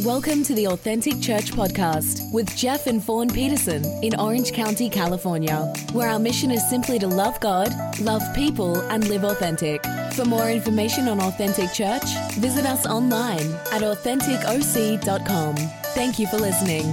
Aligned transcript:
Welcome 0.00 0.42
to 0.44 0.54
the 0.54 0.66
Authentic 0.68 1.20
Church 1.20 1.52
Podcast 1.52 2.32
with 2.32 2.56
Jeff 2.56 2.86
and 2.86 3.04
Fawn 3.04 3.28
Peterson 3.28 3.84
in 4.02 4.18
Orange 4.18 4.52
County, 4.52 4.88
California, 4.88 5.72
where 5.92 6.08
our 6.08 6.18
mission 6.18 6.50
is 6.50 6.68
simply 6.68 6.98
to 6.98 7.06
love 7.06 7.38
God, 7.40 7.70
love 8.00 8.22
people, 8.34 8.80
and 8.90 9.06
live 9.08 9.22
authentic. 9.22 9.84
For 10.14 10.24
more 10.24 10.50
information 10.50 11.08
on 11.08 11.20
Authentic 11.20 11.72
Church, 11.72 12.04
visit 12.32 12.64
us 12.64 12.86
online 12.86 13.52
at 13.70 13.82
AuthenticOC.com. 13.82 15.56
Thank 15.94 16.18
you 16.18 16.26
for 16.26 16.38
listening. 16.38 16.90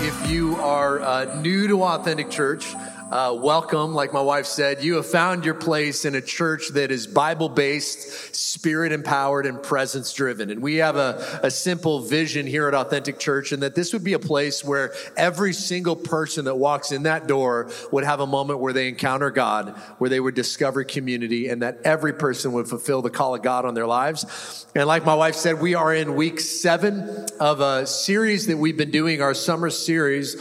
If 0.00 0.30
you 0.30 0.56
are 0.56 1.00
uh, 1.00 1.40
new 1.40 1.68
to 1.68 1.82
Authentic 1.84 2.28
Church, 2.28 2.74
uh, 3.12 3.30
welcome. 3.38 3.92
Like 3.92 4.14
my 4.14 4.22
wife 4.22 4.46
said, 4.46 4.82
you 4.82 4.94
have 4.94 5.04
found 5.06 5.44
your 5.44 5.52
place 5.54 6.06
in 6.06 6.14
a 6.14 6.22
church 6.22 6.68
that 6.68 6.90
is 6.90 7.06
Bible 7.06 7.50
based, 7.50 8.34
spirit 8.34 8.90
empowered, 8.90 9.44
and 9.44 9.62
presence 9.62 10.14
driven. 10.14 10.48
And 10.48 10.62
we 10.62 10.76
have 10.76 10.96
a, 10.96 11.40
a 11.42 11.50
simple 11.50 12.00
vision 12.00 12.46
here 12.46 12.66
at 12.68 12.74
Authentic 12.74 13.18
Church, 13.18 13.52
and 13.52 13.62
that 13.62 13.74
this 13.74 13.92
would 13.92 14.02
be 14.02 14.14
a 14.14 14.18
place 14.18 14.64
where 14.64 14.94
every 15.14 15.52
single 15.52 15.94
person 15.94 16.46
that 16.46 16.56
walks 16.56 16.90
in 16.90 17.02
that 17.02 17.26
door 17.26 17.70
would 17.90 18.04
have 18.04 18.20
a 18.20 18.26
moment 18.26 18.60
where 18.60 18.72
they 18.72 18.88
encounter 18.88 19.30
God, 19.30 19.76
where 19.98 20.08
they 20.08 20.18
would 20.18 20.34
discover 20.34 20.82
community, 20.82 21.48
and 21.48 21.60
that 21.60 21.82
every 21.84 22.14
person 22.14 22.52
would 22.52 22.66
fulfill 22.66 23.02
the 23.02 23.10
call 23.10 23.34
of 23.34 23.42
God 23.42 23.66
on 23.66 23.74
their 23.74 23.86
lives. 23.86 24.64
And 24.74 24.86
like 24.86 25.04
my 25.04 25.14
wife 25.14 25.34
said, 25.34 25.60
we 25.60 25.74
are 25.74 25.94
in 25.94 26.14
week 26.14 26.40
seven 26.40 27.26
of 27.38 27.60
a 27.60 27.86
series 27.86 28.46
that 28.46 28.56
we've 28.56 28.78
been 28.78 28.90
doing, 28.90 29.20
our 29.20 29.34
summer 29.34 29.68
series 29.68 30.34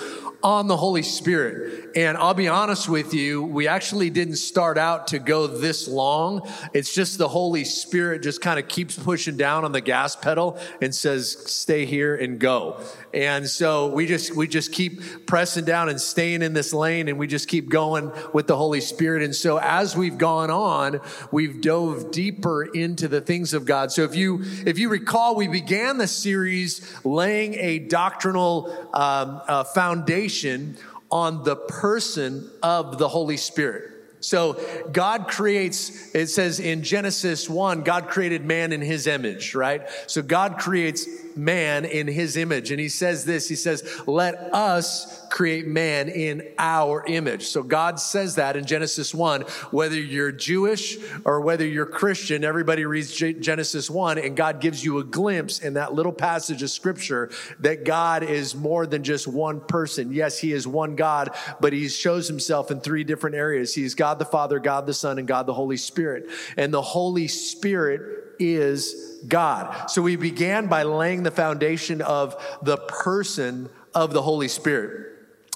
on 0.44 0.68
the 0.68 0.78
Holy 0.78 1.04
Spirit. 1.04 1.91
And 1.96 2.18
I'll 2.18 2.34
be 2.34 2.48
honest 2.48 2.88
with 2.88 3.14
you, 3.14 3.44
we 3.44 3.68
actually 3.68 4.10
didn't 4.10 4.38
start 4.38 4.78
out 4.78 5.08
to 5.08 5.20
go 5.20 5.48
this 5.48 5.88
long. 5.88 6.50
It's 6.74 6.94
just 6.94 7.18
the 7.18 7.28
Holy 7.28 7.66
Spirit 7.66 8.24
just 8.24 8.42
kind 8.42 8.60
of 8.60 8.68
keeps 8.68 8.98
pushing 8.98 9.36
down 9.36 9.66
on 9.66 9.72
the 9.72 9.82
gas 9.82 10.16
pedal 10.16 10.58
and 10.82 10.94
says, 10.96 11.38
stay 11.52 11.86
here 11.86 12.16
and 12.16 12.40
go. 12.40 12.80
And 13.14 13.48
so 13.48 13.88
we 13.88 14.06
just, 14.06 14.36
we 14.36 14.48
just 14.48 14.72
keep 14.72 15.26
pressing 15.26 15.66
down 15.66 15.90
and 15.90 16.00
staying 16.00 16.42
in 16.42 16.54
this 16.54 16.74
lane 16.74 17.10
and 17.10 17.20
we 17.20 17.28
just 17.28 17.50
keep 17.50 17.70
going 17.70 18.12
with 18.34 18.48
the 18.48 18.56
Holy 18.56 18.82
Spirit. 18.82 19.24
And 19.24 19.36
so 19.36 19.58
as 19.58 19.96
we've 19.96 20.18
gone 20.18 20.50
on, 20.50 21.02
we've 21.32 21.62
dove 21.62 22.12
deeper 22.12 22.64
into 22.64 23.08
the 23.08 23.20
things 23.20 23.54
of 23.54 23.66
God. 23.66 23.92
So 23.92 24.04
if 24.04 24.16
you, 24.16 24.42
if 24.66 24.80
you 24.80 24.90
recall, 24.90 25.36
we 25.36 25.48
began 25.48 25.98
the 25.98 26.08
series 26.08 26.82
laying 27.04 27.56
a 27.56 27.80
doctrinal 27.80 28.72
um, 28.94 29.42
uh, 29.48 29.64
foundation 29.66 30.78
on 31.12 31.44
the 31.44 31.56
person 31.56 32.50
of 32.64 32.98
the 32.98 33.08
Holy 33.08 33.38
Spirit. 33.38 33.92
So 34.22 34.60
God 34.92 35.28
creates, 35.28 36.14
it 36.16 36.28
says 36.28 36.60
in 36.60 36.84
Genesis 36.84 37.50
1, 37.50 37.82
God 37.82 38.08
created 38.08 38.46
man 38.46 38.72
in 38.72 38.82
his 38.82 39.08
image, 39.08 39.56
right? 39.56 39.82
So 40.08 40.22
God 40.22 40.58
creates 40.58 41.08
man 41.36 41.86
in 41.86 42.08
his 42.08 42.38
image. 42.38 42.72
And 42.72 42.80
he 42.80 42.90
says 42.90 43.26
this, 43.26 43.48
he 43.48 43.56
says, 43.56 44.02
let 44.06 44.36
us 44.54 45.28
create 45.30 45.66
man 45.66 46.10
in 46.10 46.48
our 46.60 47.06
image. 47.08 47.48
So 47.48 47.64
God 47.64 48.00
says 48.00 48.36
that 48.36 48.58
in 48.58 48.66
Genesis 48.66 49.14
1, 49.14 49.42
whether 49.72 49.96
you're 49.96 50.32
Jewish 50.32 50.98
or 51.24 51.42
whether 51.42 51.66
you're 51.66 51.86
Christian, 51.86 52.44
everybody 52.44 52.86
reads 52.86 53.16
Genesis 53.16 53.90
1 53.90 54.18
and 54.18 54.36
God 54.36 54.60
gives 54.60 54.84
you 54.84 55.00
a 55.00 55.04
glimpse 55.04 55.60
in 55.60 55.76
that 55.76 55.94
little 55.94 56.12
passage 56.12 56.62
of 56.64 56.70
scripture 56.70 57.32
that 57.60 57.86
God 57.86 58.24
is 58.24 58.54
more 58.54 58.86
than 58.86 59.04
just 59.04 59.28
one 59.28 59.62
person. 59.62 60.12
Yes, 60.12 60.38
he 60.38 60.52
is 60.52 60.68
one 60.68 60.96
God, 60.96 61.34
but 61.62 61.72
he 61.74 61.88
shows 61.88 62.28
himself 62.28 62.70
in 62.70 62.82
three 62.82 63.04
different 63.04 63.36
areas. 63.36 63.74
He's 63.74 63.96
God 63.96 64.11
the 64.20 64.26
Father, 64.26 64.60
God 64.60 64.86
the 64.86 64.94
Son, 64.94 65.20
and 65.20 65.28
God 65.28 65.46
the 65.46 65.54
Holy 65.54 65.78
Spirit. 65.78 66.30
And 66.58 66.74
the 66.74 66.82
Holy 66.82 67.28
Spirit 67.28 68.36
is 68.40 69.20
God. 69.28 69.90
So 69.90 70.02
we 70.02 70.16
began 70.16 70.68
by 70.68 70.84
laying 70.84 71.24
the 71.24 71.32
foundation 71.32 72.02
of 72.02 72.36
the 72.62 72.78
person 72.78 73.70
of 73.94 74.14
the 74.14 74.22
Holy 74.22 74.48
Spirit. 74.48 75.08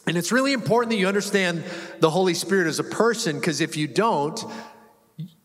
And 0.08 0.18
it's 0.18 0.32
really 0.32 0.54
important 0.54 0.92
that 0.92 0.98
you 0.98 1.08
understand 1.08 1.64
the 2.00 2.12
Holy 2.12 2.36
Spirit 2.36 2.68
as 2.68 2.80
a 2.80 2.84
person, 2.84 3.40
because 3.40 3.60
if 3.60 3.76
you 3.76 3.88
don't, 3.88 4.44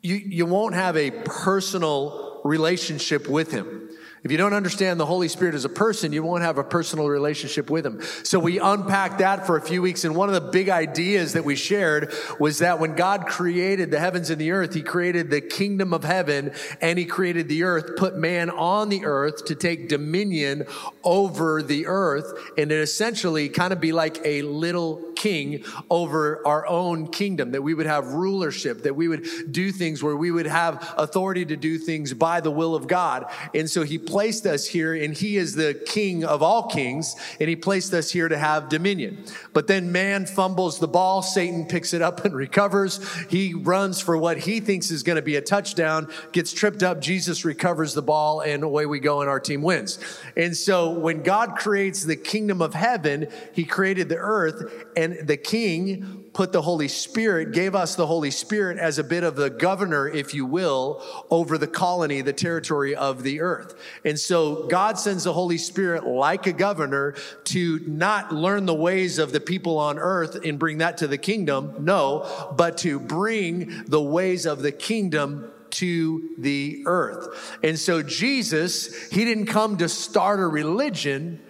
you, 0.03 0.17
you 0.17 0.47
won't 0.47 0.75
have 0.75 0.97
a 0.97 1.11
personal 1.11 2.41
relationship 2.45 3.29
with 3.29 3.51
Him. 3.51 3.90
If 4.23 4.31
you 4.31 4.37
don't 4.37 4.53
understand 4.53 5.01
the 5.01 5.07
Holy 5.07 5.29
Spirit 5.29 5.55
as 5.55 5.65
a 5.65 5.71
person, 5.71 6.13
you 6.13 6.23
won't 6.23 6.43
have 6.43 6.59
a 6.59 6.65
personal 6.65 7.09
relationship 7.09 7.71
with 7.71 7.87
Him. 7.87 8.03
So 8.23 8.39
we 8.39 8.59
unpacked 8.59 9.19
that 9.19 9.47
for 9.47 9.57
a 9.57 9.63
few 9.63 9.81
weeks. 9.81 10.05
And 10.05 10.15
one 10.15 10.29
of 10.29 10.35
the 10.35 10.51
big 10.51 10.69
ideas 10.69 11.33
that 11.33 11.45
we 11.45 11.57
shared 11.57 12.13
was 12.39 12.59
that 12.59 12.79
when 12.79 12.97
God 12.97 13.27
created 13.27 13.91
the 13.91 13.99
heavens 13.99 14.29
and 14.29 14.39
the 14.39 14.51
earth, 14.51 14.75
He 14.75 14.83
created 14.83 15.31
the 15.31 15.41
kingdom 15.41 15.95
of 15.95 16.05
heaven 16.05 16.53
and 16.83 16.99
He 16.99 17.07
created 17.07 17.49
the 17.49 17.63
earth, 17.63 17.97
put 17.97 18.17
man 18.17 18.51
on 18.51 18.91
the 18.91 19.07
earth 19.07 19.47
to 19.47 19.55
take 19.55 19.89
dominion 19.89 20.67
over 21.03 21.63
the 21.63 21.87
earth 21.87 22.31
and 22.59 22.71
it 22.71 22.81
essentially 22.81 23.49
kind 23.49 23.73
of 23.73 23.81
be 23.81 23.93
like 23.93 24.21
a 24.25 24.43
little 24.43 25.11
king 25.17 25.65
over 25.91 26.47
our 26.47 26.67
own 26.67 27.07
kingdom, 27.07 27.53
that 27.53 27.63
we 27.63 27.75
would 27.75 27.87
have 27.87 28.13
rulership, 28.13 28.83
that 28.83 28.97
we 28.97 29.07
would 29.07 29.27
do 29.51 29.71
things 29.71 30.03
where 30.03 30.17
we 30.17 30.31
would 30.31 30.47
have 30.47 30.95
authority 30.97 31.45
to 31.45 31.57
do 31.57 31.79
things 31.79 32.15
by 32.15 32.41
the 32.41 32.51
will 32.51 32.75
of 32.75 32.87
God. 32.87 33.31
And 33.55 33.69
so 33.69 33.83
he 33.83 33.99
placed 34.11 34.47
us 34.47 34.67
here, 34.67 34.95
and 34.95 35.17
he 35.17 35.37
is 35.37 35.55
the 35.55 35.75
king 35.87 36.25
of 36.25 36.43
all 36.43 36.69
kings, 36.69 37.17
and 37.39 37.49
he 37.49 37.57
placed 37.57 37.95
us 37.95 38.11
here 38.11 38.29
to 38.29 38.37
have 38.37 38.69
dominion. 38.69 39.25
But 39.53 39.67
then 39.67 39.93
man 39.93 40.27
fumbles 40.27 40.79
the 40.79 40.89
ball, 40.89 41.23
Satan 41.23 41.67
picks 41.67 41.95
it 41.95 42.03
up 42.03 42.25
and 42.25 42.35
recovers. 42.47 43.01
He 43.29 43.55
runs 43.55 44.01
for 44.01 44.17
what 44.17 44.39
he 44.39 44.61
thinks 44.61 44.91
is 44.91 45.03
going 45.03 45.17
to 45.17 45.23
be 45.23 45.37
a 45.37 45.41
touchdown, 45.41 46.09
gets 46.33 46.53
tripped 46.53 46.83
up, 46.83 47.01
Jesus 47.01 47.45
recovers 47.45 47.95
the 47.95 48.03
ball, 48.03 48.41
and 48.41 48.63
away 48.63 48.87
we 48.87 48.99
go, 48.99 49.21
and 49.21 49.31
our 49.31 49.41
team 49.41 49.63
wins. 49.63 49.99
And 50.37 50.57
so 50.57 50.91
when 50.91 51.23
God 51.23 51.57
creates 51.57 52.05
the 52.05 52.17
kingdom 52.17 52.61
of 52.61 52.75
heaven, 52.75 53.29
he 53.53 53.65
created 53.65 54.09
the 54.09 54.17
earth, 54.17 54.87
and 54.97 55.27
the 55.27 55.37
king 55.37 56.20
put 56.33 56.53
the 56.53 56.63
Holy 56.63 56.89
Spirit, 56.89 57.53
gave 57.53 57.75
us 57.75 57.97
the 57.97 58.07
Holy 58.07 58.31
Spirit 58.31 58.79
as 58.79 58.99
a 58.99 59.05
bit 59.05 59.25
of 59.25 59.37
the 59.37 59.51
governor, 59.51 60.09
if 60.09 60.33
you 60.33 60.47
will, 60.47 61.03
over 61.29 61.59
the 61.59 61.67
colony, 61.67 62.21
the 62.21 62.33
territory 62.33 62.95
of 62.95 63.23
the 63.23 63.41
earth. 63.41 63.75
And 64.05 64.19
so 64.19 64.67
God 64.69 64.99
sends 64.99 65.25
the 65.25 65.33
Holy 65.33 65.59
Spirit 65.59 66.07
like 66.07 66.47
a 66.47 66.53
governor 66.53 67.15
to 67.45 67.81
not 67.87 68.33
learn 68.33 68.67
the 68.67 68.75
ways 68.75 69.19
of 69.19 69.33
the 69.33 69.41
people 69.41 69.79
on 69.79 69.99
earth 69.99 70.45
and 70.45 70.59
bring 70.59 70.79
that 70.79 70.99
to 70.99 71.09
the 71.09 71.19
kingdom, 71.19 71.75
no, 71.81 72.53
but 72.57 72.79
to 72.79 73.01
bring 73.01 73.85
the 73.87 74.03
ways 74.03 74.47
of 74.47 74.63
the 74.63 74.73
kingdom 74.73 75.51
to 75.71 76.31
the 76.39 76.83
earth. 76.87 77.59
And 77.63 77.79
so 77.79 78.03
Jesus, 78.03 79.09
he 79.11 79.25
didn't 79.25 79.47
come 79.47 79.79
to 79.79 79.89
start 79.89 80.41
a 80.41 80.47
religion. 80.47 81.41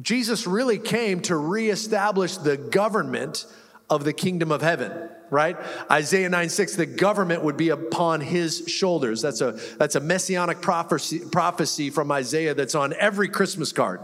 Jesus 0.00 0.46
really 0.46 0.78
came 0.78 1.20
to 1.22 1.36
reestablish 1.36 2.36
the 2.36 2.56
government 2.56 3.46
of 3.90 4.04
the 4.04 4.12
kingdom 4.12 4.52
of 4.52 4.62
heaven, 4.62 4.92
right? 5.30 5.56
Isaiah 5.90 6.28
9 6.28 6.48
6, 6.48 6.76
the 6.76 6.86
government 6.86 7.42
would 7.42 7.56
be 7.56 7.68
upon 7.70 8.20
his 8.20 8.64
shoulders. 8.66 9.22
That's 9.22 9.40
a, 9.40 9.52
that's 9.78 9.94
a 9.94 10.00
messianic 10.00 10.60
prophecy, 10.60 11.20
prophecy 11.30 11.90
from 11.90 12.10
Isaiah 12.10 12.54
that's 12.54 12.74
on 12.74 12.94
every 12.94 13.28
Christmas 13.28 13.72
card. 13.72 14.00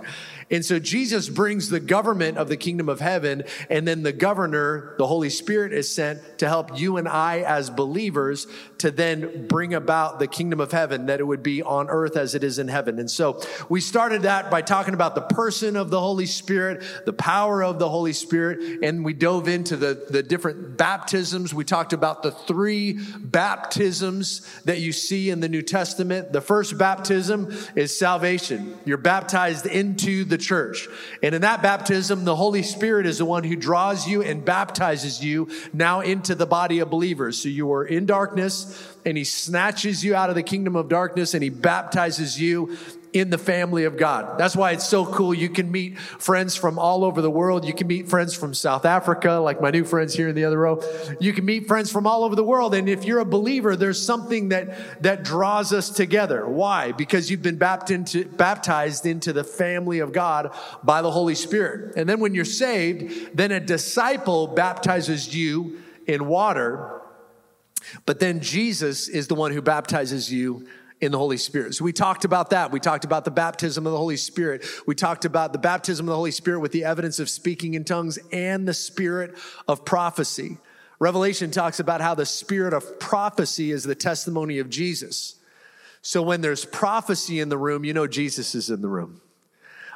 And 0.50 0.64
so 0.64 0.78
Jesus 0.78 1.28
brings 1.28 1.70
the 1.70 1.80
government 1.80 2.36
of 2.36 2.48
the 2.48 2.56
kingdom 2.56 2.88
of 2.88 3.00
heaven, 3.00 3.44
and 3.70 3.88
then 3.88 4.02
the 4.02 4.12
governor, 4.12 4.94
the 4.98 5.06
Holy 5.06 5.30
Spirit, 5.30 5.72
is 5.72 5.90
sent 5.90 6.38
to 6.38 6.48
help 6.48 6.78
you 6.78 6.96
and 6.96 7.08
I 7.08 7.40
as 7.40 7.70
believers 7.70 8.46
to 8.78 8.90
then 8.90 9.46
bring 9.46 9.72
about 9.72 10.18
the 10.18 10.26
kingdom 10.26 10.60
of 10.60 10.70
heaven, 10.70 11.06
that 11.06 11.20
it 11.20 11.24
would 11.24 11.42
be 11.42 11.62
on 11.62 11.88
earth 11.88 12.16
as 12.16 12.34
it 12.34 12.44
is 12.44 12.58
in 12.58 12.68
heaven. 12.68 12.98
And 12.98 13.10
so 13.10 13.40
we 13.68 13.80
started 13.80 14.22
that 14.22 14.50
by 14.50 14.60
talking 14.60 14.94
about 14.94 15.14
the 15.14 15.22
person 15.22 15.76
of 15.76 15.90
the 15.90 16.00
Holy 16.00 16.26
Spirit, 16.26 16.84
the 17.06 17.12
power 17.12 17.64
of 17.64 17.78
the 17.78 17.88
Holy 17.88 18.12
Spirit, 18.12 18.82
and 18.82 19.04
we 19.04 19.14
dove 19.14 19.48
into 19.48 19.76
the, 19.76 20.06
the 20.10 20.22
different 20.22 20.76
baptisms. 20.76 21.13
We 21.14 21.64
talked 21.64 21.92
about 21.92 22.24
the 22.24 22.32
three 22.32 22.94
baptisms 23.20 24.40
that 24.64 24.80
you 24.80 24.90
see 24.90 25.30
in 25.30 25.38
the 25.38 25.48
New 25.48 25.62
Testament. 25.62 26.32
The 26.32 26.40
first 26.40 26.76
baptism 26.76 27.56
is 27.76 27.96
salvation. 27.96 28.76
You're 28.84 28.96
baptized 28.98 29.64
into 29.64 30.24
the 30.24 30.38
church. 30.38 30.88
And 31.22 31.32
in 31.32 31.42
that 31.42 31.62
baptism, 31.62 32.24
the 32.24 32.34
Holy 32.34 32.64
Spirit 32.64 33.06
is 33.06 33.18
the 33.18 33.24
one 33.24 33.44
who 33.44 33.54
draws 33.54 34.08
you 34.08 34.22
and 34.22 34.44
baptizes 34.44 35.24
you 35.24 35.48
now 35.72 36.00
into 36.00 36.34
the 36.34 36.46
body 36.46 36.80
of 36.80 36.90
believers. 36.90 37.40
So 37.40 37.48
you 37.48 37.72
are 37.72 37.84
in 37.84 38.06
darkness 38.06 38.92
and 39.04 39.16
he 39.16 39.22
snatches 39.22 40.02
you 40.02 40.16
out 40.16 40.30
of 40.30 40.34
the 40.34 40.42
kingdom 40.42 40.74
of 40.74 40.88
darkness 40.88 41.32
and 41.32 41.44
he 41.44 41.50
baptizes 41.50 42.40
you 42.40 42.76
in 43.14 43.30
the 43.30 43.38
family 43.38 43.84
of 43.84 43.96
God. 43.96 44.38
That's 44.38 44.56
why 44.56 44.72
it's 44.72 44.86
so 44.86 45.06
cool. 45.06 45.32
You 45.32 45.48
can 45.48 45.70
meet 45.70 45.96
friends 45.98 46.56
from 46.56 46.80
all 46.80 47.04
over 47.04 47.22
the 47.22 47.30
world. 47.30 47.64
You 47.64 47.72
can 47.72 47.86
meet 47.86 48.08
friends 48.08 48.34
from 48.34 48.52
South 48.52 48.84
Africa, 48.84 49.34
like 49.34 49.60
my 49.62 49.70
new 49.70 49.84
friends 49.84 50.14
here 50.14 50.28
in 50.28 50.34
the 50.34 50.44
other 50.44 50.58
row. 50.58 50.82
You 51.20 51.32
can 51.32 51.44
meet 51.44 51.68
friends 51.68 51.92
from 51.92 52.08
all 52.08 52.24
over 52.24 52.34
the 52.34 52.42
world. 52.42 52.74
And 52.74 52.88
if 52.88 53.04
you're 53.04 53.20
a 53.20 53.24
believer, 53.24 53.76
there's 53.76 54.04
something 54.04 54.48
that, 54.48 55.02
that 55.04 55.22
draws 55.22 55.72
us 55.72 55.90
together. 55.90 56.46
Why? 56.48 56.90
Because 56.90 57.30
you've 57.30 57.40
been 57.40 57.56
baptized 57.56 59.06
into 59.06 59.32
the 59.32 59.44
family 59.44 60.00
of 60.00 60.12
God 60.12 60.52
by 60.82 61.00
the 61.00 61.12
Holy 61.12 61.36
Spirit. 61.36 61.94
And 61.96 62.08
then 62.08 62.18
when 62.18 62.34
you're 62.34 62.44
saved, 62.44 63.36
then 63.36 63.52
a 63.52 63.60
disciple 63.60 64.48
baptizes 64.48 65.32
you 65.32 65.78
in 66.08 66.26
water. 66.26 67.00
But 68.06 68.18
then 68.18 68.40
Jesus 68.40 69.06
is 69.06 69.28
the 69.28 69.36
one 69.36 69.52
who 69.52 69.62
baptizes 69.62 70.32
you 70.32 70.66
in 71.04 71.12
the 71.12 71.18
Holy 71.18 71.36
Spirit. 71.36 71.74
So 71.74 71.84
we 71.84 71.92
talked 71.92 72.24
about 72.24 72.50
that. 72.50 72.72
We 72.72 72.80
talked 72.80 73.04
about 73.04 73.24
the 73.24 73.30
baptism 73.30 73.86
of 73.86 73.92
the 73.92 73.98
Holy 73.98 74.16
Spirit. 74.16 74.64
We 74.86 74.94
talked 74.94 75.24
about 75.24 75.52
the 75.52 75.58
baptism 75.58 76.06
of 76.06 76.10
the 76.10 76.16
Holy 76.16 76.30
Spirit 76.30 76.60
with 76.60 76.72
the 76.72 76.84
evidence 76.84 77.18
of 77.18 77.28
speaking 77.28 77.74
in 77.74 77.84
tongues 77.84 78.18
and 78.32 78.66
the 78.66 78.74
spirit 78.74 79.36
of 79.68 79.84
prophecy. 79.84 80.58
Revelation 80.98 81.50
talks 81.50 81.80
about 81.80 82.00
how 82.00 82.14
the 82.14 82.26
spirit 82.26 82.72
of 82.72 82.98
prophecy 82.98 83.70
is 83.70 83.84
the 83.84 83.94
testimony 83.94 84.58
of 84.58 84.70
Jesus. 84.70 85.36
So 86.02 86.22
when 86.22 86.40
there's 86.40 86.64
prophecy 86.64 87.40
in 87.40 87.48
the 87.48 87.58
room, 87.58 87.84
you 87.84 87.92
know 87.92 88.06
Jesus 88.06 88.54
is 88.54 88.70
in 88.70 88.82
the 88.82 88.88
room. 88.88 89.20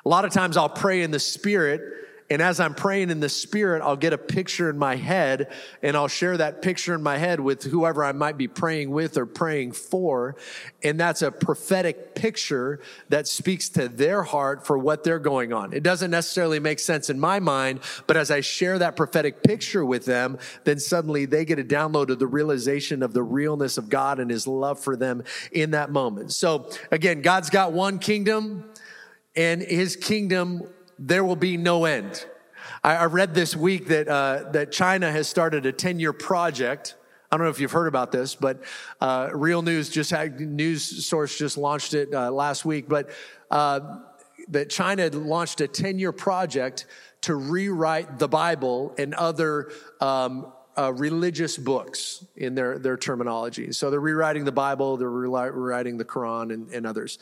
A 0.05 0.09
lot 0.09 0.25
of 0.25 0.33
times 0.33 0.57
I'll 0.57 0.69
pray 0.69 1.03
in 1.03 1.11
the 1.11 1.19
spirit 1.19 1.83
and 2.31 2.43
as 2.43 2.61
I'm 2.61 2.75
praying 2.75 3.09
in 3.09 3.21
the 3.21 3.29
spirit, 3.31 3.81
I'll 3.83 3.97
get 3.97 4.13
a 4.13 4.19
picture 4.19 4.69
in 4.69 4.77
my 4.77 4.97
head 4.97 5.51
and 5.83 5.97
I'll 5.97 6.09
share 6.09 6.37
that 6.37 6.61
picture 6.61 6.95
in 6.95 7.03
my 7.03 7.17
head 7.17 7.41
with 7.41 7.63
whoever 7.63 8.05
I 8.05 8.13
might 8.13 8.37
be 8.37 8.49
praying 8.49 8.91
with 8.91 9.17
or 9.17 9.25
praying 9.25 9.73
for. 9.73 10.37
And 10.83 11.01
that's 11.01 11.23
a 11.23 11.33
prophetic 11.33 12.15
picture 12.15 12.81
that 13.09 13.29
speaks 13.29 13.71
to 13.71 13.89
their 13.89 14.23
heart 14.25 14.67
for 14.67 14.77
what 14.77 15.05
they're 15.05 15.19
going 15.19 15.55
on. 15.55 15.73
It 15.73 15.83
doesn't 15.83 16.11
necessarily 16.11 16.61
make 16.61 16.81
sense 16.81 17.09
in 17.09 17.19
my 17.19 17.41
mind, 17.41 17.81
but 18.07 18.19
as 18.19 18.31
I 18.31 18.41
share 18.41 18.79
that 18.79 18.95
prophetic 18.95 19.43
picture 19.43 19.85
with 19.85 20.05
them, 20.05 20.39
then 20.65 20.79
suddenly 20.79 21.25
they 21.25 21.47
get 21.47 21.59
a 21.59 21.65
download 21.65 22.11
of 22.11 22.19
the 22.19 22.27
realization 22.27 23.03
of 23.03 23.15
the 23.15 23.23
realness 23.23 23.79
of 23.79 23.89
God 23.89 24.21
and 24.21 24.31
his 24.31 24.47
love 24.47 24.79
for 24.79 24.97
them 24.97 25.25
in 25.51 25.71
that 25.71 25.91
moment. 25.91 26.33
So 26.33 26.71
again, 26.91 27.23
God's 27.23 27.49
got 27.49 27.73
one 27.73 27.99
kingdom 27.99 28.71
and 29.35 29.63
his 29.63 29.97
kingdom 29.97 30.69
there 30.99 31.25
will 31.25 31.37
be 31.37 31.57
no 31.57 31.85
end. 31.85 32.27
I, 32.83 32.97
I 32.97 33.05
read 33.07 33.35
this 33.35 33.57
week 33.57 33.89
that, 33.89 34.09
uh, 34.09 34.51
that 34.53 34.73
China 34.73 35.11
has 35.11 35.29
started 35.29 35.67
a 35.67 35.73
10 35.73 36.01
year 36.01 36.13
project. 36.13 36.97
I 37.31 37.37
don't 37.37 37.45
know 37.45 37.51
if 37.51 37.61
you've 37.61 37.73
heard 37.73 37.89
about 37.89 38.11
this, 38.11 38.35
but 38.35 38.63
uh, 39.01 39.29
Real 39.33 39.63
News 39.63 39.91
just 39.91 40.11
had 40.11 40.41
news 40.41 41.07
source 41.07 41.37
just 41.37 41.59
launched 41.59 41.95
it 41.95 42.13
uh, 42.15 42.31
last 42.31 42.65
week. 42.65 42.89
But 42.89 43.11
uh, 43.51 43.99
that 44.49 44.71
China 44.71 45.09
launched 45.11 45.61
a 45.61 45.69
10 45.69 45.99
year 45.99 46.13
project 46.13 46.87
to 47.23 47.35
rewrite 47.35 48.19
the 48.19 48.29
Bible 48.29 48.95
and 48.97 49.13
other 49.15 49.71
um, 50.01 50.53
uh, 50.79 50.93
religious 50.93 51.57
books 51.57 52.25
in 52.37 52.55
their, 52.55 52.79
their 52.79 52.97
terminology. 52.97 53.73
So 53.73 53.91
they're 53.91 53.99
rewriting 54.01 54.45
the 54.45 54.53
Bible, 54.53 54.97
they're 54.97 55.11
rewriting 55.11 55.99
the 55.99 56.05
Quran 56.05 56.55
and, 56.55 56.71
and 56.71 56.87
others. 56.87 57.19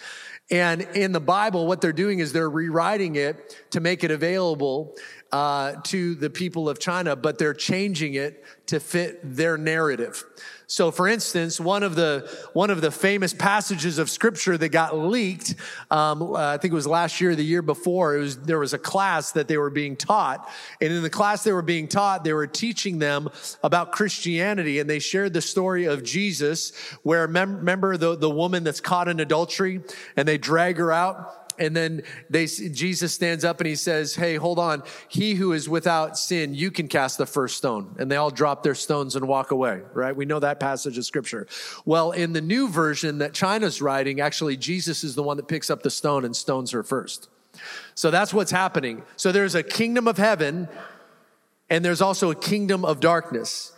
And 0.50 0.82
in 0.82 1.12
the 1.12 1.20
Bible, 1.20 1.66
what 1.66 1.80
they're 1.80 1.92
doing 1.92 2.18
is 2.18 2.32
they're 2.32 2.50
rewriting 2.50 3.16
it 3.16 3.56
to 3.70 3.80
make 3.80 4.04
it 4.04 4.10
available 4.10 4.94
uh, 5.32 5.76
to 5.84 6.14
the 6.14 6.30
people 6.30 6.68
of 6.68 6.78
China, 6.78 7.16
but 7.16 7.38
they're 7.38 7.54
changing 7.54 8.14
it 8.14 8.44
to 8.66 8.78
fit 8.78 9.20
their 9.22 9.56
narrative. 9.56 10.22
So, 10.68 10.90
for 10.90 11.06
instance, 11.06 11.60
one 11.60 11.84
of 11.84 11.94
the 11.94 12.28
one 12.52 12.70
of 12.70 12.80
the 12.80 12.90
famous 12.90 13.32
passages 13.32 13.98
of 13.98 14.10
Scripture 14.10 14.58
that 14.58 14.70
got 14.70 14.98
leaked, 14.98 15.54
um, 15.92 16.20
uh, 16.20 16.34
I 16.34 16.58
think 16.58 16.72
it 16.72 16.74
was 16.74 16.88
last 16.88 17.20
year, 17.20 17.36
the 17.36 17.44
year 17.44 17.62
before. 17.62 18.16
It 18.16 18.20
was 18.20 18.38
there 18.38 18.58
was 18.58 18.74
a 18.74 18.78
class 18.78 19.30
that 19.32 19.46
they 19.46 19.58
were 19.58 19.70
being 19.70 19.94
taught, 19.94 20.48
and 20.80 20.92
in 20.92 21.04
the 21.04 21.10
class 21.10 21.44
they 21.44 21.52
were 21.52 21.62
being 21.62 21.86
taught, 21.86 22.24
they 22.24 22.32
were 22.32 22.48
teaching 22.48 22.98
them 22.98 23.28
about 23.62 23.92
Christianity, 23.92 24.80
and 24.80 24.90
they 24.90 24.98
shared 24.98 25.34
the 25.34 25.40
story 25.40 25.84
of 25.84 26.02
Jesus, 26.02 26.72
where 27.04 27.28
mem- 27.28 27.58
remember 27.58 27.96
the 27.96 28.16
the 28.16 28.30
woman 28.30 28.64
that's 28.64 28.80
caught 28.80 29.06
in 29.06 29.20
adultery, 29.20 29.82
and 30.16 30.26
they 30.26 30.36
drag 30.36 30.78
her 30.78 30.90
out 30.90 31.45
and 31.58 31.76
then 31.76 32.02
they, 32.30 32.46
Jesus 32.46 33.12
stands 33.12 33.44
up 33.44 33.60
and 33.60 33.66
he 33.66 33.74
says, 33.74 34.14
Hey, 34.14 34.36
hold 34.36 34.58
on. 34.58 34.82
He 35.08 35.34
who 35.34 35.52
is 35.52 35.68
without 35.68 36.18
sin, 36.18 36.54
you 36.54 36.70
can 36.70 36.88
cast 36.88 37.18
the 37.18 37.26
first 37.26 37.56
stone. 37.56 37.94
And 37.98 38.10
they 38.10 38.16
all 38.16 38.30
drop 38.30 38.62
their 38.62 38.74
stones 38.74 39.16
and 39.16 39.26
walk 39.28 39.50
away, 39.50 39.82
right? 39.92 40.14
We 40.14 40.24
know 40.24 40.40
that 40.40 40.60
passage 40.60 40.98
of 40.98 41.04
scripture. 41.04 41.46
Well, 41.84 42.12
in 42.12 42.32
the 42.32 42.40
new 42.40 42.68
version 42.68 43.18
that 43.18 43.32
China's 43.32 43.82
writing, 43.82 44.20
actually, 44.20 44.56
Jesus 44.56 45.04
is 45.04 45.14
the 45.14 45.22
one 45.22 45.36
that 45.36 45.48
picks 45.48 45.70
up 45.70 45.82
the 45.82 45.90
stone 45.90 46.24
and 46.24 46.34
stones 46.34 46.70
her 46.72 46.82
first. 46.82 47.28
So 47.94 48.10
that's 48.10 48.34
what's 48.34 48.50
happening. 48.50 49.02
So 49.16 49.32
there's 49.32 49.54
a 49.54 49.62
kingdom 49.62 50.06
of 50.08 50.18
heaven 50.18 50.68
and 51.68 51.84
there's 51.84 52.00
also 52.00 52.30
a 52.30 52.34
kingdom 52.34 52.84
of 52.84 53.00
darkness. 53.00 53.72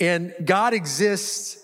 And 0.00 0.34
God 0.44 0.74
exists 0.74 1.61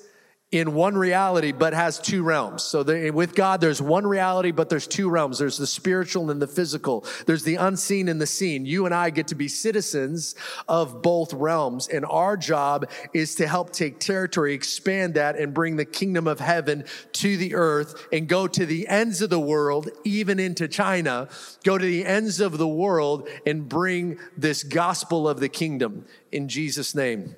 in 0.50 0.72
one 0.72 0.96
reality, 0.96 1.52
but 1.52 1.74
has 1.74 1.98
two 1.98 2.22
realms. 2.22 2.62
So 2.62 2.82
with 3.12 3.34
God, 3.34 3.60
there's 3.60 3.82
one 3.82 4.06
reality, 4.06 4.50
but 4.50 4.70
there's 4.70 4.86
two 4.86 5.10
realms. 5.10 5.38
There's 5.38 5.58
the 5.58 5.66
spiritual 5.66 6.30
and 6.30 6.40
the 6.40 6.46
physical. 6.46 7.04
There's 7.26 7.44
the 7.44 7.56
unseen 7.56 8.08
and 8.08 8.18
the 8.18 8.26
seen. 8.26 8.64
You 8.64 8.86
and 8.86 8.94
I 8.94 9.10
get 9.10 9.28
to 9.28 9.34
be 9.34 9.46
citizens 9.46 10.34
of 10.66 11.02
both 11.02 11.34
realms. 11.34 11.88
And 11.88 12.06
our 12.06 12.34
job 12.38 12.90
is 13.12 13.34
to 13.34 13.46
help 13.46 13.72
take 13.72 14.00
territory, 14.00 14.54
expand 14.54 15.14
that, 15.14 15.36
and 15.36 15.52
bring 15.52 15.76
the 15.76 15.84
kingdom 15.84 16.26
of 16.26 16.40
heaven 16.40 16.84
to 17.12 17.36
the 17.36 17.54
earth 17.54 18.06
and 18.10 18.26
go 18.26 18.46
to 18.46 18.64
the 18.64 18.88
ends 18.88 19.20
of 19.20 19.28
the 19.28 19.40
world, 19.40 19.90
even 20.04 20.40
into 20.40 20.66
China, 20.66 21.28
go 21.62 21.76
to 21.76 21.84
the 21.84 22.06
ends 22.06 22.40
of 22.40 22.56
the 22.56 22.68
world 22.68 23.28
and 23.44 23.68
bring 23.68 24.18
this 24.34 24.62
gospel 24.62 25.28
of 25.28 25.40
the 25.40 25.48
kingdom 25.50 26.06
in 26.32 26.48
Jesus' 26.48 26.94
name. 26.94 27.36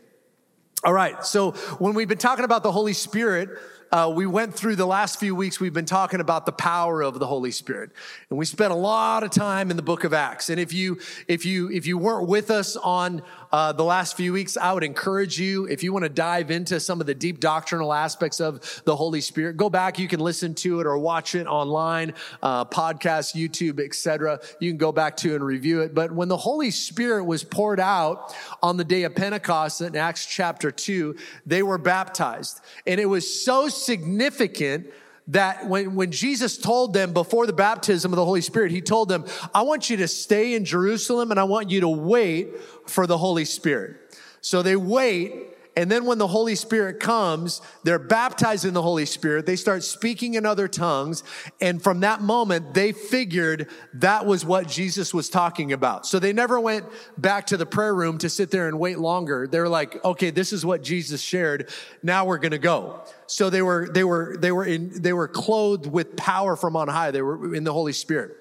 All 0.82 0.93
right, 0.94 1.25
so 1.27 1.53
when 1.79 1.94
we've 1.94 2.09
been 2.09 2.17
talking 2.17 2.44
about 2.44 2.62
the 2.62 2.73
Holy 2.73 2.94
Spirit, 2.94 3.50
uh, 3.93 4.13
we 4.15 4.27
went 4.27 4.55
through 4.55 4.77
the 4.77 4.87
last 4.87 5.19
few 5.19 5.35
weeks, 5.35 5.59
we've 5.59 5.73
been 5.73 5.85
talking 5.85 6.21
about 6.21 6.47
the 6.47 6.53
power 6.53 7.03
of 7.03 7.19
the 7.19 7.27
Holy 7.27 7.51
Spirit. 7.51 7.91
And 8.29 8.39
we 8.39 8.45
spent 8.45 8.73
a 8.73 8.77
lot 8.77 9.23
of 9.23 9.31
time 9.31 9.71
in 9.71 9.77
the 9.77 9.83
book 9.83 10.05
of 10.05 10.13
Acts. 10.13 10.49
And 10.49 10.61
if 10.61 10.73
you, 10.73 10.99
if 11.27 11.45
you, 11.45 11.71
if 11.71 11.87
you 11.87 11.99
weren't 11.99 12.29
with 12.29 12.51
us 12.51 12.77
on 12.77 13.23
uh, 13.53 13.73
the 13.73 13.83
last 13.83 14.17
few 14.17 14.33
weeks, 14.33 14.57
I 14.57 14.73
would 14.73 14.85
encourage 14.85 15.41
you, 15.41 15.67
if 15.67 15.83
you 15.83 15.93
want 15.93 16.05
to 16.05 16.09
dive 16.09 16.53
into 16.53 16.79
some 16.79 17.01
of 17.01 17.07
the 17.07 17.15
deep 17.15 17.41
doctrinal 17.41 17.93
aspects 17.93 18.41
of 18.41 18.83
the 18.85 18.95
Holy 18.95 19.21
Spirit, 19.21 19.57
go 19.57 19.69
back. 19.69 19.99
You 19.99 20.07
can 20.07 20.21
listen 20.21 20.55
to 20.57 20.81
it 20.81 20.87
or 20.87 20.97
watch 20.97 21.35
it 21.35 21.49
online, 21.49 22.15
uh, 22.43 22.65
podcast, 22.67 23.35
YouTube, 23.35 23.85
etc. 23.85 24.41
You 24.61 24.71
can 24.71 24.79
go 24.79 24.93
back 24.93 25.17
to 25.19 25.35
and 25.35 25.45
review 25.45 25.81
it. 25.81 25.95
But 25.95 26.13
when 26.13 26.29
the 26.29 26.37
Holy 26.37 26.71
Spirit 26.71 27.25
was 27.25 27.43
poured 27.43 27.81
out 27.81 28.35
on 28.63 28.77
the 28.77 28.85
day 28.85 29.03
of 29.03 29.17
Pentecost 29.17 29.81
in 29.81 29.97
Acts 29.97 30.27
chapter 30.27 30.71
2, 30.71 31.17
they 31.45 31.65
were 31.65 31.79
baptized. 31.79 32.61
And 32.87 33.01
it 33.01 33.07
was 33.07 33.45
so 33.45 33.69
significant 33.85 34.87
that 35.29 35.67
when, 35.67 35.94
when 35.94 36.11
Jesus 36.11 36.59
told 36.59 36.93
them 36.93 37.12
before 37.12 37.47
the 37.47 37.53
baptism 37.53 38.12
of 38.12 38.17
the 38.17 38.25
Holy 38.25 38.41
Spirit, 38.41 38.73
he 38.73 38.81
told 38.81 39.09
them, 39.09 39.25
I 39.55 39.62
want 39.62 39.88
you 39.88 39.99
to 39.99 40.09
stay 40.09 40.55
in 40.55 40.65
Jerusalem 40.65 41.31
and 41.31 41.38
I 41.38 41.44
want 41.44 41.71
you 41.71 41.81
to 41.82 41.88
wait 41.88 42.59
for 42.87 43.06
the 43.06 43.17
Holy 43.17 43.44
Spirit. 43.44 43.97
So 44.41 44.62
they 44.62 44.77
wait 44.77 45.50
and 45.77 45.91
then 45.91 46.05
when 46.05 46.19
the 46.19 46.27
Holy 46.27 46.57
Spirit 46.57 46.99
comes, 46.99 47.63
they're 47.85 47.99
baptized 47.99 48.65
in 48.65 48.75
the 48.75 48.83
Holy 48.83 49.07
Spirit. 49.07 49.47
They 49.47 49.57
start 49.57 49.85
speaking 49.85 50.35
in 50.35 50.45
other 50.45 50.67
tongues. 50.67 51.23
And 51.61 51.83
from 51.83 52.01
that 52.01 52.21
moment, 52.21 52.75
they 52.75 52.93
figured 52.93 53.69
that 53.95 54.27
was 54.27 54.45
what 54.45 54.67
Jesus 54.67 55.15
was 55.15 55.29
talking 55.29 55.73
about. 55.73 56.07
So 56.07 56.19
they 56.19 56.33
never 56.33 56.59
went 56.59 56.87
back 57.17 57.47
to 57.49 57.57
the 57.57 57.67
prayer 57.67 57.95
room 57.95 58.19
to 58.19 58.29
sit 58.29 58.50
there 58.50 58.67
and 58.67 58.79
wait 58.79 58.99
longer. 58.99 59.47
They 59.47 59.61
were 59.61 59.69
like, 59.69 60.05
okay, 60.05 60.31
this 60.31 60.53
is 60.53 60.67
what 60.67 60.83
Jesus 60.83 61.21
shared. 61.21 61.71
Now 62.03 62.25
we're 62.25 62.39
going 62.39 62.50
to 62.50 62.59
go. 62.59 63.05
So 63.27 63.49
they 63.49 63.62
were, 63.62 63.89
they 63.93 64.05
were, 64.05 64.37
they 64.39 64.50
were 64.50 64.65
in, 64.65 65.03
they 65.03 65.12
were 65.12 65.29
clothed 65.29 65.87
with 65.87 66.17
power 66.17 66.57
from 66.57 66.75
on 66.75 66.89
high. 66.89 67.12
They 67.12 67.23
were 67.23 67.55
in 67.55 67.65
the 67.65 67.73
Holy 67.73 67.93
Spirit. 67.93 68.37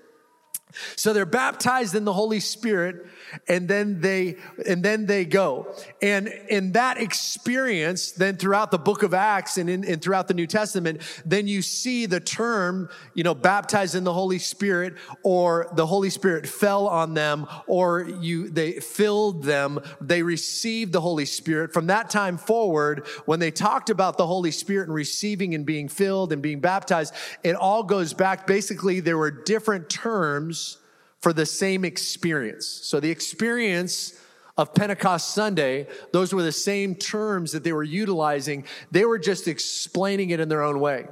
So 0.95 1.13
they're 1.13 1.25
baptized 1.25 1.95
in 1.95 2.05
the 2.05 2.13
Holy 2.13 2.39
Spirit 2.39 3.07
and 3.47 3.67
then 3.67 4.01
they 4.01 4.37
and 4.67 4.83
then 4.83 5.05
they 5.05 5.25
go. 5.25 5.75
And 6.01 6.27
in 6.27 6.73
that 6.73 6.99
experience 6.99 8.11
then 8.11 8.37
throughout 8.37 8.71
the 8.71 8.77
book 8.77 9.03
of 9.03 9.13
acts 9.13 9.57
and, 9.57 9.69
in, 9.69 9.83
and 9.85 10.01
throughout 10.01 10.27
the 10.27 10.33
new 10.33 10.47
testament 10.47 11.01
then 11.25 11.47
you 11.47 11.61
see 11.61 12.05
the 12.05 12.19
term 12.19 12.89
you 13.13 13.23
know 13.23 13.33
baptized 13.33 13.95
in 13.95 14.03
the 14.03 14.13
holy 14.13 14.39
spirit 14.39 14.95
or 15.23 15.69
the 15.73 15.85
holy 15.85 16.09
spirit 16.09 16.47
fell 16.47 16.87
on 16.87 17.13
them 17.13 17.47
or 17.67 18.01
you 18.19 18.49
they 18.49 18.73
filled 18.73 19.43
them. 19.43 19.79
They 20.01 20.23
received 20.23 20.91
the 20.93 21.01
holy 21.01 21.25
spirit. 21.25 21.73
From 21.73 21.87
that 21.87 22.09
time 22.09 22.37
forward 22.37 23.05
when 23.25 23.39
they 23.39 23.51
talked 23.51 23.89
about 23.89 24.17
the 24.17 24.27
holy 24.27 24.51
spirit 24.51 24.87
and 24.87 24.95
receiving 24.95 25.53
and 25.55 25.65
being 25.65 25.87
filled 25.87 26.33
and 26.33 26.41
being 26.41 26.59
baptized 26.59 27.13
it 27.43 27.55
all 27.55 27.83
goes 27.83 28.13
back. 28.13 28.47
Basically 28.47 28.99
there 28.99 29.17
were 29.17 29.31
different 29.31 29.89
terms 29.89 30.78
for 31.21 31.33
the 31.33 31.45
same 31.45 31.85
experience. 31.85 32.65
So 32.65 32.99
the 32.99 33.11
experience 33.11 34.19
of 34.57 34.73
Pentecost 34.73 35.33
Sunday, 35.33 35.87
those 36.11 36.33
were 36.33 36.43
the 36.43 36.51
same 36.51 36.95
terms 36.95 37.53
that 37.53 37.63
they 37.63 37.71
were 37.71 37.83
utilizing. 37.83 38.65
They 38.91 39.05
were 39.05 39.19
just 39.19 39.47
explaining 39.47 40.31
it 40.31 40.39
in 40.39 40.49
their 40.49 40.63
own 40.63 40.79
way. 40.79 41.07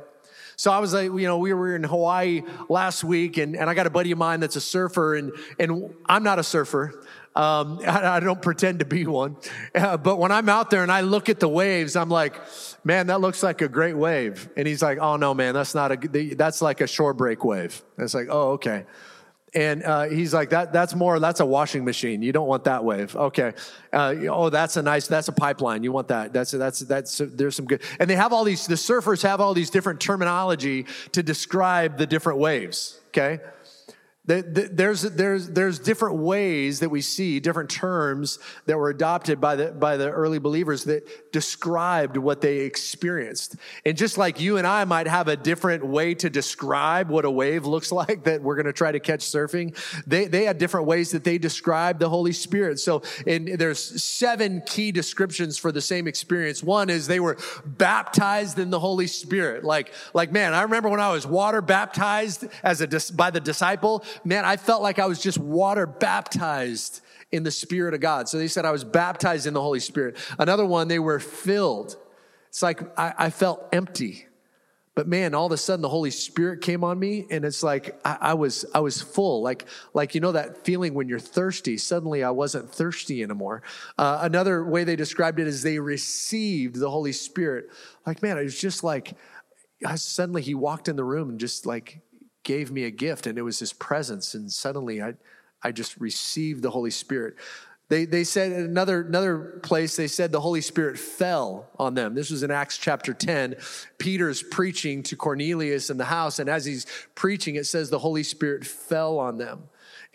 So 0.57 0.71
I 0.71 0.79
was 0.79 0.91
like, 0.91 1.05
you 1.05 1.27
know, 1.27 1.37
we 1.37 1.53
were 1.53 1.75
in 1.75 1.83
Hawaii 1.83 2.41
last 2.67 3.03
week 3.03 3.37
and, 3.37 3.55
and 3.55 3.69
I 3.69 3.75
got 3.75 3.85
a 3.85 3.91
buddy 3.91 4.11
of 4.11 4.17
mine 4.17 4.39
that's 4.39 4.55
a 4.55 4.61
surfer 4.61 5.15
and, 5.15 5.31
and 5.59 5.93
I'm 6.07 6.23
not 6.23 6.39
a 6.39 6.43
surfer. 6.43 7.05
Um, 7.35 7.79
I, 7.87 8.15
I, 8.15 8.19
don't 8.19 8.41
pretend 8.41 8.79
to 8.79 8.85
be 8.85 9.05
one. 9.05 9.37
Uh, 9.75 9.97
but 9.97 10.17
when 10.17 10.31
I'm 10.31 10.49
out 10.49 10.71
there 10.71 10.81
and 10.81 10.91
I 10.91 11.01
look 11.01 11.29
at 11.29 11.39
the 11.39 11.47
waves, 11.47 11.95
I'm 11.95 12.09
like, 12.09 12.41
man, 12.83 13.07
that 13.07 13.21
looks 13.21 13.43
like 13.43 13.61
a 13.61 13.67
great 13.67 13.95
wave. 13.95 14.49
And 14.57 14.67
he's 14.67 14.81
like, 14.81 14.97
oh 14.97 15.15
no, 15.15 15.35
man, 15.35 15.53
that's 15.53 15.75
not 15.75 15.91
a, 15.91 16.35
that's 16.35 16.59
like 16.59 16.81
a 16.81 16.87
shore 16.87 17.13
break 17.13 17.45
wave. 17.45 17.79
And 17.95 18.03
it's 18.03 18.15
like, 18.15 18.27
oh, 18.31 18.53
okay. 18.53 18.85
And 19.53 19.83
uh, 19.83 20.03
he's 20.03 20.33
like, 20.33 20.49
that, 20.49 20.73
that's 20.73 20.93
more, 20.93 21.19
that's 21.19 21.39
a 21.39 21.45
washing 21.45 21.85
machine. 21.85 22.21
You 22.21 22.31
don't 22.33 22.47
want 22.47 22.65
that 22.65 22.83
wave. 22.83 23.15
Okay. 23.15 23.53
Uh, 23.93 24.15
oh, 24.29 24.49
that's 24.49 24.75
a 24.75 24.81
nice, 24.81 25.07
that's 25.07 25.29
a 25.29 25.31
pipeline. 25.31 25.83
You 25.83 25.91
want 25.91 26.09
that. 26.09 26.33
That's, 26.33 26.51
that's, 26.51 26.79
that's, 26.79 27.21
there's 27.23 27.55
some 27.55 27.65
good. 27.65 27.81
And 27.99 28.09
they 28.09 28.15
have 28.15 28.33
all 28.33 28.43
these, 28.43 28.67
the 28.67 28.75
surfers 28.75 29.23
have 29.23 29.39
all 29.39 29.53
these 29.53 29.69
different 29.69 30.01
terminology 30.01 30.85
to 31.13 31.23
describe 31.23 31.97
the 31.97 32.05
different 32.05 32.39
waves. 32.39 32.99
Okay 33.09 33.39
there's, 34.27 35.03
there's, 35.03 35.49
there's 35.49 35.79
different 35.79 36.17
ways 36.17 36.81
that 36.81 36.89
we 36.89 37.01
see, 37.01 37.39
different 37.39 37.69
terms 37.69 38.39
that 38.65 38.77
were 38.77 38.89
adopted 38.89 39.39
by 39.39 39.55
the, 39.55 39.71
by 39.71 39.95
the 39.95 40.09
early 40.09 40.37
believers 40.37 40.83
that 40.83 41.31
described 41.31 42.17
what 42.17 42.41
they 42.41 42.59
experienced. 42.59 43.55
And 43.85 43.95
just 43.95 44.17
like 44.17 44.41
you 44.41 44.57
and 44.57 44.67
I 44.67 44.83
might 44.83 45.07
have 45.07 45.29
a 45.29 45.37
different 45.37 45.85
way 45.85 46.13
to 46.15 46.29
describe 46.29 47.09
what 47.09 47.23
a 47.23 47.31
wave 47.31 47.65
looks 47.65 47.91
like 47.97 48.25
that 48.25 48.41
we're 48.41 48.55
going 48.55 48.65
to 48.65 48.73
try 48.73 48.91
to 48.91 48.99
catch 48.99 49.21
surfing, 49.21 49.77
they, 50.05 50.25
they 50.25 50.43
had 50.43 50.57
different 50.57 50.87
ways 50.87 51.11
that 51.11 51.23
they 51.23 51.37
described 51.37 51.99
the 51.99 52.09
Holy 52.09 52.33
Spirit. 52.33 52.79
So 52.79 53.01
and 53.25 53.47
there's 53.47 54.03
seven 54.03 54.61
key 54.65 54.91
descriptions 54.91 55.57
for 55.57 55.71
the 55.71 55.81
same 55.81 56.07
experience. 56.07 56.61
One 56.61 56.89
is 56.89 57.07
they 57.07 57.19
were 57.19 57.37
baptized 57.65 58.59
in 58.59 58.69
the 58.69 58.79
Holy 58.79 59.07
Spirit. 59.07 59.63
Like, 59.63 59.93
like, 60.13 60.31
man, 60.31 60.53
I 60.53 60.63
remember 60.63 60.89
when 60.89 60.99
I 60.99 61.11
was 61.11 61.25
water 61.25 61.61
baptized 61.61 62.45
as 62.63 62.81
a, 62.81 63.13
by 63.13 63.31
the 63.31 63.39
disciple, 63.39 64.03
man, 64.23 64.45
I 64.45 64.57
felt 64.57 64.81
like 64.81 64.99
I 64.99 65.05
was 65.05 65.19
just 65.19 65.37
water 65.37 65.85
baptized 65.85 67.01
in 67.31 67.43
the 67.43 67.51
Spirit 67.51 67.93
of 67.93 67.99
God. 67.99 68.29
So 68.29 68.37
they 68.37 68.47
said 68.47 68.65
I 68.65 68.71
was 68.71 68.83
baptized 68.83 69.47
in 69.47 69.53
the 69.53 69.61
Holy 69.61 69.79
Spirit. 69.79 70.17
Another 70.39 70.65
one, 70.65 70.87
they 70.87 70.99
were 70.99 71.19
filled. 71.19 71.97
It's 72.49 72.61
like 72.61 72.81
I, 72.97 73.13
I 73.17 73.29
felt 73.29 73.67
empty. 73.71 74.27
But 74.95 75.07
man, 75.07 75.35
all 75.35 75.45
of 75.45 75.51
a 75.51 75.57
sudden 75.57 75.83
the 75.83 75.89
Holy 75.89 76.09
Spirit 76.09 76.61
came 76.61 76.83
on 76.83 76.97
me, 76.97 77.27
and 77.29 77.45
it's 77.45 77.61
like 77.61 77.99
I, 78.03 78.17
I, 78.19 78.33
was 78.33 78.65
I 78.73 78.79
was 78.79 78.99
full, 78.99 79.43
like 79.43 79.65
like 79.93 80.15
you 80.15 80.21
know 80.21 80.31
that 80.31 80.65
feeling 80.65 80.95
when 80.95 81.07
you're 81.07 81.19
thirsty. 81.19 81.77
Suddenly 81.77 82.23
I 82.23 82.31
wasn't 82.31 82.73
thirsty 82.73 83.21
anymore. 83.21 83.61
Uh, 83.99 84.17
another 84.23 84.63
way 84.63 84.85
they 84.85 84.95
described 84.95 85.39
it 85.39 85.45
is 85.45 85.61
they 85.61 85.77
received 85.77 86.77
the 86.77 86.89
Holy 86.89 87.11
Spirit. 87.11 87.69
Like 88.07 88.23
man, 88.23 88.39
it 88.39 88.43
was 88.43 88.59
just 88.59 88.83
like 88.83 89.13
I, 89.85 89.97
suddenly 89.97 90.41
He 90.41 90.55
walked 90.55 90.87
in 90.87 90.95
the 90.95 91.03
room 91.03 91.29
and 91.29 91.39
just 91.39 91.67
like 91.67 92.01
gave 92.47 92.71
me 92.71 92.85
a 92.85 92.89
gift 92.89 93.27
and 93.27 93.37
it 93.37 93.41
was 93.41 93.59
his 93.59 93.73
presence 93.73 94.33
and 94.33 94.49
suddenly 94.49 95.01
i 95.01 95.13
i 95.61 95.71
just 95.71 95.99
received 95.99 96.63
the 96.63 96.71
holy 96.71 96.91
spirit. 96.91 97.35
They, 97.89 98.03
they 98.03 98.23
said 98.23 98.51
another 98.51 99.01
another 99.01 99.59
place 99.63 99.97
they 99.97 100.07
said 100.07 100.31
the 100.31 100.39
holy 100.39 100.61
spirit 100.61 100.97
fell 100.97 101.69
on 101.77 101.93
them. 101.93 102.15
This 102.15 102.31
was 102.31 102.43
in 102.43 102.51
acts 102.51 102.77
chapter 102.77 103.13
10 103.13 103.57
peter's 103.97 104.41
preaching 104.41 105.03
to 105.03 105.17
cornelius 105.17 105.89
in 105.89 105.97
the 105.97 106.05
house 106.05 106.39
and 106.39 106.49
as 106.49 106.63
he's 106.63 106.85
preaching 107.15 107.55
it 107.55 107.65
says 107.65 107.89
the 107.89 107.99
holy 107.99 108.23
spirit 108.23 108.65
fell 108.65 109.19
on 109.19 109.37
them 109.37 109.63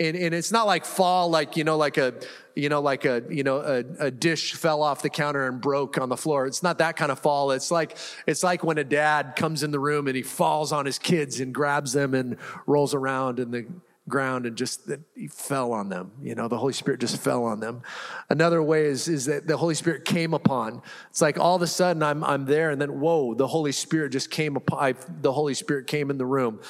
and, 0.00 0.16
and 0.16 0.34
it's 0.34 0.52
not 0.52 0.66
like 0.66 0.84
fall 0.84 1.28
like 1.28 1.56
you 1.56 1.64
know 1.64 1.76
like 1.76 1.98
a 1.98 2.14
you 2.54 2.68
know 2.68 2.80
like 2.80 3.04
a 3.04 3.22
you 3.30 3.42
know 3.42 3.58
a, 3.58 4.06
a 4.06 4.10
dish 4.10 4.54
fell 4.54 4.82
off 4.82 5.02
the 5.02 5.10
counter 5.10 5.46
and 5.46 5.60
broke 5.60 5.98
on 5.98 6.08
the 6.08 6.16
floor. 6.16 6.46
It's 6.46 6.62
not 6.62 6.78
that 6.78 6.96
kind 6.96 7.12
of 7.12 7.18
fall. 7.18 7.50
It's 7.52 7.70
like 7.70 7.96
it's 8.26 8.42
like 8.42 8.64
when 8.64 8.78
a 8.78 8.84
dad 8.84 9.34
comes 9.36 9.62
in 9.62 9.70
the 9.70 9.80
room 9.80 10.06
and 10.06 10.16
he 10.16 10.22
falls 10.22 10.72
on 10.72 10.86
his 10.86 10.98
kids 10.98 11.40
and 11.40 11.54
grabs 11.54 11.92
them 11.92 12.14
and 12.14 12.36
rolls 12.66 12.94
around 12.94 13.38
in 13.38 13.50
the 13.50 13.66
ground 14.08 14.46
and 14.46 14.56
just 14.56 14.88
that 14.88 15.00
he 15.14 15.28
fell 15.28 15.72
on 15.72 15.88
them. 15.88 16.10
You 16.22 16.34
know 16.34 16.48
the 16.48 16.58
holy 16.58 16.72
spirit 16.72 17.00
just 17.00 17.18
fell 17.18 17.44
on 17.44 17.60
them. 17.60 17.82
Another 18.30 18.62
way 18.62 18.86
is 18.86 19.08
is 19.08 19.26
that 19.26 19.46
the 19.46 19.56
holy 19.56 19.74
spirit 19.74 20.04
came 20.04 20.34
upon. 20.34 20.82
It's 21.10 21.20
like 21.20 21.38
all 21.38 21.56
of 21.56 21.62
a 21.62 21.66
sudden 21.66 22.02
i'm 22.02 22.24
i'm 22.24 22.44
there 22.44 22.70
and 22.70 22.80
then 22.80 23.00
whoa 23.00 23.34
the 23.34 23.46
holy 23.46 23.72
spirit 23.72 24.10
just 24.10 24.30
came 24.30 24.56
upon 24.56 24.82
I, 24.82 24.94
the 25.20 25.32
holy 25.32 25.54
spirit 25.54 25.86
came 25.86 26.10
in 26.10 26.18
the 26.18 26.26
room. 26.26 26.60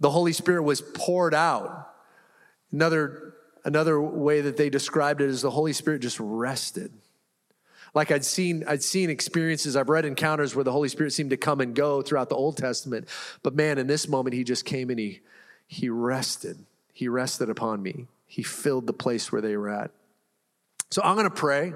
The 0.00 0.10
holy 0.10 0.32
spirit 0.32 0.62
was 0.62 0.80
poured 0.80 1.34
out 1.34 1.93
Another, 2.74 3.34
another 3.64 4.00
way 4.00 4.40
that 4.40 4.56
they 4.56 4.68
described 4.68 5.20
it 5.20 5.30
is 5.30 5.42
the 5.42 5.50
Holy 5.50 5.72
Spirit 5.72 6.02
just 6.02 6.18
rested. 6.18 6.92
Like 7.94 8.10
I'd 8.10 8.24
seen, 8.24 8.64
I'd 8.66 8.82
seen 8.82 9.10
experiences, 9.10 9.76
I've 9.76 9.88
read 9.88 10.04
encounters 10.04 10.56
where 10.56 10.64
the 10.64 10.72
Holy 10.72 10.88
Spirit 10.88 11.12
seemed 11.12 11.30
to 11.30 11.36
come 11.36 11.60
and 11.60 11.72
go 11.72 12.02
throughout 12.02 12.30
the 12.30 12.34
Old 12.34 12.56
Testament. 12.56 13.08
But 13.44 13.54
man, 13.54 13.78
in 13.78 13.86
this 13.86 14.08
moment, 14.08 14.34
he 14.34 14.42
just 14.42 14.64
came 14.64 14.90
and 14.90 14.98
he, 14.98 15.20
he 15.68 15.88
rested. 15.88 16.66
He 16.92 17.06
rested 17.06 17.48
upon 17.48 17.80
me. 17.80 18.08
He 18.26 18.42
filled 18.42 18.88
the 18.88 18.92
place 18.92 19.30
where 19.30 19.40
they 19.40 19.56
were 19.56 19.68
at. 19.68 19.92
So 20.90 21.00
I'm 21.04 21.14
going 21.14 21.30
to 21.30 21.34
pray 21.34 21.74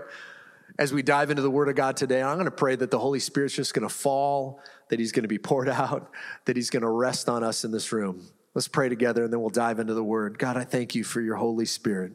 as 0.81 0.93
we 0.93 1.02
dive 1.02 1.31
into 1.31 1.43
the 1.43 1.50
Word 1.50 1.69
of 1.69 1.76
God 1.76 1.97
today. 1.97 2.21
I'm 2.21 2.38
going 2.38 2.47
to 2.47 2.50
pray 2.50 2.75
that 2.75 2.90
the 2.90 2.99
Holy 2.99 3.21
Spirit's 3.21 3.55
just 3.55 3.73
going 3.73 3.88
to 3.88 3.95
fall, 3.95 4.61
that 4.88 4.99
He's 4.99 5.12
going 5.12 5.23
to 5.23 5.28
be 5.28 5.38
poured 5.38 5.69
out, 5.69 6.11
that 6.47 6.57
He's 6.57 6.71
going 6.71 6.83
to 6.83 6.90
rest 6.90 7.28
on 7.28 7.45
us 7.45 7.64
in 7.64 7.71
this 7.71 7.93
room. 7.93 8.26
Let's 8.58 8.66
pray 8.66 8.88
together 8.88 9.22
and 9.22 9.32
then 9.32 9.40
we'll 9.40 9.50
dive 9.50 9.78
into 9.78 9.94
the 9.94 10.02
word. 10.02 10.36
God, 10.36 10.56
I 10.56 10.64
thank 10.64 10.96
you 10.96 11.04
for 11.04 11.20
your 11.20 11.36
Holy 11.36 11.64
Spirit. 11.64 12.10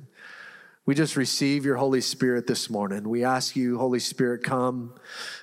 We 0.86 0.94
just 0.94 1.16
receive 1.16 1.64
your 1.64 1.78
Holy 1.78 2.02
Spirit 2.02 2.48
this 2.48 2.70
morning. 2.70 3.08
We 3.08 3.24
ask 3.24 3.56
you, 3.56 3.78
Holy 3.78 4.02
Spirit, 4.02 4.44
come, 4.44 4.94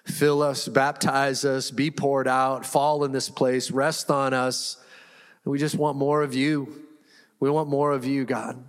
fill 0.04 0.42
us, 0.42 0.68
baptize 0.68 1.42
us, 1.46 1.70
be 1.70 1.90
poured 1.90 2.28
out, 2.28 2.66
fall 2.66 3.02
in 3.04 3.12
this 3.12 3.30
place, 3.30 3.70
rest 3.70 4.10
on 4.10 4.34
us. 4.34 4.76
We 5.46 5.58
just 5.58 5.74
want 5.74 5.96
more 5.96 6.20
of 6.20 6.34
you. 6.34 6.84
We 7.40 7.48
want 7.48 7.70
more 7.70 7.92
of 7.92 8.04
you, 8.04 8.26
God. 8.26 8.62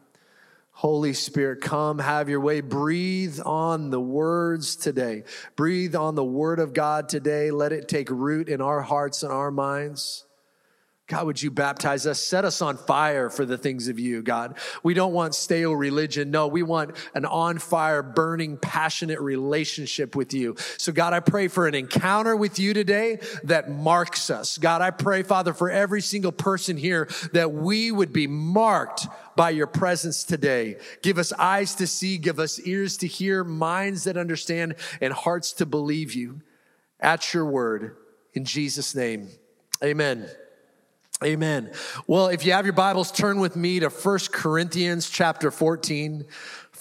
Holy 0.72 1.12
Spirit, 1.12 1.60
come, 1.60 2.00
have 2.00 2.30
your 2.30 2.40
way. 2.40 2.62
Breathe 2.62 3.42
on 3.44 3.90
the 3.90 4.00
words 4.00 4.78
today. 4.78 5.26
Breathe 5.58 5.96
on 5.96 6.16
the 6.16 6.24
word 6.24 6.60
of 6.60 6.72
God 6.72 7.10
today. 7.10 7.52
Let 7.52 7.74
it 7.74 7.90
take 7.90 8.10
root 8.10 8.48
in 8.48 8.62
our 8.62 8.80
hearts 8.80 9.22
and 9.22 9.34
our 9.34 9.52
minds. 9.52 10.24
God, 11.12 11.26
would 11.26 11.44
you 11.44 11.52
baptize 11.52 12.08
us? 12.08 12.22
Set 12.22 12.46
us 12.46 12.62
on 12.62 12.78
fire 12.78 13.30
for 13.30 13.44
the 13.44 13.58
things 13.58 13.90
of 13.90 14.00
you, 14.00 14.22
God. 14.22 14.58
We 14.82 14.94
don't 14.94 15.12
want 15.12 15.36
stale 15.36 15.76
religion. 15.76 16.32
No, 16.32 16.48
we 16.48 16.64
want 16.64 16.96
an 17.14 17.26
on 17.26 17.58
fire, 17.58 18.02
burning, 18.02 18.56
passionate 18.56 19.20
relationship 19.20 20.16
with 20.16 20.34
you. 20.34 20.56
So, 20.78 20.94
God, 20.94 21.12
I 21.12 21.20
pray 21.20 21.50
for 21.50 21.68
an 21.68 21.76
encounter 21.76 22.34
with 22.34 22.60
you 22.60 22.74
today 22.74 23.20
that 23.44 23.70
marks 23.70 24.30
us. 24.30 24.58
God, 24.58 24.82
I 24.82 24.92
pray, 24.92 25.22
Father, 25.24 25.54
for 25.54 25.70
every 25.70 26.02
single 26.02 26.32
person 26.32 26.78
here 26.78 27.10
that 27.34 27.52
we 27.52 27.92
would 27.92 28.14
be 28.14 28.28
marked 28.28 29.06
by 29.36 29.50
your 29.50 29.68
presence 29.68 30.24
today. 30.24 30.78
Give 31.02 31.18
us 31.18 31.34
eyes 31.34 31.76
to 31.76 31.88
see, 31.88 32.20
give 32.20 32.40
us 32.40 32.58
ears 32.62 32.96
to 32.98 33.08
hear, 33.08 33.44
minds 33.44 34.06
that 34.06 34.16
understand, 34.16 34.76
and 35.02 35.12
hearts 35.12 35.52
to 35.54 35.66
believe 35.66 36.14
you 36.14 36.40
at 37.02 37.34
your 37.34 37.44
word. 37.44 37.98
In 38.34 38.46
Jesus' 38.46 38.96
name, 38.96 39.28
amen. 39.84 40.30
Amen. 41.24 41.70
Well, 42.08 42.30
if 42.30 42.48
you 42.48 42.54
have 42.54 42.66
your 42.66 42.74
Bibles, 42.74 43.12
turn 43.12 43.40
with 43.40 43.56
me 43.56 43.80
to 43.82 43.90
1 43.90 44.20
Corinthians 44.32 45.08
chapter 45.08 45.52
14. 45.52 46.26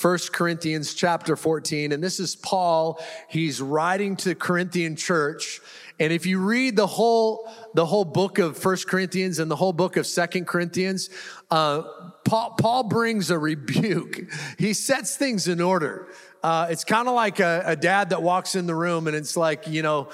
1 0.00 0.18
Corinthians 0.32 0.94
chapter 0.94 1.36
14. 1.36 1.92
And 1.92 2.02
this 2.02 2.18
is 2.18 2.36
Paul. 2.36 2.98
He's 3.28 3.60
writing 3.60 4.16
to 4.16 4.30
the 4.30 4.34
Corinthian 4.34 4.96
church. 4.96 5.60
And 5.98 6.10
if 6.10 6.24
you 6.24 6.40
read 6.40 6.74
the 6.74 6.86
whole, 6.86 7.52
the 7.74 7.84
whole 7.84 8.06
book 8.06 8.38
of 8.38 8.64
1 8.64 8.76
Corinthians 8.88 9.40
and 9.40 9.50
the 9.50 9.56
whole 9.56 9.74
book 9.74 9.98
of 9.98 10.06
2 10.06 10.44
Corinthians, 10.46 11.10
uh, 11.50 11.82
Paul, 12.24 12.54
Paul 12.58 12.84
brings 12.84 13.30
a 13.30 13.38
rebuke. 13.38 14.20
He 14.58 14.72
sets 14.72 15.18
things 15.18 15.48
in 15.48 15.60
order. 15.60 16.08
Uh, 16.42 16.68
it's 16.70 16.84
kind 16.84 17.08
of 17.08 17.14
like 17.14 17.40
a, 17.40 17.62
a 17.66 17.76
dad 17.76 18.08
that 18.08 18.22
walks 18.22 18.54
in 18.54 18.66
the 18.66 18.74
room 18.74 19.06
and 19.06 19.14
it's 19.14 19.36
like, 19.36 19.68
you 19.68 19.82
know, 19.82 20.08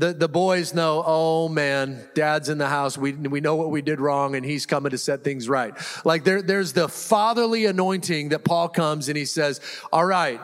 the, 0.00 0.14
the 0.14 0.28
boys 0.28 0.72
know, 0.72 1.02
oh 1.06 1.48
man, 1.48 2.02
dad's 2.14 2.48
in 2.48 2.56
the 2.58 2.66
house. 2.66 2.96
We, 2.96 3.12
we 3.12 3.40
know 3.40 3.56
what 3.56 3.70
we 3.70 3.82
did 3.82 4.00
wrong 4.00 4.34
and 4.34 4.44
he's 4.44 4.64
coming 4.64 4.90
to 4.90 4.98
set 4.98 5.22
things 5.22 5.48
right. 5.48 5.74
Like 6.04 6.24
there, 6.24 6.42
there's 6.42 6.72
the 6.72 6.88
fatherly 6.88 7.66
anointing 7.66 8.30
that 8.30 8.42
Paul 8.42 8.70
comes 8.70 9.08
and 9.08 9.16
he 9.16 9.26
says, 9.26 9.60
all 9.92 10.04
right, 10.04 10.40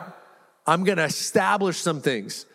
I'm 0.67 0.83
going 0.83 0.97
to 0.97 1.05
establish 1.05 1.77
some 1.77 2.01
things. 2.01 2.45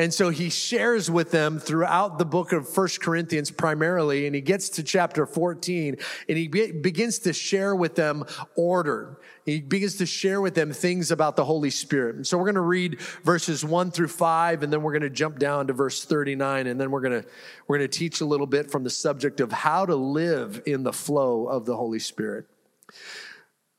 And 0.00 0.14
so 0.14 0.30
he 0.30 0.48
shares 0.48 1.10
with 1.10 1.30
them 1.30 1.58
throughout 1.58 2.16
the 2.16 2.24
book 2.24 2.52
of 2.52 2.66
First 2.66 3.02
Corinthians 3.02 3.50
primarily, 3.50 4.24
and 4.24 4.34
he 4.34 4.40
gets 4.40 4.70
to 4.70 4.82
chapter 4.82 5.26
14 5.26 5.96
and 6.26 6.38
he 6.38 6.48
be- 6.48 6.72
begins 6.72 7.18
to 7.18 7.34
share 7.34 7.76
with 7.76 7.96
them 7.96 8.24
order. 8.56 9.20
He 9.44 9.60
begins 9.60 9.96
to 9.96 10.06
share 10.06 10.40
with 10.40 10.54
them 10.54 10.72
things 10.72 11.10
about 11.10 11.36
the 11.36 11.44
Holy 11.44 11.68
Spirit. 11.68 12.16
And 12.16 12.26
so 12.26 12.38
we're 12.38 12.46
going 12.46 12.54
to 12.54 12.62
read 12.62 12.98
verses 13.24 13.62
1 13.62 13.90
through 13.90 14.08
5 14.08 14.62
and 14.62 14.72
then 14.72 14.80
we're 14.80 14.92
going 14.92 15.02
to 15.02 15.10
jump 15.10 15.38
down 15.38 15.66
to 15.66 15.74
verse 15.74 16.02
39 16.02 16.66
and 16.66 16.80
then 16.80 16.90
we're 16.90 17.02
going 17.02 17.22
to 17.22 17.28
we're 17.66 17.76
going 17.76 17.90
to 17.90 17.98
teach 17.98 18.22
a 18.22 18.24
little 18.24 18.46
bit 18.46 18.70
from 18.70 18.84
the 18.84 18.88
subject 18.88 19.38
of 19.38 19.52
how 19.52 19.84
to 19.84 19.96
live 19.96 20.62
in 20.64 20.82
the 20.82 20.94
flow 20.94 21.46
of 21.46 21.66
the 21.66 21.76
Holy 21.76 21.98
Spirit. 21.98 22.46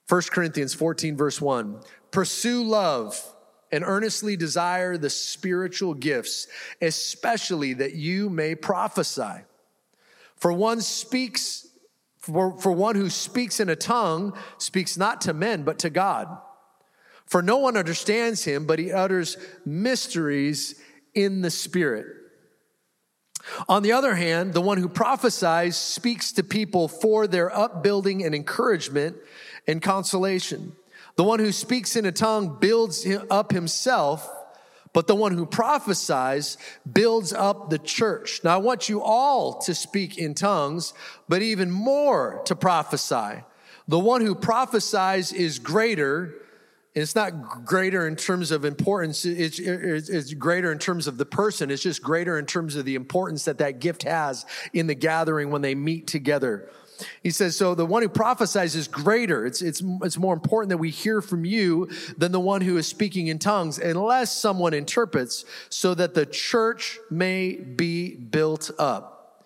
1 0.08 0.22
Corinthians 0.30 0.76
14 0.76 1.18
verse 1.18 1.42
1. 1.42 1.82
Pursue 2.12 2.64
love 2.64 3.20
and 3.72 3.84
earnestly 3.86 4.36
desire 4.36 4.98
the 4.98 5.10
spiritual 5.10 5.94
gifts, 5.94 6.48
especially 6.82 7.74
that 7.74 7.94
you 7.96 8.30
may 8.30 8.56
prophesy. 8.56 9.44
For 10.36 10.52
one 10.52 10.82
speaks, 10.82 11.68
for, 12.20 12.58
for 12.60 12.72
one 12.72 12.96
who 12.96 13.10
speaks 13.10 13.60
in 13.60 13.70
a 13.70 13.76
tongue 13.76 14.38
speaks 14.58 14.98
not 14.98 15.22
to 15.22 15.34
men, 15.34 15.64
but 15.64 15.80
to 15.80 15.90
God. 15.90 16.38
For 17.26 17.42
no 17.42 17.58
one 17.58 17.78
understands 17.78 18.44
him, 18.44 18.66
but 18.66 18.80
he 18.80 18.92
utters 18.92 19.38
mysteries 19.66 20.76
in 21.14 21.42
the 21.42 21.52
spirit. 21.52 22.08
On 23.68 23.84
the 23.84 23.94
other 23.94 24.16
hand, 24.16 24.54
the 24.54 24.62
one 24.62 24.78
who 24.78 24.90
prophesies 24.90 25.78
speaks 25.78 26.32
to 26.34 26.44
people 26.44 26.88
for 26.88 27.28
their 27.28 27.56
upbuilding 27.56 28.24
and 28.24 28.36
encouragement 28.36 29.18
and 29.68 29.82
consolation. 29.82 30.74
The 31.16 31.24
one 31.24 31.40
who 31.40 31.52
speaks 31.52 31.96
in 31.96 32.06
a 32.06 32.12
tongue 32.12 32.58
builds 32.60 33.08
up 33.30 33.52
himself, 33.52 34.30
but 34.94 35.08
the 35.08 35.16
one 35.16 35.34
who 35.34 35.46
prophesies 35.46 36.58
builds 36.92 37.32
up 37.32 37.70
the 37.70 37.80
church. 37.80 38.42
Now, 38.44 38.56
I 38.56 38.58
want 38.58 38.90
you 38.90 39.02
all 39.02 39.60
to 39.60 39.74
speak 39.74 40.18
in 40.18 40.34
tongues, 40.34 40.94
but 41.30 41.42
even 41.42 41.72
more 41.72 42.42
to 42.46 42.56
prophesy. 42.56 43.44
The 43.88 44.00
one 44.00 44.22
who 44.22 44.36
prophesies 44.36 45.32
is 45.34 45.60
greater 45.60 46.36
And 46.94 47.02
it's 47.02 47.16
not 47.16 47.66
greater 47.66 48.06
in 48.06 48.18
terms 48.18 48.52
of 48.52 48.66
importance. 48.66 49.24
It's, 49.24 49.60
it's, 49.60 50.34
greater 50.34 50.74
in 50.74 50.78
terms 50.78 51.08
of 51.08 51.18
the 51.18 51.26
person. 51.26 51.72
It's 51.72 51.82
just 51.82 52.04
greater 52.04 52.38
in 52.38 52.46
terms 52.46 52.76
of 52.76 52.84
the 52.84 52.96
importance 52.96 53.46
that 53.46 53.60
that 53.60 53.80
gift 53.80 54.04
has 54.04 54.46
in 54.74 54.88
the 54.88 54.96
gathering 54.96 55.52
when 55.52 55.62
they 55.62 55.74
meet 55.74 56.06
together. 56.06 56.70
He 57.24 57.32
says, 57.32 57.56
so 57.56 57.76
the 57.76 57.86
one 57.86 58.02
who 58.02 58.10
prophesies 58.10 58.76
is 58.76 58.88
greater. 58.88 59.46
It's, 59.46 59.62
it's, 59.62 59.82
it's 60.02 60.18
more 60.18 60.34
important 60.34 60.70
that 60.70 60.78
we 60.78 60.90
hear 60.90 61.22
from 61.22 61.46
you 61.46 61.90
than 62.18 62.32
the 62.32 62.40
one 62.40 62.62
who 62.62 62.78
is 62.78 62.88
speaking 62.88 63.28
in 63.28 63.40
tongues, 63.40 63.78
unless 63.78 64.36
someone 64.36 64.74
interprets, 64.74 65.46
so 65.70 65.94
that 65.96 66.14
the 66.14 66.26
church 66.26 67.00
may 67.10 67.54
be 67.54 68.16
built 68.16 68.72
up. 68.80 69.46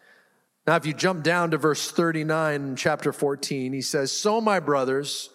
Now, 0.68 0.76
if 0.76 0.86
you 0.86 0.94
jump 0.94 1.24
down 1.24 1.52
to 1.52 1.58
verse 1.58 1.92
39 1.92 2.76
chapter 2.76 3.14
14, 3.14 3.72
he 3.72 3.82
says, 3.82 4.12
So, 4.12 4.42
my 4.42 4.60
brothers, 4.60 5.30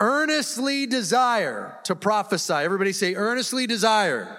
earnestly 0.00 0.86
desire 0.86 1.78
to 1.84 1.94
prophesy. 1.94 2.54
Everybody 2.54 2.92
say, 2.92 3.14
earnestly 3.14 3.66
desire. 3.66 4.38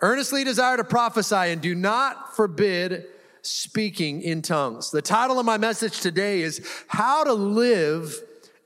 Earnestly 0.00 0.44
desire 0.44 0.76
to 0.76 0.84
prophesy 0.84 1.34
and 1.34 1.60
do 1.60 1.74
not 1.74 2.34
forbid 2.36 3.06
speaking 3.42 4.22
in 4.22 4.42
tongues. 4.42 4.90
The 4.90 5.02
title 5.02 5.38
of 5.38 5.46
my 5.46 5.58
message 5.58 6.00
today 6.00 6.42
is 6.42 6.66
How 6.88 7.24
to 7.24 7.32
Live 7.32 8.14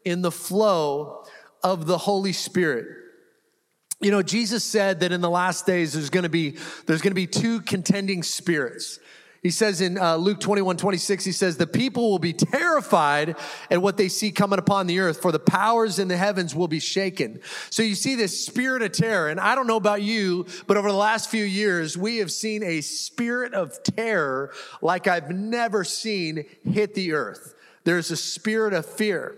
in 0.04 0.22
the 0.22 0.30
Flow 0.30 1.24
of 1.62 1.86
the 1.86 1.98
Holy 1.98 2.32
Spirit. 2.32 2.86
You 4.00 4.10
know, 4.10 4.22
Jesus 4.22 4.64
said 4.64 5.00
that 5.00 5.12
in 5.12 5.20
the 5.20 5.30
last 5.30 5.66
days 5.66 5.94
there's 5.94 6.10
going 6.10 6.24
to 6.24 6.28
be 6.28 6.56
there's 6.86 7.00
going 7.00 7.12
to 7.12 7.14
be 7.14 7.26
two 7.26 7.60
contending 7.62 8.22
spirits. 8.22 8.98
He 9.44 9.50
says 9.50 9.82
in 9.82 9.98
uh, 9.98 10.16
Luke 10.16 10.40
21, 10.40 10.78
26, 10.78 11.22
he 11.22 11.30
says, 11.30 11.58
the 11.58 11.66
people 11.66 12.10
will 12.10 12.18
be 12.18 12.32
terrified 12.32 13.36
at 13.70 13.82
what 13.82 13.98
they 13.98 14.08
see 14.08 14.32
coming 14.32 14.58
upon 14.58 14.86
the 14.86 15.00
earth, 15.00 15.20
for 15.20 15.32
the 15.32 15.38
powers 15.38 15.98
in 15.98 16.08
the 16.08 16.16
heavens 16.16 16.54
will 16.54 16.66
be 16.66 16.80
shaken. 16.80 17.40
So 17.68 17.82
you 17.82 17.94
see 17.94 18.14
this 18.14 18.46
spirit 18.46 18.80
of 18.80 18.92
terror. 18.92 19.28
And 19.28 19.38
I 19.38 19.54
don't 19.54 19.66
know 19.66 19.76
about 19.76 20.00
you, 20.00 20.46
but 20.66 20.78
over 20.78 20.90
the 20.90 20.96
last 20.96 21.30
few 21.30 21.44
years, 21.44 21.94
we 21.94 22.16
have 22.18 22.32
seen 22.32 22.62
a 22.62 22.80
spirit 22.80 23.52
of 23.52 23.82
terror 23.82 24.50
like 24.80 25.06
I've 25.06 25.30
never 25.30 25.84
seen 25.84 26.46
hit 26.64 26.94
the 26.94 27.12
earth. 27.12 27.54
There's 27.84 28.10
a 28.10 28.16
spirit 28.16 28.72
of 28.72 28.86
fear. 28.86 29.36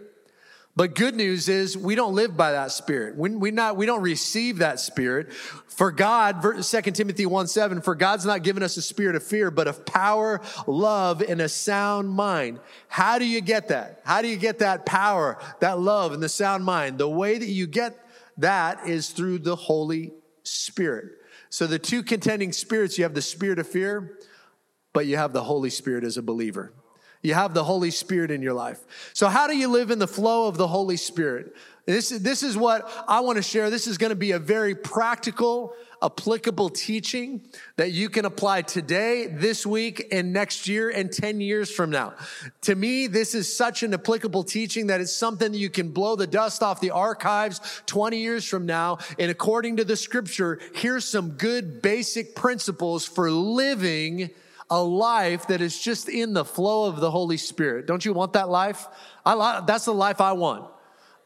But 0.76 0.94
good 0.94 1.16
news 1.16 1.48
is 1.48 1.76
we 1.76 1.94
don't 1.94 2.14
live 2.14 2.36
by 2.36 2.52
that 2.52 2.70
spirit. 2.70 3.16
We, 3.16 3.30
we, 3.30 3.50
not, 3.50 3.78
we 3.78 3.86
don't 3.86 4.02
receive 4.02 4.58
that 4.58 4.78
spirit. 4.78 5.32
For 5.32 5.90
God, 5.90 6.42
2 6.42 6.80
Timothy 6.92 7.24
1 7.24 7.46
7, 7.46 7.80
for 7.80 7.94
God's 7.94 8.26
not 8.26 8.42
given 8.42 8.62
us 8.62 8.76
a 8.76 8.82
spirit 8.82 9.16
of 9.16 9.22
fear, 9.22 9.50
but 9.50 9.68
of 9.68 9.86
power, 9.86 10.42
love, 10.66 11.22
and 11.22 11.40
a 11.40 11.48
sound 11.48 12.10
mind. 12.10 12.60
How 12.88 13.18
do 13.18 13.24
you 13.24 13.40
get 13.40 13.68
that? 13.68 14.02
How 14.04 14.20
do 14.20 14.28
you 14.28 14.36
get 14.36 14.58
that 14.58 14.84
power, 14.84 15.38
that 15.60 15.78
love, 15.78 16.12
and 16.12 16.22
the 16.22 16.28
sound 16.28 16.62
mind? 16.62 16.98
The 16.98 17.08
way 17.08 17.38
that 17.38 17.48
you 17.48 17.66
get 17.66 17.98
that 18.36 18.86
is 18.86 19.08
through 19.08 19.38
the 19.38 19.56
Holy 19.56 20.12
Spirit. 20.42 21.12
So 21.48 21.66
the 21.66 21.78
two 21.78 22.02
contending 22.02 22.52
spirits, 22.52 22.98
you 22.98 23.04
have 23.04 23.14
the 23.14 23.22
spirit 23.22 23.58
of 23.58 23.66
fear, 23.66 24.18
but 24.92 25.06
you 25.06 25.16
have 25.16 25.32
the 25.32 25.44
Holy 25.44 25.70
Spirit 25.70 26.04
as 26.04 26.18
a 26.18 26.22
believer. 26.22 26.72
You 27.26 27.34
have 27.34 27.54
the 27.54 27.64
Holy 27.64 27.90
Spirit 27.90 28.30
in 28.30 28.40
your 28.40 28.54
life. 28.54 29.10
So, 29.12 29.26
how 29.26 29.48
do 29.48 29.56
you 29.56 29.66
live 29.66 29.90
in 29.90 29.98
the 29.98 30.06
flow 30.06 30.46
of 30.46 30.56
the 30.56 30.68
Holy 30.68 30.96
Spirit? 30.96 31.56
This, 31.84 32.10
this 32.10 32.44
is 32.44 32.56
what 32.56 32.88
I 33.08 33.18
want 33.18 33.34
to 33.36 33.42
share. 33.42 33.68
This 33.68 33.88
is 33.88 33.98
going 33.98 34.10
to 34.10 34.16
be 34.16 34.30
a 34.30 34.38
very 34.38 34.76
practical, 34.76 35.74
applicable 36.00 36.70
teaching 36.70 37.42
that 37.76 37.90
you 37.90 38.10
can 38.10 38.26
apply 38.26 38.62
today, 38.62 39.26
this 39.26 39.66
week, 39.66 40.06
and 40.12 40.32
next 40.32 40.68
year, 40.68 40.88
and 40.88 41.12
10 41.12 41.40
years 41.40 41.68
from 41.68 41.90
now. 41.90 42.14
To 42.60 42.76
me, 42.76 43.08
this 43.08 43.34
is 43.34 43.56
such 43.56 43.82
an 43.82 43.92
applicable 43.92 44.44
teaching 44.44 44.86
that 44.86 45.00
it's 45.00 45.14
something 45.14 45.50
that 45.50 45.58
you 45.58 45.70
can 45.70 45.90
blow 45.90 46.14
the 46.14 46.28
dust 46.28 46.62
off 46.62 46.80
the 46.80 46.92
archives 46.92 47.82
20 47.86 48.18
years 48.18 48.44
from 48.44 48.66
now. 48.66 48.98
And 49.18 49.32
according 49.32 49.78
to 49.78 49.84
the 49.84 49.96
scripture, 49.96 50.60
here's 50.74 51.04
some 51.04 51.30
good 51.30 51.82
basic 51.82 52.36
principles 52.36 53.04
for 53.04 53.32
living 53.32 54.30
a 54.70 54.82
life 54.82 55.46
that 55.48 55.60
is 55.60 55.78
just 55.78 56.08
in 56.08 56.32
the 56.32 56.44
flow 56.44 56.88
of 56.88 57.00
the 57.00 57.10
Holy 57.10 57.36
Spirit. 57.36 57.86
Don't 57.86 58.04
you 58.04 58.12
want 58.12 58.32
that 58.32 58.48
life? 58.48 58.86
I, 59.24 59.62
that's 59.66 59.84
the 59.84 59.94
life 59.94 60.20
I 60.20 60.32
want. 60.32 60.70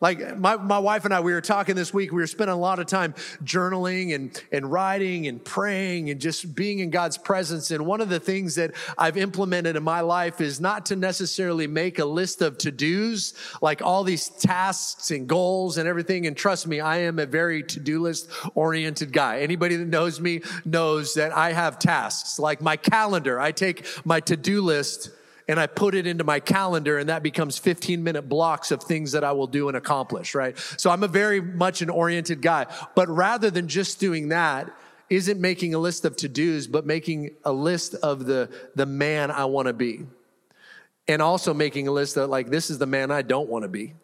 Like 0.00 0.38
my, 0.38 0.56
my 0.56 0.78
wife 0.78 1.04
and 1.04 1.12
I, 1.12 1.20
we 1.20 1.34
were 1.34 1.42
talking 1.42 1.74
this 1.76 1.92
week, 1.92 2.10
we 2.10 2.22
were 2.22 2.26
spending 2.26 2.54
a 2.54 2.58
lot 2.58 2.78
of 2.78 2.86
time 2.86 3.14
journaling 3.44 4.14
and, 4.14 4.42
and 4.50 4.72
writing 4.72 5.26
and 5.26 5.44
praying 5.44 6.08
and 6.08 6.18
just 6.18 6.54
being 6.54 6.78
in 6.78 6.88
God's 6.88 7.18
presence. 7.18 7.70
And 7.70 7.84
one 7.84 8.00
of 8.00 8.08
the 8.08 8.18
things 8.18 8.54
that 8.54 8.72
I've 8.96 9.18
implemented 9.18 9.76
in 9.76 9.82
my 9.82 10.00
life 10.00 10.40
is 10.40 10.58
not 10.58 10.86
to 10.86 10.96
necessarily 10.96 11.66
make 11.66 11.98
a 11.98 12.06
list 12.06 12.40
of 12.40 12.56
to-dos, 12.56 13.34
like 13.60 13.82
all 13.82 14.02
these 14.02 14.30
tasks 14.30 15.10
and 15.10 15.28
goals 15.28 15.76
and 15.76 15.86
everything. 15.86 16.26
And 16.26 16.34
trust 16.34 16.66
me, 16.66 16.80
I 16.80 16.98
am 16.98 17.18
a 17.18 17.26
very 17.26 17.62
to-do 17.62 18.00
list 18.00 18.30
oriented 18.54 19.12
guy. 19.12 19.40
Anybody 19.40 19.76
that 19.76 19.88
knows 19.88 20.18
me 20.18 20.40
knows 20.64 21.12
that 21.14 21.32
I 21.32 21.52
have 21.52 21.78
tasks 21.78 22.38
like 22.38 22.62
my 22.62 22.76
calendar. 22.76 23.38
I 23.38 23.52
take 23.52 23.86
my 24.06 24.20
to-do 24.20 24.62
list 24.62 25.10
and 25.50 25.58
I 25.58 25.66
put 25.66 25.96
it 25.96 26.06
into 26.06 26.22
my 26.22 26.38
calendar 26.38 26.96
and 26.96 27.08
that 27.08 27.24
becomes 27.24 27.58
15 27.58 28.04
minute 28.04 28.28
blocks 28.28 28.70
of 28.70 28.84
things 28.84 29.10
that 29.12 29.24
I 29.24 29.32
will 29.32 29.48
do 29.48 29.66
and 29.66 29.76
accomplish, 29.76 30.32
right? 30.32 30.56
So 30.76 30.90
I'm 30.90 31.02
a 31.02 31.08
very 31.08 31.40
much 31.40 31.82
an 31.82 31.90
oriented 31.90 32.40
guy. 32.40 32.66
But 32.94 33.08
rather 33.08 33.50
than 33.50 33.66
just 33.66 33.98
doing 33.98 34.28
that, 34.28 34.72
isn't 35.08 35.40
making 35.40 35.74
a 35.74 35.78
list 35.78 36.04
of 36.04 36.14
to-dos, 36.14 36.68
but 36.68 36.86
making 36.86 37.34
a 37.44 37.50
list 37.50 37.96
of 37.96 38.26
the, 38.26 38.48
the 38.76 38.86
man 38.86 39.32
I 39.32 39.46
want 39.46 39.66
to 39.66 39.72
be. 39.72 40.06
And 41.08 41.20
also 41.20 41.52
making 41.52 41.88
a 41.88 41.90
list 41.90 42.16
of 42.16 42.30
like, 42.30 42.50
this 42.50 42.70
is 42.70 42.78
the 42.78 42.86
man 42.86 43.10
I 43.10 43.22
don't 43.22 43.48
want 43.48 43.64
to 43.64 43.68
be. 43.68 43.94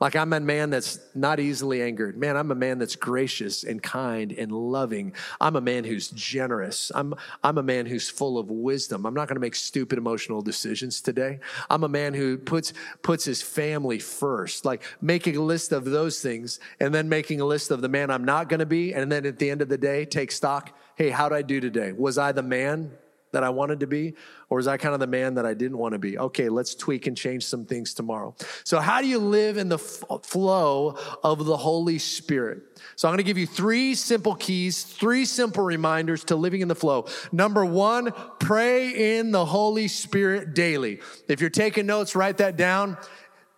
Like 0.00 0.14
I'm 0.14 0.32
a 0.32 0.40
man 0.40 0.70
that's 0.70 1.00
not 1.14 1.40
easily 1.40 1.82
angered. 1.82 2.16
Man, 2.16 2.36
I'm 2.36 2.50
a 2.50 2.54
man 2.54 2.78
that's 2.78 2.94
gracious 2.94 3.64
and 3.64 3.82
kind 3.82 4.32
and 4.32 4.52
loving. 4.52 5.12
I'm 5.40 5.56
a 5.56 5.60
man 5.60 5.84
who's 5.84 6.08
generous. 6.10 6.92
I'm, 6.94 7.14
I'm 7.42 7.58
a 7.58 7.62
man 7.62 7.86
who's 7.86 8.08
full 8.08 8.38
of 8.38 8.50
wisdom. 8.50 9.06
I'm 9.06 9.14
not 9.14 9.26
going 9.26 9.36
to 9.36 9.40
make 9.40 9.56
stupid 9.56 9.98
emotional 9.98 10.40
decisions 10.40 11.00
today. 11.00 11.40
I'm 11.68 11.82
a 11.82 11.88
man 11.88 12.14
who 12.14 12.38
puts, 12.38 12.72
puts 13.02 13.24
his 13.24 13.42
family 13.42 13.98
first, 13.98 14.64
like 14.64 14.82
making 15.00 15.36
a 15.36 15.42
list 15.42 15.72
of 15.72 15.84
those 15.84 16.20
things 16.20 16.60
and 16.78 16.94
then 16.94 17.08
making 17.08 17.40
a 17.40 17.44
list 17.44 17.72
of 17.72 17.80
the 17.80 17.88
man 17.88 18.10
I'm 18.10 18.24
not 18.24 18.48
going 18.48 18.60
to 18.60 18.66
be. 18.66 18.94
And 18.94 19.10
then 19.10 19.26
at 19.26 19.38
the 19.38 19.50
end 19.50 19.62
of 19.62 19.68
the 19.68 19.78
day, 19.78 20.04
take 20.04 20.30
stock. 20.30 20.76
Hey, 20.94 21.10
how'd 21.10 21.32
I 21.32 21.42
do 21.42 21.60
today? 21.60 21.92
Was 21.92 22.18
I 22.18 22.30
the 22.32 22.42
man 22.42 22.92
that 23.32 23.44
I 23.44 23.50
wanted 23.50 23.80
to 23.80 23.86
be? 23.86 24.14
Or 24.50 24.56
was 24.56 24.66
I 24.66 24.76
kind 24.76 24.94
of 24.94 25.00
the 25.00 25.06
man 25.06 25.34
that 25.34 25.44
I 25.44 25.54
didn't 25.54 25.78
want 25.78 25.92
to 25.92 25.98
be? 25.98 26.18
Okay, 26.18 26.48
let's 26.48 26.74
tweak 26.74 27.06
and 27.06 27.16
change 27.16 27.44
some 27.44 27.64
things 27.64 27.94
tomorrow. 27.94 28.34
So, 28.64 28.80
how 28.80 29.00
do 29.00 29.06
you 29.06 29.18
live 29.18 29.56
in 29.56 29.68
the 29.68 29.76
f- 29.76 30.04
flow 30.22 30.96
of 31.22 31.44
the 31.44 31.56
Holy 31.56 31.98
Spirit? 31.98 32.62
So, 32.96 33.08
I'm 33.08 33.12
going 33.12 33.18
to 33.18 33.24
give 33.24 33.38
you 33.38 33.46
three 33.46 33.94
simple 33.94 34.34
keys, 34.34 34.82
three 34.82 35.24
simple 35.24 35.62
reminders 35.64 36.24
to 36.24 36.36
living 36.36 36.60
in 36.60 36.68
the 36.68 36.74
flow. 36.74 37.06
Number 37.32 37.64
one, 37.64 38.12
pray 38.38 39.18
in 39.18 39.30
the 39.30 39.44
Holy 39.44 39.88
Spirit 39.88 40.54
daily. 40.54 41.00
If 41.28 41.40
you're 41.40 41.50
taking 41.50 41.86
notes, 41.86 42.16
write 42.16 42.38
that 42.38 42.56
down. 42.56 42.96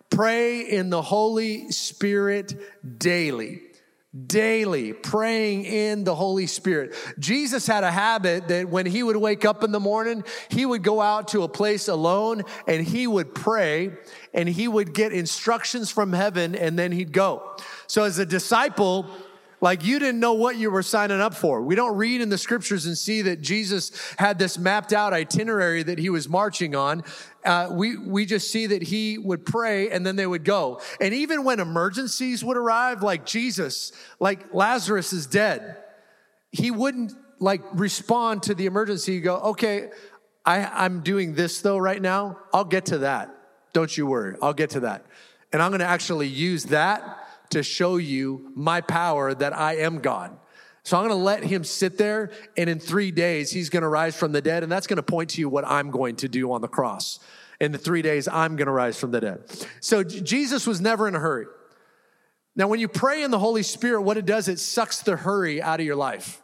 Pray 0.09 0.59
in 0.59 0.89
the 0.89 1.01
Holy 1.01 1.71
Spirit 1.71 2.53
daily 2.99 3.61
daily 4.27 4.91
praying 4.91 5.63
in 5.63 6.03
the 6.03 6.13
Holy 6.13 6.45
Spirit. 6.45 6.93
Jesus 7.17 7.65
had 7.65 7.85
a 7.85 7.91
habit 7.91 8.49
that 8.49 8.67
when 8.67 8.85
he 8.85 9.03
would 9.03 9.15
wake 9.15 9.45
up 9.45 9.63
in 9.63 9.71
the 9.71 9.79
morning, 9.79 10.23
he 10.49 10.65
would 10.65 10.83
go 10.83 10.99
out 10.99 11.29
to 11.29 11.43
a 11.43 11.47
place 11.47 11.87
alone 11.87 12.43
and 12.67 12.85
he 12.85 13.07
would 13.07 13.33
pray 13.33 13.91
and 14.33 14.49
he 14.49 14.67
would 14.67 14.93
get 14.93 15.13
instructions 15.13 15.89
from 15.89 16.11
heaven 16.11 16.55
and 16.55 16.77
then 16.77 16.91
he'd 16.91 17.13
go. 17.13 17.55
So 17.87 18.03
as 18.03 18.19
a 18.19 18.25
disciple, 18.25 19.09
like 19.61 19.85
you 19.85 19.99
didn't 19.99 20.19
know 20.19 20.33
what 20.33 20.57
you 20.57 20.71
were 20.71 20.81
signing 20.81 21.21
up 21.21 21.35
for. 21.35 21.61
We 21.61 21.75
don't 21.75 21.95
read 21.95 22.19
in 22.19 22.29
the 22.29 22.37
scriptures 22.37 22.87
and 22.87 22.97
see 22.97 23.21
that 23.21 23.41
Jesus 23.41 23.91
had 24.17 24.39
this 24.39 24.57
mapped 24.57 24.91
out 24.91 25.13
itinerary 25.13 25.83
that 25.83 25.99
he 25.99 26.09
was 26.09 26.27
marching 26.27 26.75
on. 26.75 27.03
Uh, 27.45 27.69
we, 27.71 27.95
we 27.95 28.25
just 28.25 28.51
see 28.51 28.67
that 28.67 28.81
he 28.81 29.19
would 29.19 29.45
pray 29.45 29.91
and 29.91 30.05
then 30.05 30.15
they 30.15 30.25
would 30.25 30.43
go. 30.43 30.81
And 30.99 31.13
even 31.13 31.43
when 31.43 31.59
emergencies 31.59 32.43
would 32.43 32.57
arrive, 32.57 33.03
like 33.03 33.25
Jesus, 33.25 33.91
like 34.19 34.51
Lazarus 34.53 35.13
is 35.13 35.27
dead, 35.27 35.77
he 36.51 36.71
wouldn't 36.71 37.13
like 37.39 37.61
respond 37.73 38.43
to 38.43 38.55
the 38.55 38.65
emergency. 38.65 39.21
Go, 39.21 39.37
okay, 39.37 39.91
I, 40.43 40.65
I'm 40.65 41.01
doing 41.01 41.35
this 41.35 41.61
though 41.61 41.77
right 41.77 42.01
now. 42.01 42.39
I'll 42.51 42.65
get 42.65 42.87
to 42.87 42.99
that. 42.99 43.29
Don't 43.73 43.95
you 43.95 44.07
worry. 44.07 44.35
I'll 44.41 44.53
get 44.53 44.71
to 44.71 44.81
that. 44.81 45.05
And 45.53 45.61
I'm 45.61 45.69
going 45.69 45.79
to 45.79 45.85
actually 45.85 46.27
use 46.27 46.65
that 46.65 47.20
to 47.51 47.63
show 47.63 47.97
you 47.97 48.51
my 48.55 48.81
power 48.81 49.33
that 49.33 49.57
I 49.57 49.77
am 49.77 49.99
God. 49.99 50.37
So 50.83 50.97
I'm 50.97 51.07
going 51.07 51.17
to 51.17 51.23
let 51.23 51.43
him 51.43 51.63
sit 51.63 51.97
there, 51.97 52.31
and 52.57 52.69
in 52.69 52.79
three 52.79 53.11
days, 53.11 53.51
he's 53.51 53.69
going 53.69 53.83
to 53.83 53.89
rise 53.89 54.15
from 54.15 54.31
the 54.31 54.41
dead, 54.41 54.63
and 54.63 54.71
that's 54.71 54.87
going 54.87 54.97
to 54.97 55.03
point 55.03 55.31
to 55.31 55.41
you 55.41 55.47
what 55.47 55.63
I'm 55.65 55.91
going 55.91 56.15
to 56.17 56.27
do 56.27 56.51
on 56.51 56.61
the 56.61 56.67
cross. 56.67 57.19
In 57.59 57.71
the 57.71 57.77
three 57.77 58.01
days, 58.01 58.27
I'm 58.27 58.55
going 58.55 58.65
to 58.65 58.71
rise 58.71 58.99
from 58.99 59.11
the 59.11 59.21
dead. 59.21 59.43
So 59.79 60.03
Jesus 60.03 60.65
was 60.65 60.81
never 60.81 61.07
in 61.07 61.13
a 61.13 61.19
hurry. 61.19 61.45
Now, 62.55 62.67
when 62.67 62.79
you 62.79 62.87
pray 62.87 63.21
in 63.21 63.29
the 63.29 63.39
Holy 63.39 63.63
Spirit, 63.63 64.01
what 64.01 64.17
it 64.17 64.25
does, 64.25 64.47
it 64.47 64.59
sucks 64.59 65.01
the 65.01 65.15
hurry 65.15 65.61
out 65.61 65.79
of 65.79 65.85
your 65.85 65.95
life. 65.95 66.40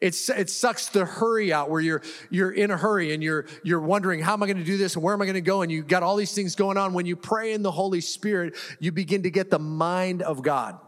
It's, 0.00 0.30
it 0.30 0.48
sucks 0.48 0.88
the 0.88 1.04
hurry 1.04 1.52
out 1.52 1.68
where 1.68 1.80
you're, 1.80 2.02
you're 2.30 2.50
in 2.50 2.70
a 2.70 2.76
hurry 2.76 3.12
and 3.12 3.22
you're, 3.22 3.46
you're 3.62 3.80
wondering, 3.80 4.20
how 4.20 4.32
am 4.32 4.42
I 4.42 4.46
going 4.46 4.56
to 4.56 4.64
do 4.64 4.78
this 4.78 4.94
and 4.94 5.02
where 5.02 5.12
am 5.12 5.20
I 5.20 5.26
going 5.26 5.34
to 5.34 5.42
go? 5.42 5.60
And 5.60 5.70
you 5.70 5.82
got 5.82 6.02
all 6.02 6.16
these 6.16 6.34
things 6.34 6.54
going 6.54 6.78
on. 6.78 6.94
When 6.94 7.04
you 7.04 7.16
pray 7.16 7.52
in 7.52 7.62
the 7.62 7.70
Holy 7.70 8.00
Spirit, 8.00 8.54
you 8.78 8.92
begin 8.92 9.24
to 9.24 9.30
get 9.30 9.50
the 9.50 9.58
mind 9.58 10.22
of 10.22 10.42
God. 10.42 10.78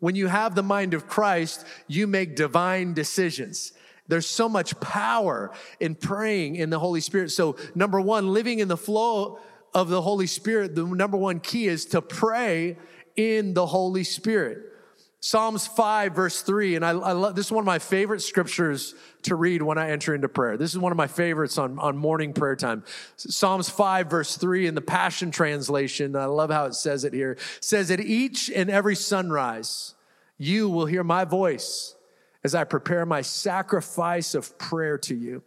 When 0.00 0.14
you 0.14 0.26
have 0.26 0.54
the 0.54 0.62
mind 0.62 0.94
of 0.94 1.06
Christ, 1.06 1.64
you 1.86 2.06
make 2.06 2.36
divine 2.36 2.92
decisions. 2.92 3.72
There's 4.08 4.28
so 4.28 4.48
much 4.48 4.78
power 4.80 5.50
in 5.80 5.94
praying 5.94 6.56
in 6.56 6.70
the 6.70 6.78
Holy 6.78 7.00
Spirit. 7.00 7.30
So, 7.30 7.56
number 7.74 8.00
one, 8.00 8.32
living 8.32 8.58
in 8.58 8.68
the 8.68 8.76
flow 8.76 9.38
of 9.74 9.88
the 9.88 10.00
Holy 10.00 10.26
Spirit, 10.26 10.74
the 10.74 10.84
number 10.84 11.16
one 11.16 11.40
key 11.40 11.66
is 11.66 11.84
to 11.86 12.00
pray 12.00 12.78
in 13.16 13.54
the 13.54 13.66
Holy 13.66 14.04
Spirit. 14.04 14.72
Psalms 15.20 15.66
5, 15.66 16.14
verse 16.14 16.42
3, 16.42 16.76
and 16.76 16.84
I, 16.84 16.90
I 16.90 17.12
love 17.12 17.34
this 17.34 17.46
is 17.46 17.52
one 17.52 17.62
of 17.62 17.66
my 17.66 17.80
favorite 17.80 18.20
scriptures 18.20 18.94
to 19.22 19.34
read 19.34 19.62
when 19.62 19.76
I 19.76 19.90
enter 19.90 20.14
into 20.14 20.28
prayer. 20.28 20.56
This 20.56 20.70
is 20.70 20.78
one 20.78 20.92
of 20.92 20.96
my 20.96 21.08
favorites 21.08 21.58
on, 21.58 21.76
on 21.80 21.96
morning 21.96 22.32
prayer 22.32 22.54
time. 22.54 22.84
Psalms 23.16 23.68
5, 23.68 24.08
verse 24.08 24.36
3 24.36 24.68
in 24.68 24.76
the 24.76 24.80
Passion 24.80 25.32
Translation, 25.32 26.14
I 26.14 26.26
love 26.26 26.50
how 26.50 26.66
it 26.66 26.74
says 26.74 27.02
it 27.02 27.12
here, 27.12 27.36
says, 27.60 27.90
At 27.90 27.98
each 27.98 28.48
and 28.48 28.70
every 28.70 28.94
sunrise, 28.94 29.96
you 30.36 30.68
will 30.68 30.86
hear 30.86 31.02
my 31.02 31.24
voice 31.24 31.96
as 32.44 32.54
I 32.54 32.62
prepare 32.62 33.04
my 33.04 33.22
sacrifice 33.22 34.36
of 34.36 34.56
prayer 34.56 34.98
to 34.98 35.16
you. 35.16 35.42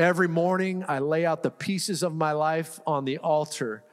Every 0.00 0.26
morning, 0.26 0.84
I 0.88 0.98
lay 0.98 1.24
out 1.24 1.44
the 1.44 1.52
pieces 1.52 2.02
of 2.02 2.12
my 2.12 2.32
life 2.32 2.80
on 2.84 3.04
the 3.04 3.18
altar 3.18 3.84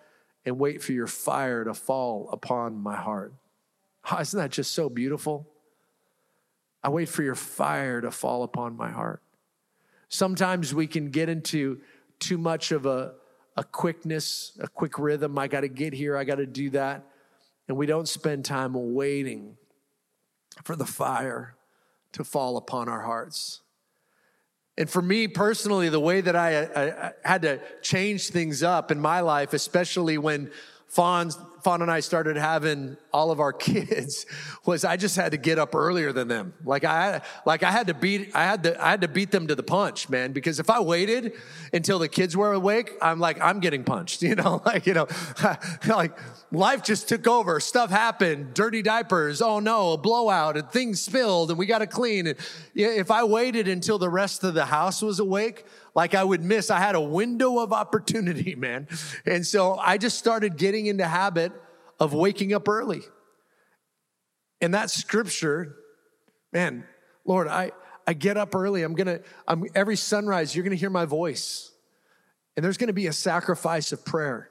and 0.44 0.58
wait 0.58 0.82
for 0.82 0.94
your 0.94 1.06
fire 1.06 1.64
to 1.66 1.76
fall 1.76 2.30
upon 2.32 2.82
my 2.82 2.96
heart. 2.96 3.36
Oh, 4.10 4.20
isn't 4.20 4.38
that 4.38 4.52
just 4.52 4.74
so 4.74 4.90
beautiful? 4.90 5.48
I 6.84 6.90
wait 6.90 7.10
for 7.10 7.22
your 7.22 7.36
fire 7.36 8.02
to 8.02 8.10
fall 8.10 8.44
upon 8.44 8.76
my 8.76 8.90
heart. 8.90 9.22
Sometimes 10.10 10.74
we 10.74 10.88
can 10.88 11.10
get 11.12 11.30
into 11.30 11.80
too 12.20 12.38
much 12.38 12.72
of 12.72 12.86
a, 12.86 13.14
a 13.56 13.64
quickness, 13.64 14.58
a 14.60 14.68
quick 14.68 14.98
rhythm. 14.98 15.38
I 15.38 15.48
got 15.48 15.62
to 15.62 15.68
get 15.68 15.94
here, 15.94 16.18
I 16.18 16.24
got 16.24 16.36
to 16.36 16.46
do 16.46 16.72
that. 16.72 17.06
And 17.68 17.78
we 17.78 17.86
don't 17.86 18.08
spend 18.08 18.44
time 18.44 18.74
waiting 18.94 19.58
for 20.64 20.76
the 20.76 20.86
fire 20.86 21.56
to 22.14 22.24
fall 22.24 22.58
upon 22.58 22.90
our 22.90 23.02
hearts. 23.02 23.62
And 24.78 24.90
for 24.90 25.02
me 25.02 25.28
personally, 25.28 25.90
the 25.90 26.00
way 26.00 26.22
that 26.22 26.36
I, 26.36 26.64
I, 26.64 27.08
I 27.08 27.12
had 27.24 27.44
to 27.44 27.60
change 27.82 28.30
things 28.30 28.64
up 28.64 28.92
in 28.92 29.00
my 29.00 29.20
life, 29.22 29.54
especially 29.54 30.18
when 30.18 30.52
Fawn, 30.92 31.32
Fawn 31.64 31.82
and 31.82 31.90
I 31.90 32.02
started 32.02 32.36
having 32.36 32.98
all 33.14 33.32
of 33.32 33.40
our 33.40 33.54
kids 33.70 34.26
was 34.66 34.84
I 34.84 34.98
just 34.98 35.16
had 35.16 35.32
to 35.32 35.38
get 35.38 35.58
up 35.58 35.74
earlier 35.74 36.12
than 36.12 36.28
them. 36.28 36.54
Like 36.66 36.84
I, 36.84 37.22
like 37.46 37.64
I 37.64 37.72
had 37.72 37.88
to 37.88 37.94
beat, 37.94 38.36
I 38.36 38.44
had 38.44 38.64
to, 38.64 38.86
I 38.86 38.90
had 38.90 39.00
to 39.00 39.08
beat 39.08 39.32
them 39.32 39.48
to 39.48 39.56
the 39.56 39.64
punch, 39.64 40.10
man. 40.10 40.34
Because 40.34 40.60
if 40.60 40.70
I 40.70 40.82
waited 40.82 41.32
until 41.72 41.98
the 41.98 42.10
kids 42.10 42.36
were 42.36 42.52
awake, 42.52 42.92
I'm 43.02 43.22
like, 43.22 43.40
I'm 43.40 43.62
getting 43.62 43.86
punched, 43.86 44.22
you 44.22 44.36
know, 44.36 44.62
like, 44.66 44.86
you 44.86 44.94
know, 44.94 45.08
like 45.88 46.18
life 46.52 46.84
just 46.84 47.08
took 47.08 47.26
over. 47.26 47.62
Stuff 47.62 47.90
happened, 47.90 48.54
dirty 48.54 48.82
diapers. 48.82 49.42
Oh 49.42 49.62
no, 49.62 49.94
a 49.94 49.98
blowout 49.98 50.58
and 50.58 50.70
things 50.70 51.00
spilled 51.00 51.52
and 51.52 51.58
we 51.58 51.68
got 51.68 51.80
to 51.80 51.88
clean. 51.88 52.28
And 52.28 52.38
if 52.76 53.12
I 53.12 53.24
waited 53.24 53.70
until 53.70 53.98
the 53.98 54.10
rest 54.10 54.44
of 54.44 54.56
the 54.56 54.66
house 54.66 55.02
was 55.02 55.22
awake, 55.22 55.66
like 55.94 56.16
I 56.16 56.24
would 56.24 56.44
miss. 56.44 56.70
I 56.70 56.80
had 56.80 56.96
a 56.96 57.02
window 57.02 57.60
of 57.60 57.74
opportunity, 57.74 58.56
man. 58.58 58.88
And 59.26 59.46
so 59.46 59.76
I 59.76 59.98
just 59.98 60.18
started 60.18 60.58
getting 60.58 60.86
into 60.86 61.06
habit 61.06 61.52
of 62.00 62.14
waking 62.14 62.54
up 62.54 62.68
early. 62.68 63.02
And 64.62 64.74
that 64.74 64.90
scripture, 64.90 65.76
man, 66.54 66.86
Lord, 67.26 67.48
I, 67.48 67.72
I 68.08 68.14
get 68.14 68.38
up 68.38 68.56
early. 68.56 68.84
I'm 68.84 68.94
gonna, 68.94 69.20
I'm 69.48 69.66
every 69.76 69.96
sunrise, 69.96 70.56
you're 70.56 70.64
gonna 70.64 70.76
hear 70.76 70.90
my 70.90 71.06
voice. 71.06 71.72
And 72.56 72.64
there's 72.64 72.78
gonna 72.78 72.94
be 72.94 73.08
a 73.08 73.14
sacrifice 73.14 73.92
of 73.92 74.06
prayer. 74.06 74.50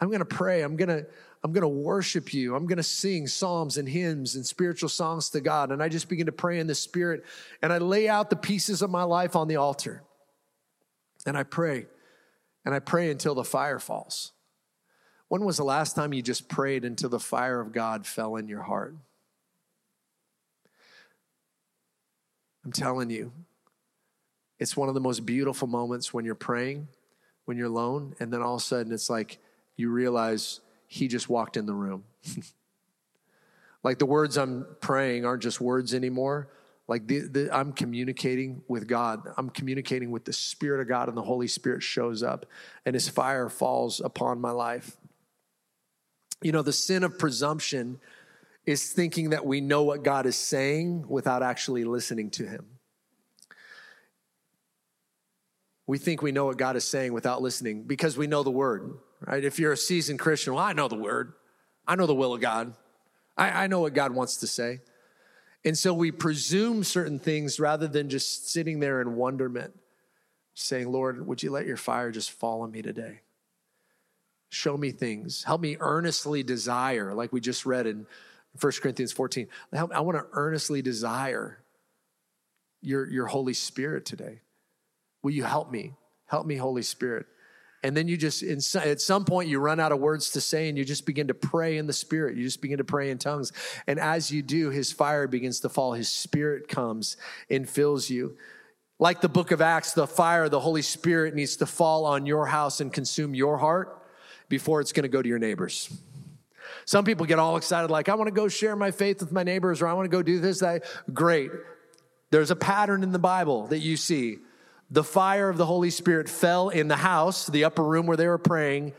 I'm 0.00 0.10
gonna 0.10 0.24
pray. 0.24 0.62
I'm 0.62 0.76
gonna, 0.76 1.04
I'm 1.42 1.52
gonna 1.52 1.68
worship 1.68 2.34
you. 2.34 2.56
I'm 2.56 2.66
gonna 2.66 2.82
sing 2.82 3.26
psalms 3.26 3.76
and 3.76 3.88
hymns 3.88 4.34
and 4.34 4.44
spiritual 4.44 4.88
songs 4.88 5.30
to 5.30 5.40
God. 5.40 5.70
And 5.70 5.82
I 5.82 5.88
just 5.88 6.08
begin 6.08 6.26
to 6.26 6.32
pray 6.32 6.58
in 6.58 6.66
the 6.66 6.74
spirit 6.74 7.24
and 7.62 7.72
I 7.72 7.78
lay 7.78 8.08
out 8.08 8.30
the 8.30 8.36
pieces 8.36 8.82
of 8.82 8.90
my 8.90 9.04
life 9.04 9.36
on 9.36 9.46
the 9.46 9.56
altar. 9.56 10.02
And 11.26 11.36
I 11.36 11.42
pray, 11.42 11.86
and 12.64 12.74
I 12.74 12.78
pray 12.78 13.10
until 13.10 13.34
the 13.34 13.44
fire 13.44 13.78
falls. 13.78 14.32
When 15.28 15.44
was 15.44 15.56
the 15.56 15.64
last 15.64 15.96
time 15.96 16.12
you 16.12 16.22
just 16.22 16.48
prayed 16.48 16.84
until 16.84 17.08
the 17.08 17.18
fire 17.18 17.60
of 17.60 17.72
God 17.72 18.06
fell 18.06 18.36
in 18.36 18.46
your 18.46 18.62
heart? 18.62 18.94
I'm 22.64 22.72
telling 22.72 23.10
you, 23.10 23.32
it's 24.58 24.76
one 24.76 24.88
of 24.88 24.94
the 24.94 25.00
most 25.00 25.26
beautiful 25.26 25.68
moments 25.68 26.14
when 26.14 26.24
you're 26.24 26.34
praying, 26.34 26.88
when 27.44 27.56
you're 27.56 27.66
alone, 27.66 28.14
and 28.20 28.32
then 28.32 28.40
all 28.40 28.54
of 28.54 28.60
a 28.60 28.64
sudden 28.64 28.92
it's 28.92 29.10
like 29.10 29.38
you 29.76 29.90
realize 29.90 30.60
he 30.86 31.08
just 31.08 31.28
walked 31.28 31.56
in 31.56 31.66
the 31.66 31.74
room. 31.74 32.04
like 33.82 33.98
the 33.98 34.06
words 34.06 34.38
I'm 34.38 34.66
praying 34.80 35.26
aren't 35.26 35.42
just 35.42 35.60
words 35.60 35.92
anymore, 35.92 36.48
like 36.86 37.06
the, 37.06 37.20
the, 37.20 37.56
I'm 37.56 37.72
communicating 37.72 38.62
with 38.68 38.86
God. 38.86 39.22
I'm 39.36 39.48
communicating 39.48 40.10
with 40.10 40.24
the 40.24 40.32
Spirit 40.32 40.80
of 40.80 40.88
God, 40.88 41.08
and 41.08 41.16
the 41.16 41.22
Holy 41.22 41.48
Spirit 41.48 41.82
shows 41.82 42.22
up, 42.22 42.46
and 42.84 42.94
His 42.94 43.08
fire 43.08 43.48
falls 43.48 44.00
upon 44.00 44.40
my 44.40 44.50
life. 44.50 44.96
You 46.42 46.52
know, 46.52 46.62
the 46.62 46.72
sin 46.72 47.04
of 47.04 47.18
presumption 47.18 48.00
is 48.66 48.92
thinking 48.92 49.30
that 49.30 49.46
we 49.46 49.60
know 49.60 49.82
what 49.82 50.02
God 50.02 50.26
is 50.26 50.36
saying 50.36 51.06
without 51.08 51.42
actually 51.42 51.84
listening 51.84 52.30
to 52.32 52.46
Him. 52.46 52.66
We 55.86 55.98
think 55.98 56.22
we 56.22 56.32
know 56.32 56.46
what 56.46 56.56
God 56.56 56.76
is 56.76 56.84
saying 56.84 57.12
without 57.12 57.42
listening 57.42 57.84
because 57.84 58.16
we 58.16 58.26
know 58.26 58.42
the 58.42 58.50
Word, 58.50 58.98
right? 59.20 59.44
If 59.44 59.58
you're 59.58 59.72
a 59.72 59.76
seasoned 59.76 60.18
Christian, 60.18 60.54
well, 60.54 60.64
I 60.64 60.74
know 60.74 60.88
the 60.88 60.96
Word, 60.96 61.32
I 61.86 61.96
know 61.96 62.06
the 62.06 62.14
will 62.14 62.34
of 62.34 62.40
God, 62.42 62.74
I, 63.36 63.64
I 63.64 63.66
know 63.68 63.80
what 63.80 63.94
God 63.94 64.12
wants 64.12 64.38
to 64.38 64.46
say. 64.46 64.80
And 65.64 65.76
so 65.76 65.94
we 65.94 66.10
presume 66.10 66.84
certain 66.84 67.18
things 67.18 67.58
rather 67.58 67.88
than 67.88 68.08
just 68.10 68.50
sitting 68.50 68.80
there 68.80 69.00
in 69.00 69.16
wonderment, 69.16 69.74
saying, 70.52 70.90
Lord, 70.92 71.26
would 71.26 71.42
you 71.42 71.50
let 71.50 71.66
your 71.66 71.78
fire 71.78 72.10
just 72.10 72.30
fall 72.30 72.62
on 72.62 72.70
me 72.70 72.82
today? 72.82 73.20
Show 74.50 74.76
me 74.76 74.90
things. 74.90 75.42
Help 75.44 75.62
me 75.62 75.76
earnestly 75.80 76.42
desire, 76.42 77.14
like 77.14 77.32
we 77.32 77.40
just 77.40 77.64
read 77.64 77.86
in 77.86 78.06
1 78.60 78.72
Corinthians 78.80 79.12
14. 79.12 79.48
I 79.72 80.00
want 80.00 80.18
to 80.18 80.26
earnestly 80.32 80.82
desire 80.82 81.58
your, 82.80 83.08
your 83.08 83.26
Holy 83.26 83.54
Spirit 83.54 84.04
today. 84.04 84.42
Will 85.22 85.32
you 85.32 85.44
help 85.44 85.72
me? 85.72 85.94
Help 86.26 86.46
me, 86.46 86.56
Holy 86.56 86.82
Spirit. 86.82 87.26
And 87.84 87.94
then 87.94 88.08
you 88.08 88.16
just, 88.16 88.42
at 88.76 89.00
some 89.02 89.26
point, 89.26 89.50
you 89.50 89.60
run 89.60 89.78
out 89.78 89.92
of 89.92 90.00
words 90.00 90.30
to 90.30 90.40
say 90.40 90.70
and 90.70 90.78
you 90.78 90.86
just 90.86 91.04
begin 91.04 91.28
to 91.28 91.34
pray 91.34 91.76
in 91.76 91.86
the 91.86 91.92
Spirit. 91.92 92.34
You 92.34 92.42
just 92.42 92.62
begin 92.62 92.78
to 92.78 92.84
pray 92.84 93.10
in 93.10 93.18
tongues. 93.18 93.52
And 93.86 94.00
as 94.00 94.30
you 94.30 94.40
do, 94.40 94.70
His 94.70 94.90
fire 94.90 95.28
begins 95.28 95.60
to 95.60 95.68
fall. 95.68 95.92
His 95.92 96.08
Spirit 96.08 96.66
comes 96.66 97.18
and 97.50 97.68
fills 97.68 98.08
you. 98.08 98.38
Like 98.98 99.20
the 99.20 99.28
book 99.28 99.50
of 99.50 99.60
Acts, 99.60 99.92
the 99.92 100.06
fire, 100.06 100.48
the 100.48 100.60
Holy 100.60 100.80
Spirit 100.80 101.34
needs 101.34 101.56
to 101.56 101.66
fall 101.66 102.06
on 102.06 102.24
your 102.24 102.46
house 102.46 102.80
and 102.80 102.90
consume 102.90 103.34
your 103.34 103.58
heart 103.58 104.02
before 104.48 104.80
it's 104.80 104.92
going 104.92 105.02
to 105.02 105.08
go 105.10 105.20
to 105.20 105.28
your 105.28 105.38
neighbors. 105.38 105.94
Some 106.86 107.04
people 107.04 107.26
get 107.26 107.38
all 107.38 107.58
excited, 107.58 107.90
like, 107.90 108.08
I 108.08 108.14
want 108.14 108.28
to 108.28 108.34
go 108.34 108.48
share 108.48 108.76
my 108.76 108.92
faith 108.92 109.20
with 109.20 109.30
my 109.30 109.42
neighbors, 109.42 109.82
or 109.82 109.88
I 109.88 109.92
want 109.92 110.06
to 110.06 110.16
go 110.16 110.22
do 110.22 110.38
this, 110.38 110.60
that. 110.60 110.84
Great. 111.12 111.50
There's 112.30 112.50
a 112.50 112.56
pattern 112.56 113.02
in 113.02 113.12
the 113.12 113.18
Bible 113.18 113.66
that 113.66 113.80
you 113.80 113.98
see 113.98 114.38
the 114.90 115.04
fire 115.04 115.48
of 115.48 115.56
the 115.56 115.66
Holy 115.66 115.90
Spirit 115.90 116.28
fell 116.28 116.68
in 116.68 116.88
the 116.88 116.96
house, 116.96 117.46
the 117.46 117.64
upper 117.64 117.82
room 117.82 118.06
where 118.06 118.16
they 118.16 118.28
were 118.28 118.38
praying, 118.38 118.92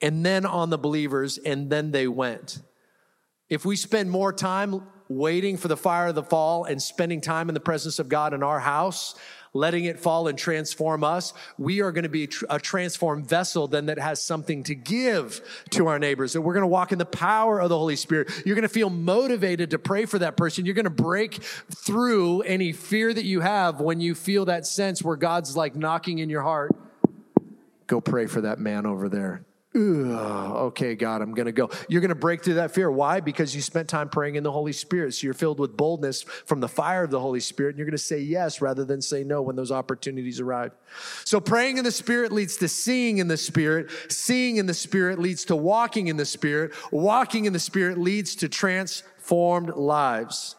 and 0.00 0.24
then 0.24 0.46
on 0.46 0.70
the 0.70 0.78
believers, 0.78 1.38
and 1.38 1.70
then 1.70 1.90
they 1.90 2.06
went. 2.06 2.60
If 3.48 3.64
we 3.64 3.76
spend 3.76 4.10
more 4.10 4.32
time 4.32 4.82
waiting 5.08 5.56
for 5.56 5.68
the 5.68 5.76
fire 5.76 6.08
of 6.08 6.14
the 6.14 6.22
fall 6.22 6.64
and 6.64 6.82
spending 6.82 7.20
time 7.20 7.48
in 7.48 7.54
the 7.54 7.60
presence 7.60 7.98
of 7.98 8.08
God 8.08 8.34
in 8.34 8.42
our 8.42 8.60
house, 8.60 9.14
letting 9.58 9.84
it 9.84 9.98
fall 9.98 10.28
and 10.28 10.38
transform 10.38 11.04
us, 11.04 11.34
we 11.58 11.80
are 11.80 11.92
going 11.92 12.04
to 12.04 12.08
be 12.08 12.28
a 12.48 12.58
transformed 12.58 13.26
vessel 13.26 13.68
then 13.68 13.86
that 13.86 13.98
has 13.98 14.22
something 14.22 14.62
to 14.64 14.74
give 14.74 15.40
to 15.70 15.88
our 15.88 15.98
neighbors. 15.98 16.34
And 16.34 16.44
we're 16.44 16.54
going 16.54 16.62
to 16.62 16.68
walk 16.68 16.92
in 16.92 16.98
the 16.98 17.04
power 17.04 17.60
of 17.60 17.68
the 17.68 17.76
Holy 17.76 17.96
Spirit. 17.96 18.30
You're 18.46 18.54
going 18.54 18.62
to 18.62 18.68
feel 18.68 18.90
motivated 18.90 19.70
to 19.70 19.78
pray 19.78 20.06
for 20.06 20.18
that 20.20 20.36
person. 20.36 20.64
You're 20.64 20.74
going 20.74 20.84
to 20.84 20.90
break 20.90 21.42
through 21.42 22.42
any 22.42 22.72
fear 22.72 23.12
that 23.12 23.24
you 23.24 23.40
have 23.40 23.80
when 23.80 24.00
you 24.00 24.14
feel 24.14 24.44
that 24.46 24.66
sense 24.66 25.02
where 25.02 25.16
God's 25.16 25.56
like 25.56 25.74
knocking 25.74 26.18
in 26.18 26.30
your 26.30 26.42
heart. 26.42 26.74
Go 27.86 28.00
pray 28.00 28.26
for 28.26 28.42
that 28.42 28.58
man 28.58 28.86
over 28.86 29.08
there. 29.08 29.44
Okay, 29.76 30.94
God, 30.94 31.20
I'm 31.20 31.34
going 31.34 31.46
to 31.46 31.52
go. 31.52 31.70
You're 31.88 32.00
going 32.00 32.08
to 32.08 32.14
break 32.14 32.42
through 32.42 32.54
that 32.54 32.72
fear. 32.72 32.90
Why? 32.90 33.20
Because 33.20 33.54
you 33.54 33.60
spent 33.60 33.88
time 33.88 34.08
praying 34.08 34.36
in 34.36 34.42
the 34.42 34.50
Holy 34.50 34.72
Spirit. 34.72 35.14
So 35.14 35.26
you're 35.26 35.34
filled 35.34 35.60
with 35.60 35.76
boldness 35.76 36.22
from 36.22 36.60
the 36.60 36.68
fire 36.68 37.04
of 37.04 37.10
the 37.10 37.20
Holy 37.20 37.40
Spirit. 37.40 37.70
And 37.70 37.78
you're 37.78 37.86
going 37.86 37.92
to 37.92 37.98
say 37.98 38.18
yes 38.18 38.60
rather 38.60 38.84
than 38.84 39.02
say 39.02 39.24
no 39.24 39.42
when 39.42 39.56
those 39.56 39.70
opportunities 39.70 40.40
arrive. 40.40 40.72
So 41.24 41.40
praying 41.40 41.78
in 41.78 41.84
the 41.84 41.92
Spirit 41.92 42.32
leads 42.32 42.56
to 42.58 42.68
seeing 42.68 43.18
in 43.18 43.28
the 43.28 43.36
Spirit. 43.36 43.90
Seeing 44.08 44.56
in 44.56 44.66
the 44.66 44.74
Spirit 44.74 45.18
leads 45.18 45.44
to 45.46 45.56
walking 45.56 46.08
in 46.08 46.16
the 46.16 46.26
Spirit. 46.26 46.72
Walking 46.90 47.44
in 47.44 47.52
the 47.52 47.58
Spirit 47.58 47.98
leads 47.98 48.34
to 48.36 48.48
transformed 48.48 49.76
lives. 49.76 50.56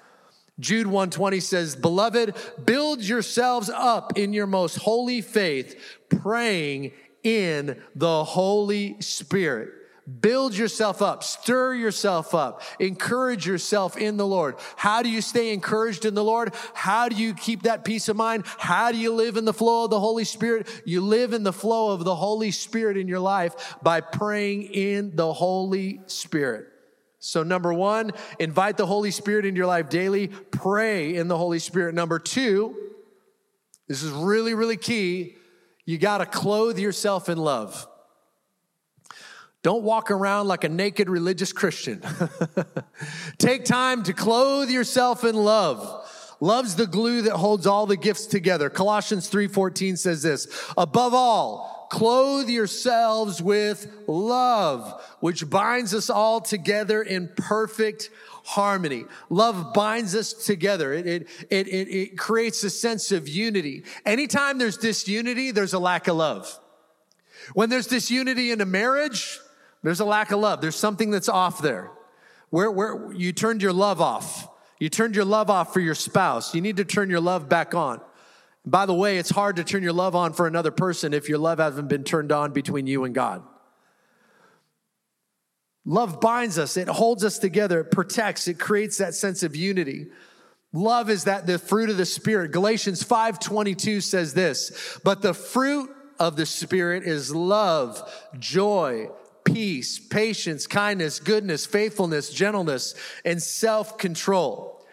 Jude 0.59 0.87
120 0.87 1.39
says, 1.39 1.75
Beloved, 1.75 2.35
build 2.63 3.01
yourselves 3.01 3.69
up 3.69 4.17
in 4.17 4.33
your 4.33 4.45
most 4.45 4.75
holy 4.75 5.21
faith, 5.21 5.99
praying 6.09 6.91
in 7.23 7.81
the 7.95 8.23
Holy 8.23 8.99
Spirit. 9.01 9.73
Build 10.21 10.57
yourself 10.57 11.01
up, 11.01 11.23
stir 11.23 11.75
yourself 11.75 12.33
up, 12.33 12.63
encourage 12.79 13.45
yourself 13.45 13.95
in 13.95 14.17
the 14.17 14.25
Lord. 14.25 14.55
How 14.75 15.03
do 15.03 15.09
you 15.09 15.21
stay 15.21 15.53
encouraged 15.53 16.03
in 16.03 16.15
the 16.15 16.23
Lord? 16.23 16.55
How 16.73 17.09
do 17.09 17.15
you 17.15 17.35
keep 17.35 17.63
that 17.63 17.85
peace 17.85 18.09
of 18.09 18.15
mind? 18.15 18.45
How 18.57 18.91
do 18.91 18.97
you 18.97 19.13
live 19.13 19.37
in 19.37 19.45
the 19.45 19.53
flow 19.53 19.83
of 19.83 19.91
the 19.91 19.99
Holy 19.99 20.23
Spirit? 20.23 20.67
You 20.83 21.01
live 21.01 21.33
in 21.33 21.43
the 21.43 21.53
flow 21.53 21.91
of 21.91 22.05
the 22.05 22.15
Holy 22.15 22.49
Spirit 22.49 22.97
in 22.97 23.07
your 23.07 23.19
life 23.19 23.75
by 23.83 24.01
praying 24.01 24.63
in 24.63 25.15
the 25.15 25.31
Holy 25.31 26.01
Spirit. 26.07 26.65
So, 27.19 27.43
number 27.43 27.73
one, 27.73 28.11
invite 28.39 28.77
the 28.77 28.87
Holy 28.87 29.11
Spirit 29.11 29.45
into 29.45 29.57
your 29.57 29.67
life 29.67 29.89
daily. 29.89 30.29
Pray 30.29 31.15
in 31.15 31.27
the 31.27 31.37
Holy 31.37 31.59
Spirit. 31.59 31.93
Number 31.93 32.17
two, 32.17 32.75
this 33.87 34.01
is 34.01 34.11
really, 34.11 34.53
really 34.53 34.77
key 34.77 35.35
you 35.89 35.97
got 35.97 36.19
to 36.19 36.25
clothe 36.27 36.77
yourself 36.77 37.29
in 37.29 37.39
love. 37.39 37.87
Don't 39.63 39.81
walk 39.81 40.11
around 40.11 40.47
like 40.47 40.63
a 40.63 40.69
naked 40.69 41.09
religious 41.09 41.51
Christian. 41.51 42.03
Take 43.39 43.65
time 43.65 44.03
to 44.03 44.13
clothe 44.13 44.69
yourself 44.69 45.23
in 45.23 45.35
love. 45.35 46.07
Love's 46.39 46.75
the 46.75 46.85
glue 46.85 47.23
that 47.23 47.37
holds 47.37 47.65
all 47.65 47.87
the 47.87 47.97
gifts 47.97 48.27
together. 48.27 48.69
Colossians 48.69 49.31
3:14 49.31 49.97
says 49.97 50.21
this, 50.21 50.47
above 50.77 51.15
all, 51.15 51.87
clothe 51.89 52.49
yourselves 52.49 53.41
with 53.41 53.91
love, 54.05 55.03
which 55.21 55.49
binds 55.49 55.95
us 55.95 56.11
all 56.11 56.39
together 56.39 57.01
in 57.01 57.31
perfect 57.35 58.11
harmony. 58.43 59.05
Love 59.29 59.73
binds 59.73 60.15
us 60.15 60.33
together. 60.33 60.93
It, 60.93 61.07
it, 61.07 61.27
it, 61.49 61.67
it, 61.67 61.87
it 61.89 62.17
creates 62.17 62.63
a 62.63 62.69
sense 62.69 63.11
of 63.11 63.27
unity. 63.27 63.83
Anytime 64.05 64.57
there's 64.57 64.77
disunity, 64.77 65.51
there's 65.51 65.73
a 65.73 65.79
lack 65.79 66.07
of 66.07 66.15
love. 66.17 66.59
When 67.53 67.69
there's 67.69 67.87
disunity 67.87 68.51
in 68.51 68.61
a 68.61 68.65
marriage, 68.65 69.39
there's 69.83 69.99
a 69.99 70.05
lack 70.05 70.31
of 70.31 70.39
love. 70.39 70.61
There's 70.61 70.75
something 70.75 71.09
that's 71.11 71.29
off 71.29 71.61
there. 71.61 71.91
Where, 72.49 72.71
where 72.71 73.13
you 73.13 73.31
turned 73.31 73.61
your 73.61 73.73
love 73.73 74.01
off. 74.01 74.47
You 74.79 74.89
turned 74.89 75.15
your 75.15 75.25
love 75.25 75.49
off 75.49 75.73
for 75.73 75.79
your 75.79 75.95
spouse. 75.95 76.55
You 76.55 76.61
need 76.61 76.77
to 76.77 76.85
turn 76.85 77.09
your 77.09 77.19
love 77.19 77.49
back 77.49 77.75
on. 77.75 78.01
By 78.65 78.85
the 78.85 78.93
way, 78.93 79.17
it's 79.17 79.29
hard 79.29 79.55
to 79.57 79.63
turn 79.63 79.83
your 79.83 79.93
love 79.93 80.15
on 80.15 80.33
for 80.33 80.47
another 80.47 80.71
person 80.71 81.13
if 81.13 81.29
your 81.29 81.37
love 81.37 81.59
hasn't 81.59 81.87
been 81.87 82.03
turned 82.03 82.31
on 82.31 82.51
between 82.51 82.87
you 82.87 83.03
and 83.03 83.13
God. 83.15 83.43
Love 85.89 86.21
binds 86.21 86.59
us, 86.59 86.77
it 86.77 86.87
holds 86.87 87.25
us 87.25 87.39
together, 87.39 87.79
it 87.79 87.89
protects, 87.89 88.47
it 88.47 88.59
creates 88.59 88.99
that 88.99 89.15
sense 89.15 89.41
of 89.41 89.55
unity. 89.55 90.05
Love 90.71 91.09
is 91.09 91.23
that 91.23 91.47
the 91.47 91.57
fruit 91.57 91.89
of 91.89 91.97
the 91.97 92.05
spirit. 92.05 92.51
Galatians 92.51 93.03
5:22 93.03 93.99
says 93.99 94.35
this, 94.35 94.99
but 95.03 95.23
the 95.23 95.33
fruit 95.33 95.89
of 96.19 96.35
the 96.35 96.45
spirit 96.45 97.07
is 97.07 97.33
love, 97.33 98.07
joy, 98.37 99.09
peace, 99.43 99.97
patience, 99.97 100.67
kindness, 100.67 101.19
goodness, 101.19 101.65
faithfulness, 101.65 102.29
gentleness, 102.29 102.93
and 103.25 103.41
self-control. 103.41 104.85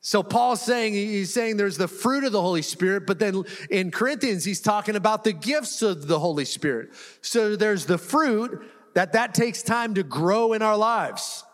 So 0.00 0.24
Paul's 0.24 0.62
saying, 0.62 0.94
he's 0.94 1.32
saying 1.32 1.58
there's 1.58 1.78
the 1.78 1.86
fruit 1.86 2.24
of 2.24 2.32
the 2.32 2.42
Holy 2.42 2.62
Spirit, 2.62 3.06
but 3.06 3.20
then 3.20 3.44
in 3.70 3.92
Corinthians, 3.92 4.44
he's 4.44 4.60
talking 4.60 4.96
about 4.96 5.22
the 5.22 5.32
gifts 5.32 5.80
of 5.80 6.08
the 6.08 6.18
Holy 6.18 6.44
Spirit. 6.44 6.90
So 7.22 7.54
there's 7.54 7.86
the 7.86 7.98
fruit, 7.98 8.68
that 8.94 9.12
that 9.12 9.34
takes 9.34 9.62
time 9.62 9.94
to 9.94 10.02
grow 10.02 10.52
in 10.52 10.62
our 10.62 10.76
lives. 10.76 11.44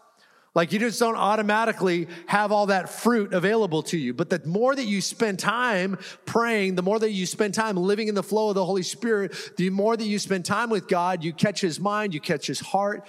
Like 0.55 0.73
you 0.73 0.81
just 0.81 0.99
don't 0.99 1.17
automatically 1.17 2.09
have 2.27 2.51
all 2.51 2.67
that 2.67 2.89
fruit 2.89 3.33
available 3.33 3.83
to 3.85 3.97
you. 3.97 4.13
But 4.13 4.31
the 4.31 4.45
more 4.45 4.75
that 4.75 4.85
you 4.85 5.01
spend 5.01 5.39
time 5.39 5.97
praying, 6.27 6.75
the 6.75 6.83
more 6.83 6.99
that 6.99 7.13
you 7.13 7.25
spend 7.25 7.55
time 7.55 7.77
living 7.77 8.09
in 8.09 8.17
the 8.17 8.23
flow 8.23 8.49
of 8.49 8.57
the 8.57 8.65
Holy 8.65 8.83
Spirit, 8.83 9.53
the 9.57 9.71
more 9.71 9.97
that 9.97 10.05
you 10.05 10.19
spend 10.19 10.45
time 10.45 10.69
with 10.69 10.89
God, 10.89 11.23
you 11.23 11.33
catch 11.33 11.61
his 11.61 11.79
mind, 11.79 12.15
you 12.15 12.21
catch 12.21 12.49
his 12.49 12.59
heart, 12.59 13.07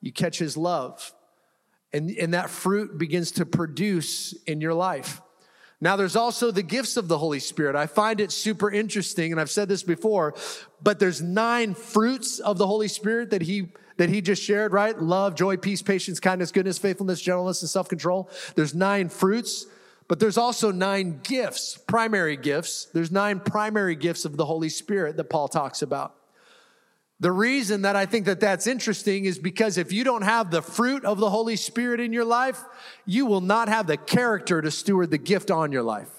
you 0.00 0.12
catch 0.12 0.38
his 0.38 0.56
love. 0.56 1.12
And, 1.92 2.10
and 2.10 2.32
that 2.34 2.48
fruit 2.48 2.96
begins 2.96 3.32
to 3.32 3.46
produce 3.46 4.32
in 4.44 4.60
your 4.60 4.74
life. 4.74 5.20
Now, 5.80 5.94
there's 5.96 6.16
also 6.16 6.50
the 6.50 6.62
gifts 6.62 6.96
of 6.96 7.06
the 7.06 7.18
Holy 7.18 7.38
Spirit. 7.38 7.76
I 7.76 7.86
find 7.86 8.20
it 8.20 8.32
super 8.32 8.70
interesting, 8.70 9.30
and 9.30 9.40
I've 9.40 9.50
said 9.50 9.68
this 9.68 9.84
before, 9.84 10.34
but 10.82 10.98
there's 10.98 11.22
nine 11.22 11.74
fruits 11.74 12.40
of 12.40 12.58
the 12.58 12.66
Holy 12.66 12.88
Spirit 12.88 13.30
that 13.30 13.42
he 13.42 13.68
that 13.96 14.08
he 14.08 14.20
just 14.20 14.42
shared, 14.42 14.72
right? 14.72 14.96
Love, 15.00 15.34
joy, 15.34 15.56
peace, 15.56 15.82
patience, 15.82 16.20
kindness, 16.20 16.52
goodness, 16.52 16.78
faithfulness, 16.78 17.20
gentleness, 17.20 17.62
and 17.62 17.68
self-control. 17.68 18.30
There's 18.54 18.72
nine 18.72 19.08
fruits, 19.08 19.66
but 20.06 20.20
there's 20.20 20.38
also 20.38 20.70
nine 20.70 21.18
gifts, 21.24 21.76
primary 21.76 22.36
gifts. 22.36 22.86
There's 22.94 23.10
nine 23.10 23.40
primary 23.40 23.96
gifts 23.96 24.24
of 24.24 24.36
the 24.36 24.44
Holy 24.44 24.68
Spirit 24.68 25.16
that 25.16 25.24
Paul 25.24 25.48
talks 25.48 25.82
about. 25.82 26.14
The 27.20 27.32
reason 27.32 27.82
that 27.82 27.96
I 27.96 28.06
think 28.06 28.26
that 28.26 28.38
that's 28.38 28.66
interesting 28.66 29.24
is 29.24 29.38
because 29.38 29.76
if 29.76 29.92
you 29.92 30.04
don't 30.04 30.22
have 30.22 30.50
the 30.50 30.62
fruit 30.62 31.04
of 31.04 31.18
the 31.18 31.30
Holy 31.30 31.56
Spirit 31.56 31.98
in 31.98 32.12
your 32.12 32.24
life, 32.24 32.62
you 33.06 33.26
will 33.26 33.40
not 33.40 33.68
have 33.68 33.88
the 33.88 33.96
character 33.96 34.62
to 34.62 34.70
steward 34.70 35.10
the 35.10 35.18
gift 35.18 35.50
on 35.50 35.72
your 35.72 35.82
life. 35.82 36.10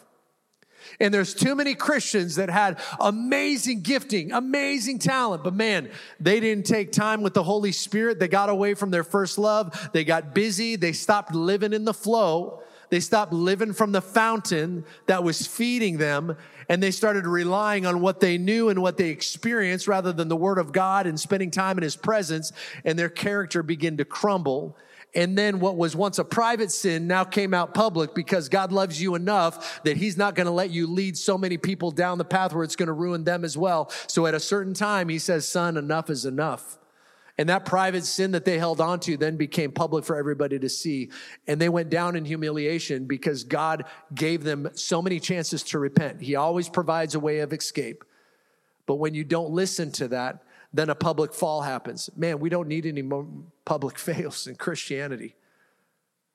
And 1.00 1.14
there's 1.14 1.34
too 1.34 1.56
many 1.56 1.76
Christians 1.76 2.36
that 2.36 2.50
had 2.50 2.80
amazing 3.00 3.82
gifting, 3.82 4.34
amazing 4.34 5.00
talent, 5.00 5.44
but 5.44 5.54
man, 5.54 5.90
they 6.20 6.42
didn't 6.42 6.66
take 6.66 6.92
time 6.92 7.22
with 7.22 7.34
the 7.34 7.44
Holy 7.44 7.72
Spirit. 7.72 8.20
They 8.20 8.28
got 8.28 8.50
away 8.50 8.74
from 8.74 8.92
their 8.92 9.06
first 9.06 9.38
love. 9.38 9.90
They 9.94 10.04
got 10.04 10.34
busy. 10.34 10.76
They 10.76 10.92
stopped 10.92 11.34
living 11.34 11.72
in 11.72 11.86
the 11.86 11.94
flow. 11.94 12.64
They 12.90 13.00
stopped 13.00 13.34
living 13.34 13.74
from 13.74 13.92
the 13.92 14.02
fountain 14.02 14.84
that 15.06 15.24
was 15.24 15.46
feeding 15.46 15.98
them 15.98 16.36
and 16.68 16.82
they 16.82 16.92
started 16.92 17.28
relying 17.28 17.86
on 17.86 18.02
what 18.02 18.20
they 18.20 18.38
knew 18.38 18.70
and 18.70 18.82
what 18.82 18.98
they 18.98 19.10
experienced 19.10 19.88
rather 19.88 20.12
than 20.12 20.28
the 20.28 20.36
word 20.36 20.58
of 20.58 20.72
God 20.72 21.08
and 21.08 21.20
spending 21.20 21.52
time 21.52 21.78
in 21.78 21.84
his 21.84 21.96
presence 21.96 22.52
and 22.84 22.98
their 22.98 23.10
character 23.10 23.64
began 23.64 23.98
to 23.98 24.06
crumble. 24.06 24.76
And 25.16 25.38
then 25.38 25.60
what 25.60 25.76
was 25.76 25.96
once 25.96 26.20
a 26.20 26.24
private 26.24 26.72
sin 26.72 27.08
now 27.08 27.24
came 27.24 27.54
out 27.54 27.74
public 27.74 28.14
because 28.14 28.50
God 28.50 28.72
loves 28.72 29.02
you 29.02 29.16
enough 29.16 29.82
that 29.84 29.98
he's 29.98 30.18
not 30.18 30.36
going 30.36 30.46
to 30.46 30.52
let 30.52 30.70
you 30.70 30.86
lead 30.86 31.18
so 31.18 31.38
many 31.38 31.58
people 31.58 31.92
down 31.92 32.18
the 32.18 32.26
path 32.26 32.54
where 32.54 32.64
it's 32.64 32.76
going 32.76 32.88
to 32.88 32.94
ruin 32.94 33.24
them 33.24 33.44
as 33.44 33.58
well. 33.58 33.92
So 34.08 34.26
at 34.26 34.34
a 34.34 34.40
certain 34.40 34.74
time, 34.74 35.10
he 35.10 35.20
says, 35.20 35.48
son, 35.48 35.78
enough 35.78 36.10
is 36.10 36.26
enough. 36.26 36.79
And 37.40 37.48
that 37.48 37.64
private 37.64 38.04
sin 38.04 38.32
that 38.32 38.44
they 38.44 38.60
held 38.60 38.82
onto 38.82 39.16
then 39.16 39.38
became 39.38 39.72
public 39.72 40.04
for 40.04 40.18
everybody 40.18 40.60
to 40.60 40.68
see. 40.68 41.10
And 41.48 41.60
they 41.60 41.70
went 41.70 41.90
down 41.90 42.18
in 42.18 42.26
humiliation 42.26 43.06
because 43.06 43.46
God 43.46 43.86
gave 44.14 44.44
them 44.44 44.70
so 44.74 45.02
many 45.02 45.22
chances 45.22 45.64
to 45.64 45.80
repent. 45.80 46.22
He 46.22 46.36
always 46.36 46.68
provides 46.68 47.16
a 47.16 47.20
way 47.22 47.40
of 47.40 47.54
escape. 47.54 48.04
But 48.86 48.96
when 48.96 49.14
you 49.14 49.24
don't 49.24 49.52
listen 49.52 49.90
to 49.94 50.10
that, 50.10 50.44
then 50.74 50.90
a 50.90 50.96
public 50.96 51.34
fall 51.34 51.62
happens. 51.62 52.10
Man, 52.14 52.40
we 52.40 52.50
don't 52.50 52.68
need 52.68 52.86
any 52.86 53.04
more 53.04 53.26
public 53.64 53.98
fails 54.08 54.46
in 54.46 54.56
Christianity. 54.56 55.36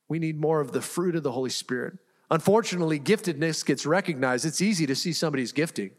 We 0.09 0.19
need 0.19 0.41
more 0.41 0.63
of 0.63 0.73
the 0.73 0.81
fruit 0.81 1.17
of 1.17 1.23
the 1.23 1.33
Holy 1.33 1.51
Spirit. 1.51 1.99
Unfortunately, 2.31 2.99
giftedness 2.99 3.63
gets 3.67 3.85
recognized. 3.85 4.47
It's 4.47 4.63
easy 4.63 4.87
to 4.87 4.95
see 4.95 5.13
somebody's 5.13 5.53
gifting. 5.53 5.91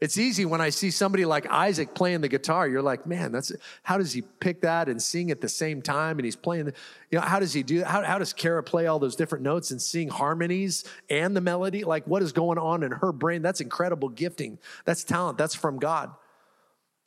It's 0.00 0.16
easy 0.16 0.44
when 0.44 0.60
I 0.60 0.70
see 0.70 0.92
somebody 0.92 1.24
like 1.24 1.50
Isaac 1.50 1.92
playing 1.92 2.20
the 2.20 2.28
guitar. 2.28 2.68
You're 2.68 2.82
like, 2.82 3.04
man, 3.04 3.32
that's 3.32 3.50
how 3.82 3.98
does 3.98 4.12
he 4.12 4.22
pick 4.22 4.60
that 4.60 4.88
and 4.88 5.02
sing 5.02 5.32
at 5.32 5.40
the 5.40 5.48
same 5.48 5.82
time? 5.82 6.18
And 6.18 6.24
he's 6.24 6.36
playing, 6.36 6.66
the, 6.66 6.74
you 7.10 7.18
know, 7.18 7.24
how 7.24 7.40
does 7.40 7.52
he 7.52 7.64
do? 7.64 7.82
How, 7.82 8.04
how 8.04 8.18
does 8.18 8.32
Kara 8.32 8.62
play 8.62 8.86
all 8.86 9.00
those 9.00 9.16
different 9.16 9.42
notes 9.42 9.72
and 9.72 9.82
sing 9.82 10.08
harmonies 10.08 10.84
and 11.10 11.36
the 11.36 11.40
melody? 11.40 11.82
Like, 11.82 12.06
what 12.06 12.22
is 12.22 12.30
going 12.30 12.58
on 12.58 12.84
in 12.84 12.92
her 12.92 13.10
brain? 13.10 13.42
That's 13.42 13.60
incredible 13.60 14.08
gifting. 14.08 14.58
That's 14.84 15.02
talent. 15.02 15.36
That's 15.36 15.56
from 15.56 15.80
God. 15.80 16.12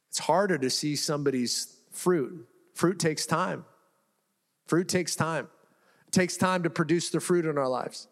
It's 0.09 0.19
harder 0.19 0.57
to 0.57 0.69
see 0.69 0.97
somebody's 0.97 1.77
fruit. 1.91 2.45
Fruit 2.73 2.99
takes 2.99 3.25
time. 3.25 3.63
Fruit 4.67 4.89
takes 4.89 5.15
time. 5.15 5.47
It 6.07 6.11
takes 6.11 6.35
time 6.35 6.63
to 6.63 6.69
produce 6.69 7.09
the 7.09 7.21
fruit 7.21 7.45
in 7.45 7.57
our 7.57 7.69
lives. 7.69 8.09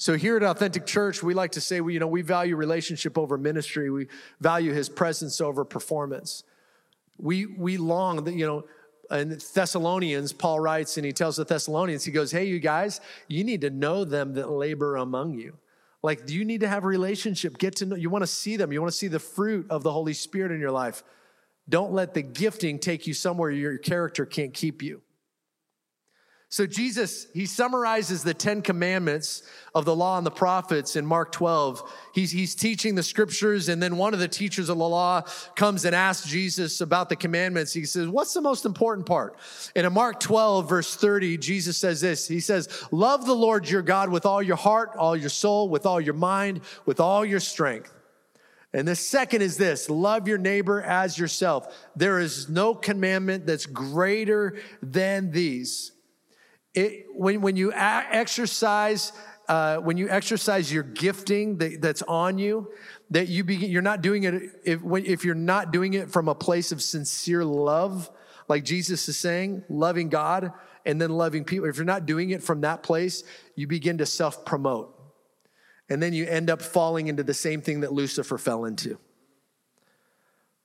So 0.00 0.16
here 0.16 0.38
at 0.38 0.42
Authentic 0.42 0.86
Church, 0.86 1.22
we 1.22 1.34
like 1.34 1.52
to 1.52 1.60
say, 1.60 1.82
we, 1.82 1.92
you 1.92 2.00
know, 2.00 2.06
we 2.06 2.22
value 2.22 2.56
relationship 2.56 3.18
over 3.18 3.36
ministry. 3.36 3.90
We 3.90 4.06
value 4.40 4.72
his 4.72 4.88
presence 4.88 5.42
over 5.42 5.62
performance. 5.62 6.42
We, 7.18 7.44
we 7.44 7.76
long 7.76 8.24
that, 8.24 8.32
you 8.32 8.46
know, 8.46 8.64
in 9.14 9.38
Thessalonians, 9.52 10.32
Paul 10.32 10.58
writes 10.58 10.96
and 10.96 11.04
he 11.04 11.12
tells 11.12 11.36
the 11.36 11.44
Thessalonians, 11.44 12.02
he 12.02 12.12
goes, 12.12 12.32
Hey, 12.32 12.46
you 12.46 12.60
guys, 12.60 13.02
you 13.28 13.44
need 13.44 13.60
to 13.60 13.68
know 13.68 14.06
them 14.06 14.32
that 14.34 14.50
labor 14.50 14.96
among 14.96 15.34
you. 15.34 15.58
Like, 16.02 16.30
you 16.30 16.46
need 16.46 16.60
to 16.60 16.68
have 16.68 16.84
a 16.84 16.86
relationship? 16.86 17.58
Get 17.58 17.76
to 17.76 17.84
know, 17.84 17.96
you 17.96 18.08
want 18.08 18.22
to 18.22 18.26
see 18.26 18.56
them. 18.56 18.72
You 18.72 18.80
want 18.80 18.92
to 18.92 18.98
see 18.98 19.08
the 19.08 19.18
fruit 19.18 19.66
of 19.68 19.82
the 19.82 19.92
Holy 19.92 20.14
Spirit 20.14 20.50
in 20.50 20.60
your 20.60 20.70
life. 20.70 21.04
Don't 21.68 21.92
let 21.92 22.14
the 22.14 22.22
gifting 22.22 22.78
take 22.78 23.06
you 23.06 23.12
somewhere 23.12 23.50
your 23.50 23.76
character 23.76 24.24
can't 24.24 24.54
keep 24.54 24.80
you. 24.80 25.02
So 26.52 26.66
Jesus, 26.66 27.28
he 27.32 27.46
summarizes 27.46 28.24
the 28.24 28.34
10 28.34 28.62
commandments 28.62 29.44
of 29.72 29.84
the 29.84 29.94
law 29.94 30.18
and 30.18 30.26
the 30.26 30.32
prophets 30.32 30.96
in 30.96 31.06
Mark 31.06 31.30
12. 31.30 31.88
He's, 32.12 32.32
he's 32.32 32.56
teaching 32.56 32.96
the 32.96 33.04
scriptures, 33.04 33.68
and 33.68 33.80
then 33.80 33.96
one 33.96 34.14
of 34.14 34.18
the 34.18 34.26
teachers 34.26 34.68
of 34.68 34.76
the 34.76 34.88
law 34.88 35.22
comes 35.54 35.84
and 35.84 35.94
asks 35.94 36.26
Jesus 36.26 36.80
about 36.80 37.08
the 37.08 37.14
commandments. 37.14 37.72
He 37.72 37.84
says, 37.84 38.08
What's 38.08 38.34
the 38.34 38.40
most 38.40 38.64
important 38.64 39.06
part? 39.06 39.36
And 39.76 39.86
in 39.86 39.92
Mark 39.92 40.18
12, 40.18 40.68
verse 40.68 40.96
30, 40.96 41.38
Jesus 41.38 41.76
says 41.76 42.00
this 42.00 42.26
He 42.26 42.40
says, 42.40 42.68
Love 42.90 43.26
the 43.26 43.32
Lord 43.32 43.70
your 43.70 43.82
God 43.82 44.08
with 44.08 44.26
all 44.26 44.42
your 44.42 44.56
heart, 44.56 44.96
all 44.98 45.16
your 45.16 45.28
soul, 45.28 45.68
with 45.68 45.86
all 45.86 46.00
your 46.00 46.14
mind, 46.14 46.62
with 46.84 46.98
all 46.98 47.24
your 47.24 47.38
strength. 47.38 47.94
And 48.72 48.88
the 48.88 48.96
second 48.96 49.42
is 49.42 49.56
this 49.56 49.88
love 49.88 50.26
your 50.26 50.38
neighbor 50.38 50.82
as 50.82 51.16
yourself. 51.16 51.88
There 51.94 52.18
is 52.18 52.48
no 52.48 52.74
commandment 52.74 53.46
that's 53.46 53.66
greater 53.66 54.58
than 54.82 55.30
these. 55.30 55.92
It, 56.74 57.06
when, 57.14 57.40
when 57.40 57.56
you 57.56 57.72
exercise, 57.72 59.12
uh, 59.48 59.78
when 59.78 59.96
you 59.96 60.08
exercise 60.08 60.72
your 60.72 60.84
gifting 60.84 61.58
that, 61.58 61.82
that's 61.82 62.02
on 62.02 62.38
you, 62.38 62.70
that 63.10 63.28
you 63.28 63.42
begin, 63.42 63.70
you're 63.70 63.82
not 63.82 64.02
doing 64.02 64.24
it, 64.24 64.34
if, 64.64 64.82
when, 64.82 65.04
if 65.04 65.24
you're 65.24 65.34
not 65.34 65.72
doing 65.72 65.94
it 65.94 66.10
from 66.10 66.28
a 66.28 66.34
place 66.34 66.70
of 66.70 66.80
sincere 66.80 67.44
love, 67.44 68.10
like 68.48 68.64
Jesus 68.64 69.08
is 69.08 69.18
saying, 69.18 69.64
loving 69.68 70.08
God 70.08 70.52
and 70.86 71.00
then 71.00 71.10
loving 71.10 71.44
people, 71.44 71.68
if 71.68 71.76
you're 71.76 71.84
not 71.84 72.06
doing 72.06 72.30
it 72.30 72.42
from 72.42 72.62
that 72.62 72.82
place, 72.82 73.24
you 73.54 73.66
begin 73.66 73.98
to 73.98 74.06
self 74.06 74.44
promote. 74.44 74.96
And 75.88 76.00
then 76.00 76.12
you 76.12 76.24
end 76.26 76.50
up 76.50 76.62
falling 76.62 77.08
into 77.08 77.24
the 77.24 77.34
same 77.34 77.62
thing 77.62 77.80
that 77.80 77.92
Lucifer 77.92 78.38
fell 78.38 78.64
into. 78.64 78.98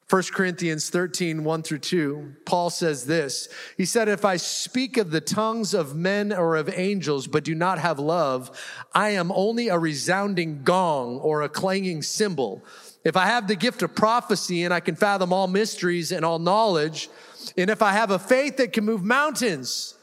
1 0.07 0.23
Corinthians 0.33 0.91
13, 0.91 1.43
1 1.43 1.63
through 1.63 1.79
2, 1.79 2.35
Paul 2.45 2.69
says 2.69 3.07
this. 3.07 3.49
He 3.75 3.85
said, 3.85 4.07
If 4.07 4.23
I 4.23 4.37
speak 4.37 4.97
of 4.97 5.09
the 5.09 5.21
tongues 5.21 5.73
of 5.73 5.95
men 5.95 6.31
or 6.31 6.57
of 6.57 6.69
angels, 6.69 7.25
but 7.25 7.43
do 7.43 7.55
not 7.55 7.79
have 7.79 7.97
love, 7.97 8.55
I 8.93 9.09
am 9.09 9.31
only 9.31 9.67
a 9.67 9.79
resounding 9.79 10.61
gong 10.61 11.17
or 11.17 11.41
a 11.41 11.49
clanging 11.49 12.03
cymbal. 12.03 12.63
If 13.03 13.17
I 13.17 13.25
have 13.25 13.47
the 13.47 13.55
gift 13.55 13.81
of 13.81 13.95
prophecy 13.95 14.63
and 14.63 14.71
I 14.71 14.79
can 14.79 14.95
fathom 14.95 15.33
all 15.33 15.47
mysteries 15.47 16.11
and 16.11 16.23
all 16.23 16.37
knowledge, 16.37 17.09
and 17.57 17.71
if 17.71 17.81
I 17.81 17.93
have 17.93 18.11
a 18.11 18.19
faith 18.19 18.57
that 18.57 18.73
can 18.73 18.85
move 18.85 19.03
mountains, 19.03 19.95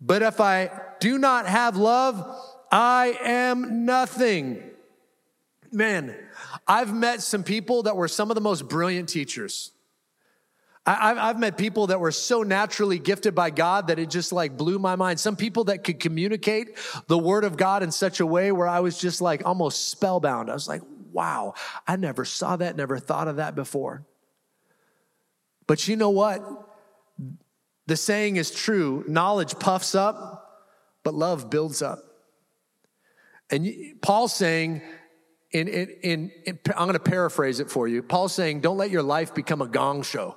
but 0.00 0.22
if 0.22 0.40
I 0.40 0.70
do 1.00 1.18
not 1.18 1.46
have 1.46 1.76
love, 1.76 2.24
I 2.70 3.18
am 3.22 3.84
nothing. 3.84 4.71
Man, 5.72 6.14
I've 6.68 6.94
met 6.94 7.22
some 7.22 7.42
people 7.42 7.84
that 7.84 7.96
were 7.96 8.08
some 8.08 8.30
of 8.30 8.34
the 8.34 8.40
most 8.40 8.68
brilliant 8.68 9.08
teachers. 9.08 9.72
I've 10.84 11.38
met 11.38 11.56
people 11.56 11.86
that 11.88 12.00
were 12.00 12.10
so 12.10 12.42
naturally 12.42 12.98
gifted 12.98 13.36
by 13.36 13.50
God 13.50 13.86
that 13.86 14.00
it 14.00 14.10
just 14.10 14.32
like 14.32 14.56
blew 14.56 14.80
my 14.80 14.96
mind. 14.96 15.20
Some 15.20 15.36
people 15.36 15.64
that 15.64 15.84
could 15.84 16.00
communicate 16.00 16.76
the 17.06 17.16
word 17.16 17.44
of 17.44 17.56
God 17.56 17.84
in 17.84 17.92
such 17.92 18.18
a 18.18 18.26
way 18.26 18.50
where 18.50 18.66
I 18.66 18.80
was 18.80 18.98
just 18.98 19.20
like 19.20 19.46
almost 19.46 19.90
spellbound. 19.90 20.50
I 20.50 20.54
was 20.54 20.66
like, 20.66 20.82
wow, 21.12 21.54
I 21.86 21.94
never 21.94 22.24
saw 22.24 22.56
that, 22.56 22.76
never 22.76 22.98
thought 22.98 23.28
of 23.28 23.36
that 23.36 23.54
before. 23.54 24.04
But 25.68 25.86
you 25.86 25.94
know 25.94 26.10
what? 26.10 26.42
The 27.86 27.96
saying 27.96 28.36
is 28.36 28.50
true 28.50 29.04
knowledge 29.06 29.58
puffs 29.60 29.94
up, 29.94 30.66
but 31.04 31.14
love 31.14 31.48
builds 31.48 31.80
up. 31.80 32.00
And 33.50 34.00
Paul's 34.00 34.34
saying, 34.34 34.82
in, 35.52 35.68
in, 35.68 35.88
in, 36.02 36.32
in 36.44 36.58
I'm 36.76 36.86
going 36.86 36.94
to 36.94 36.98
paraphrase 36.98 37.60
it 37.60 37.70
for 37.70 37.86
you. 37.86 38.02
Paul's 38.02 38.34
saying, 38.34 38.60
don't 38.60 38.76
let 38.78 38.90
your 38.90 39.02
life 39.02 39.34
become 39.34 39.60
a 39.62 39.66
gong 39.66 40.02
show. 40.02 40.36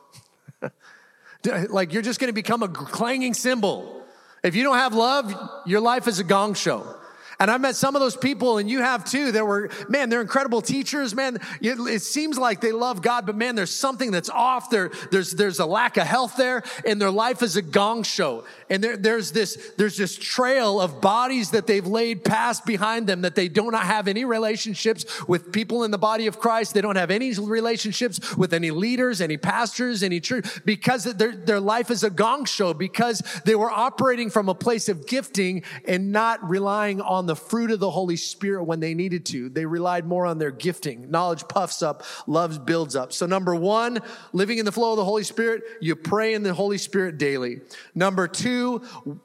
like 1.70 1.94
you're 1.94 2.02
just 2.02 2.20
going 2.20 2.30
to 2.30 2.34
become 2.34 2.64
a 2.64 2.68
clanging 2.68 3.34
cymbal. 3.34 4.04
If 4.44 4.56
you 4.56 4.64
don't 4.64 4.78
have 4.78 4.94
love, 4.94 5.34
your 5.66 5.80
life 5.80 6.08
is 6.08 6.20
a 6.20 6.24
gong 6.24 6.54
show. 6.54 6.96
And 7.40 7.52
I 7.52 7.58
met 7.58 7.76
some 7.76 7.96
of 7.96 8.02
those 8.02 8.16
people, 8.16 8.58
and 8.58 8.70
you 8.70 8.80
have 8.80 9.04
too, 9.06 9.32
that 9.34 9.46
were, 9.46 9.70
man, 9.90 10.10
they're 10.10 10.22
incredible 10.22 10.62
teachers. 10.62 11.14
Man, 11.14 11.38
it, 11.62 11.80
it, 11.80 12.02
seems 12.02 12.38
like 12.38 12.62
they 12.62 12.72
love 12.72 13.02
God, 13.02 13.26
but 13.26 13.36
man, 13.36 13.56
there's 13.56 13.74
something 13.74 14.12
that's 14.12 14.30
off. 14.30 14.70
There, 14.70 14.92
there's, 15.12 15.32
there's 15.32 15.60
a 15.60 15.66
lack 15.66 15.98
of 15.98 16.08
health 16.08 16.36
there, 16.38 16.64
and 16.86 17.02
their 17.02 17.12
life 17.12 17.42
is 17.42 17.56
a 17.58 17.62
gong 17.62 18.04
show. 18.04 18.46
And 18.70 18.84
there, 18.84 18.98
there's 18.98 19.32
this, 19.32 19.74
there's 19.78 19.98
this 19.98 20.16
trail 20.16 20.80
of 20.80 21.02
bodies 21.02 21.52
that 21.52 21.68
they've 21.68 21.86
laid 21.86 22.24
past 22.24 22.66
behind 22.66 23.08
them 23.08 23.22
that 23.22 23.36
they 23.36 23.48
do 23.48 23.70
not 23.70 23.84
have 23.84 24.08
any 24.08 24.24
relationships 24.24 25.06
with 25.28 25.52
people 25.52 25.84
in 25.84 25.92
the 25.92 25.98
body 25.98 26.28
of 26.28 26.40
Christ. 26.40 26.74
They 26.74 26.82
don't 26.82 26.96
have 26.96 27.12
any 27.12 27.34
relationships 27.34 28.36
with 28.38 28.54
any 28.54 28.72
leaders, 28.72 29.22
any 29.22 29.38
pastors, 29.38 30.04
any 30.04 30.20
church, 30.20 30.46
because 30.66 31.04
their, 31.04 31.36
their 31.36 31.60
life 31.60 31.92
is 31.92 32.04
a 32.04 32.10
gong 32.10 32.46
show, 32.46 32.74
because 32.74 33.22
they 33.44 33.56
were 33.56 33.72
operating 33.72 34.30
from 34.30 34.50
a 34.50 34.56
place 34.56 34.90
of 34.90 35.06
gifting 35.06 35.64
and 35.86 36.12
not 36.12 36.48
relying 36.48 37.02
on 37.02 37.25
on 37.26 37.28
the 37.28 37.36
fruit 37.36 37.72
of 37.72 37.80
the 37.80 37.90
Holy 37.90 38.18
Spirit 38.18 38.66
when 38.66 38.80
they 38.80 38.94
needed 38.94 39.26
to. 39.26 39.50
They 39.50 39.66
relied 39.66 40.06
more 40.06 40.28
on 40.28 40.38
their 40.38 40.52
gifting. 40.52 41.10
Knowledge 41.10 41.48
puffs 41.48 41.82
up, 41.82 42.04
love 42.28 42.68
builds 42.68 42.96
up. 42.96 43.12
So, 43.12 43.26
number 43.26 43.56
one, 43.56 44.00
living 44.32 44.60
in 44.60 44.66
the 44.66 44.72
flow 44.72 44.92
of 44.92 44.98
the 44.98 45.06
Holy 45.06 45.24
Spirit, 45.24 45.64
you 45.82 45.96
pray 45.96 46.36
in 46.36 46.44
the 46.44 46.54
Holy 46.54 46.78
Spirit 46.78 47.18
daily. 47.18 47.62
Number 47.96 48.28
two, 48.28 48.84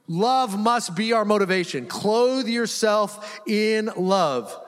love 0.08 0.58
must 0.58 0.96
be 0.96 1.12
our 1.12 1.26
motivation. 1.26 1.84
Clothe 1.84 2.48
yourself 2.48 3.38
in 3.46 3.90
love. 3.98 4.58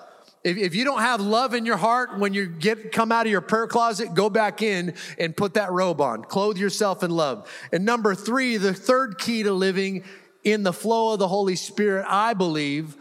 If, 0.44 0.58
if 0.58 0.74
you 0.74 0.84
don't 0.84 1.00
have 1.00 1.22
love 1.22 1.54
in 1.54 1.64
your 1.64 1.78
heart 1.78 2.18
when 2.18 2.34
you 2.34 2.46
get 2.46 2.92
come 2.92 3.12
out 3.12 3.24
of 3.24 3.32
your 3.32 3.40
prayer 3.40 3.66
closet, 3.66 4.12
go 4.12 4.28
back 4.28 4.60
in 4.60 4.92
and 5.18 5.34
put 5.34 5.54
that 5.54 5.72
robe 5.72 6.02
on. 6.02 6.22
Clothe 6.22 6.58
yourself 6.58 7.02
in 7.02 7.10
love. 7.10 7.50
And 7.72 7.86
number 7.86 8.14
three, 8.14 8.58
the 8.58 8.74
third 8.74 9.18
key 9.18 9.42
to 9.44 9.54
living 9.54 10.04
in 10.44 10.64
the 10.64 10.72
flow 10.72 11.14
of 11.14 11.18
the 11.18 11.28
Holy 11.28 11.56
Spirit, 11.56 12.04
I 12.06 12.34
believe, 12.34 12.96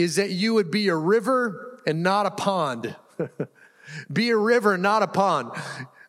is 0.00 0.16
that 0.16 0.30
you 0.30 0.54
would 0.54 0.70
be 0.70 0.88
a 0.88 0.96
river 0.96 1.80
and 1.86 2.02
not 2.02 2.26
a 2.26 2.30
pond. 2.30 2.94
be 4.12 4.30
a 4.30 4.36
river, 4.36 4.76
not 4.76 5.02
a 5.02 5.06
pond. 5.06 5.52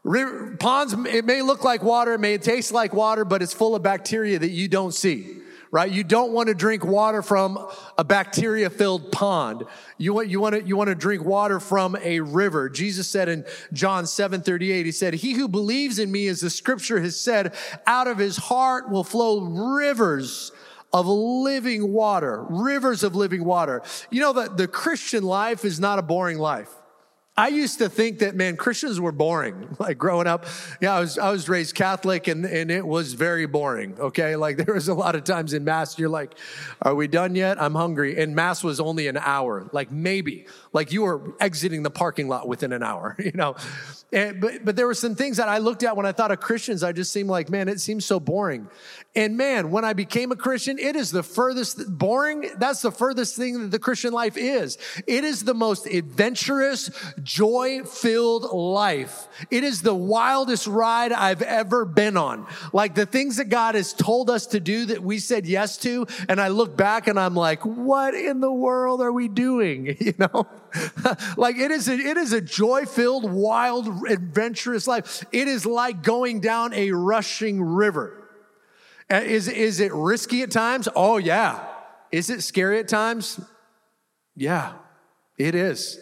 River, 0.03 0.55
ponds, 0.59 0.93
it 0.93 1.25
may 1.25 1.41
look 1.41 1.63
like 1.63 1.83
water, 1.83 2.13
it 2.13 2.19
may 2.19 2.37
taste 2.37 2.71
like 2.71 2.93
water, 2.93 3.23
but 3.23 3.41
it's 3.41 3.53
full 3.53 3.75
of 3.75 3.83
bacteria 3.83 4.39
that 4.39 4.49
you 4.49 4.67
don't 4.67 4.93
see 4.93 5.41
right? 5.71 5.89
You 5.89 6.03
don't 6.03 6.33
want 6.33 6.49
to 6.49 6.53
drink 6.53 6.83
water 6.83 7.21
from 7.21 7.57
a 7.97 8.03
bacteria 8.03 8.69
filled 8.69 9.11
pond. 9.11 9.63
You 9.97 10.13
want, 10.13 10.27
you 10.27 10.41
want 10.41 10.55
to, 10.55 10.63
you 10.63 10.75
want 10.75 10.89
to 10.89 10.95
drink 10.95 11.23
water 11.23 11.59
from 11.59 11.95
a 11.95 12.19
river. 12.19 12.69
Jesus 12.69 13.07
said 13.07 13.29
in 13.29 13.45
John 13.71 14.05
7 14.05 14.41
38, 14.41 14.85
he 14.85 14.91
said, 14.91 15.13
He 15.13 15.33
who 15.33 15.47
believes 15.47 15.97
in 15.97 16.11
me, 16.11 16.27
as 16.27 16.41
the 16.41 16.49
scripture 16.49 16.99
has 16.99 17.17
said, 17.17 17.55
out 17.87 18.07
of 18.07 18.17
his 18.17 18.35
heart 18.35 18.89
will 18.89 19.05
flow 19.05 19.39
rivers 19.39 20.51
of 20.93 21.07
living 21.07 21.93
water, 21.93 22.45
rivers 22.49 23.03
of 23.03 23.15
living 23.15 23.45
water. 23.45 23.81
You 24.09 24.21
know 24.21 24.33
that 24.33 24.57
the 24.57 24.67
Christian 24.67 25.23
life 25.23 25.63
is 25.63 25.79
not 25.79 25.99
a 25.99 26.01
boring 26.01 26.37
life. 26.37 26.69
I 27.41 27.47
used 27.47 27.79
to 27.79 27.89
think 27.89 28.19
that, 28.19 28.35
man, 28.35 28.55
Christians 28.55 29.01
were 29.01 29.11
boring. 29.11 29.67
Like 29.81 29.97
growing 29.97 30.27
up, 30.27 30.45
yeah, 30.79 30.93
I 30.93 30.99
was, 30.99 31.17
I 31.17 31.31
was 31.31 31.49
raised 31.49 31.73
Catholic 31.73 32.27
and, 32.27 32.45
and 32.45 32.69
it 32.69 32.85
was 32.85 33.13
very 33.13 33.47
boring. 33.47 33.99
Okay. 33.99 34.35
Like 34.35 34.57
there 34.63 34.75
was 34.75 34.89
a 34.89 34.93
lot 34.93 35.15
of 35.15 35.23
times 35.23 35.53
in 35.53 35.63
Mass, 35.63 35.97
you're 35.97 36.07
like, 36.07 36.35
are 36.83 36.93
we 36.93 37.07
done 37.07 37.33
yet? 37.33 37.59
I'm 37.59 37.73
hungry. 37.73 38.21
And 38.21 38.35
Mass 38.35 38.63
was 38.63 38.79
only 38.79 39.07
an 39.07 39.17
hour, 39.17 39.67
like 39.71 39.91
maybe, 39.91 40.45
like 40.71 40.91
you 40.91 41.01
were 41.01 41.33
exiting 41.39 41.81
the 41.81 41.89
parking 41.89 42.27
lot 42.27 42.47
within 42.47 42.73
an 42.73 42.83
hour, 42.83 43.15
you 43.19 43.31
know? 43.33 43.55
And, 44.13 44.39
but, 44.39 44.63
but 44.63 44.75
there 44.75 44.85
were 44.85 44.93
some 44.93 45.15
things 45.15 45.37
that 45.37 45.49
I 45.49 45.57
looked 45.57 45.83
at 45.83 45.97
when 45.97 46.05
I 46.05 46.11
thought 46.11 46.31
of 46.31 46.39
Christians, 46.39 46.83
I 46.83 46.91
just 46.91 47.11
seemed 47.11 47.29
like, 47.29 47.49
man, 47.49 47.67
it 47.67 47.79
seems 47.79 48.05
so 48.05 48.19
boring. 48.19 48.67
And 49.15 49.35
man, 49.35 49.71
when 49.71 49.83
I 49.83 49.93
became 49.93 50.31
a 50.31 50.35
Christian, 50.35 50.77
it 50.77 50.95
is 50.95 51.11
the 51.11 51.23
furthest 51.23 51.97
boring. 51.97 52.51
That's 52.57 52.81
the 52.81 52.91
furthest 52.91 53.35
thing 53.35 53.61
that 53.61 53.71
the 53.71 53.79
Christian 53.79 54.13
life 54.13 54.37
is. 54.37 54.77
It 55.07 55.23
is 55.23 55.43
the 55.43 55.53
most 55.53 55.87
adventurous, 55.87 56.89
joy 57.31 57.83
filled 57.85 58.43
life. 58.51 59.27
It 59.49 59.63
is 59.63 59.81
the 59.81 59.95
wildest 59.95 60.67
ride 60.67 61.13
I've 61.13 61.41
ever 61.41 61.85
been 61.85 62.17
on. 62.17 62.45
Like 62.73 62.93
the 62.93 63.05
things 63.05 63.37
that 63.37 63.45
God 63.45 63.75
has 63.75 63.93
told 63.93 64.29
us 64.29 64.47
to 64.47 64.59
do 64.59 64.87
that 64.87 65.01
we 65.01 65.17
said 65.17 65.45
yes 65.45 65.77
to. 65.79 66.07
And 66.27 66.41
I 66.41 66.49
look 66.49 66.75
back 66.75 67.07
and 67.07 67.17
I'm 67.17 67.35
like, 67.35 67.65
what 67.65 68.13
in 68.15 68.41
the 68.41 68.51
world 68.51 69.01
are 69.01 69.11
we 69.11 69.27
doing? 69.27 69.97
You 70.11 70.15
know, 70.17 70.47
like 71.37 71.57
it 71.57 71.69
is, 71.69 71.87
a, 71.87 71.93
it 71.93 72.17
is 72.17 72.33
a 72.33 72.41
joy 72.41 72.85
filled, 72.85 73.31
wild, 73.31 74.07
adventurous 74.09 74.87
life. 74.87 75.23
It 75.31 75.47
is 75.47 75.63
like 75.65 76.01
going 76.01 76.39
down 76.39 76.73
a 76.73 76.91
rushing 76.91 77.61
river. 77.61 78.27
Uh, 79.09 79.17
is, 79.17 79.47
is 79.47 79.79
it 79.79 79.93
risky 79.93 80.41
at 80.41 80.49
times? 80.49 80.89
Oh, 80.95 81.17
yeah. 81.17 81.63
Is 82.11 82.31
it 82.31 82.41
scary 82.41 82.79
at 82.79 82.87
times? 82.87 83.39
Yeah, 84.35 84.73
it 85.37 85.53
is. 85.53 85.99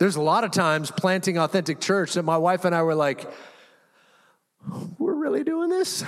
There's 0.00 0.16
a 0.16 0.22
lot 0.22 0.44
of 0.44 0.50
times 0.50 0.90
planting 0.90 1.36
authentic 1.36 1.78
church 1.78 2.14
that 2.14 2.22
my 2.22 2.38
wife 2.38 2.64
and 2.64 2.74
I 2.74 2.82
were 2.84 2.94
like, 2.94 3.30
we're 4.98 5.14
really 5.14 5.44
doing 5.44 5.68
this? 5.68 6.02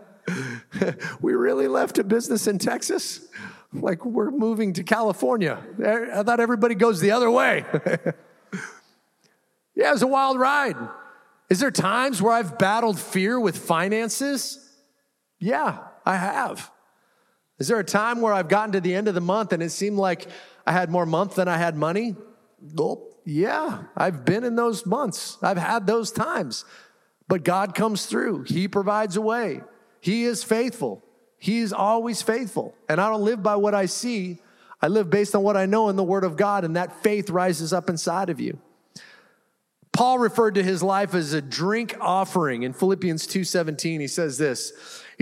we 1.20 1.34
really 1.34 1.68
left 1.68 1.98
a 1.98 2.04
business 2.04 2.46
in 2.46 2.58
Texas? 2.58 3.28
Like 3.74 4.06
we're 4.06 4.30
moving 4.30 4.72
to 4.72 4.84
California. 4.84 5.62
I 5.84 6.22
thought 6.22 6.40
everybody 6.40 6.74
goes 6.74 7.02
the 7.02 7.10
other 7.10 7.30
way. 7.30 7.66
yeah, 9.74 9.90
it 9.90 9.92
was 9.92 10.00
a 10.00 10.06
wild 10.06 10.38
ride. 10.38 10.76
Is 11.50 11.60
there 11.60 11.70
times 11.70 12.22
where 12.22 12.32
I've 12.32 12.56
battled 12.56 12.98
fear 12.98 13.38
with 13.38 13.58
finances? 13.58 14.66
Yeah, 15.38 15.76
I 16.06 16.16
have. 16.16 16.70
Is 17.58 17.68
there 17.68 17.78
a 17.78 17.84
time 17.84 18.22
where 18.22 18.32
I've 18.32 18.48
gotten 18.48 18.72
to 18.72 18.80
the 18.80 18.94
end 18.94 19.08
of 19.08 19.14
the 19.14 19.20
month 19.20 19.52
and 19.52 19.62
it 19.62 19.72
seemed 19.72 19.98
like 19.98 20.26
I 20.66 20.72
had 20.72 20.90
more 20.90 21.04
month 21.04 21.34
than 21.34 21.48
I 21.48 21.58
had 21.58 21.76
money? 21.76 22.16
Well, 22.74 23.08
yeah, 23.24 23.84
I've 23.96 24.24
been 24.24 24.44
in 24.44 24.56
those 24.56 24.86
months. 24.86 25.38
I've 25.42 25.58
had 25.58 25.86
those 25.86 26.10
times. 26.12 26.64
But 27.28 27.44
God 27.44 27.74
comes 27.74 28.06
through, 28.06 28.44
He 28.44 28.68
provides 28.68 29.16
a 29.16 29.20
way. 29.20 29.62
He 30.00 30.24
is 30.24 30.42
faithful. 30.42 31.04
He 31.38 31.60
is 31.60 31.72
always 31.72 32.22
faithful. 32.22 32.74
And 32.88 33.00
I 33.00 33.08
don't 33.08 33.24
live 33.24 33.42
by 33.42 33.56
what 33.56 33.74
I 33.74 33.86
see, 33.86 34.40
I 34.80 34.88
live 34.88 35.10
based 35.10 35.34
on 35.34 35.42
what 35.42 35.56
I 35.56 35.66
know 35.66 35.88
in 35.88 35.96
the 35.96 36.04
Word 36.04 36.24
of 36.24 36.36
God, 36.36 36.64
and 36.64 36.76
that 36.76 37.02
faith 37.02 37.30
rises 37.30 37.72
up 37.72 37.88
inside 37.88 38.30
of 38.30 38.40
you. 38.40 38.58
Paul 39.92 40.18
referred 40.18 40.54
to 40.54 40.62
his 40.62 40.82
life 40.82 41.14
as 41.14 41.32
a 41.32 41.42
drink 41.42 41.94
offering 42.00 42.62
in 42.62 42.72
Philippians 42.72 43.26
2:17. 43.26 44.00
He 44.00 44.08
says 44.08 44.38
this. 44.38 44.72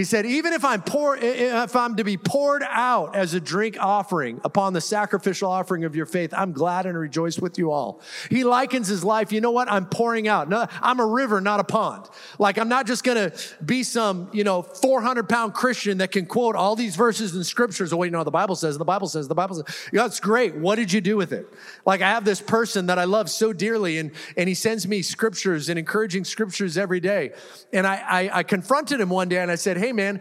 He 0.01 0.05
said, 0.05 0.25
even 0.25 0.55
if 0.55 0.65
I'm 0.65 0.81
pour, 0.81 1.15
if 1.15 1.77
I'm 1.77 1.97
to 1.97 2.05
be 2.05 2.17
poured 2.17 2.63
out 2.67 3.15
as 3.15 3.35
a 3.35 3.41
drink 3.41 3.77
offering 3.79 4.41
upon 4.45 4.73
the 4.73 4.81
sacrificial 4.81 5.51
offering 5.51 5.85
of 5.85 5.95
your 5.95 6.07
faith, 6.07 6.33
I'm 6.35 6.53
glad 6.53 6.87
and 6.87 6.97
rejoice 6.97 7.39
with 7.39 7.59
you 7.59 7.71
all. 7.71 8.01
He 8.31 8.43
likens 8.43 8.89
his 8.89 9.05
life. 9.05 9.31
You 9.31 9.43
know 9.43 9.51
what? 9.51 9.71
I'm 9.71 9.85
pouring 9.85 10.27
out. 10.27 10.49
No, 10.49 10.67
I'm 10.81 11.01
a 11.01 11.07
river, 11.07 11.43
not 11.43 11.61
a 11.61 11.65
pond. 11.65 12.07
Like 12.39 12.57
I'm 12.57 12.71
not 12.71 12.87
just 12.87 13.05
going 13.05 13.31
to 13.31 13.39
be 13.63 13.83
some, 13.83 14.31
you 14.33 14.43
know, 14.43 14.63
400 14.63 15.29
pound 15.29 15.53
Christian 15.53 15.99
that 15.99 16.13
can 16.13 16.25
quote 16.25 16.57
all 16.57 16.77
these 16.77 16.97
verses 16.97 17.35
and 17.35 17.45
scriptures. 17.45 17.93
Oh, 17.93 17.99
wait, 17.99 18.11
no, 18.11 18.25
the 18.25 18.31
Bible 18.31 18.57
says, 18.57 18.79
the 18.79 18.87
Bible 18.87 19.07
says, 19.07 19.29
the 19.29 19.35
Bible 19.35 19.57
says. 19.57 19.91
Yeah, 19.93 20.05
that's 20.05 20.19
great. 20.19 20.55
What 20.55 20.77
did 20.77 20.95
you 20.95 21.03
do 21.03 21.19
with 21.19 21.35
it? 21.35 21.47
Like 21.85 22.01
I 22.01 22.09
have 22.09 22.25
this 22.25 22.41
person 22.41 22.87
that 22.87 22.99
I 22.99 23.05
love 23.05 23.29
so 23.29 23.53
dearly 23.53 23.99
and, 23.99 24.13
and 24.39 24.49
he 24.49 24.55
sends 24.55 24.89
me 24.89 25.03
scriptures 25.03 25.69
and 25.69 25.79
encouraging 25.79 26.25
scriptures 26.25 26.79
every 26.79 27.01
day. 27.01 27.33
And 27.71 27.87
I, 27.87 27.97
I, 27.97 28.39
I 28.39 28.43
confronted 28.45 28.99
him 28.99 29.11
one 29.11 29.29
day 29.29 29.41
and 29.41 29.51
I 29.51 29.57
said, 29.57 29.77
Hey, 29.77 29.90
hey, 29.91 29.95
man, 29.95 30.21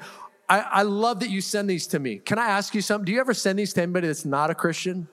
I, 0.50 0.62
I 0.62 0.82
love 0.82 1.20
that 1.20 1.30
you 1.30 1.42
send 1.42 1.70
these 1.70 1.86
to 1.88 2.00
me. 2.00 2.18
Can 2.18 2.40
I 2.40 2.48
ask 2.48 2.74
you 2.74 2.82
something? 2.82 3.06
Do 3.06 3.12
you 3.12 3.20
ever 3.20 3.36
send 3.36 3.60
these 3.60 3.72
to 3.74 3.84
anybody 3.84 4.08
that's 4.08 4.26
not 4.26 4.50
a 4.50 4.56
Christian? 4.56 5.08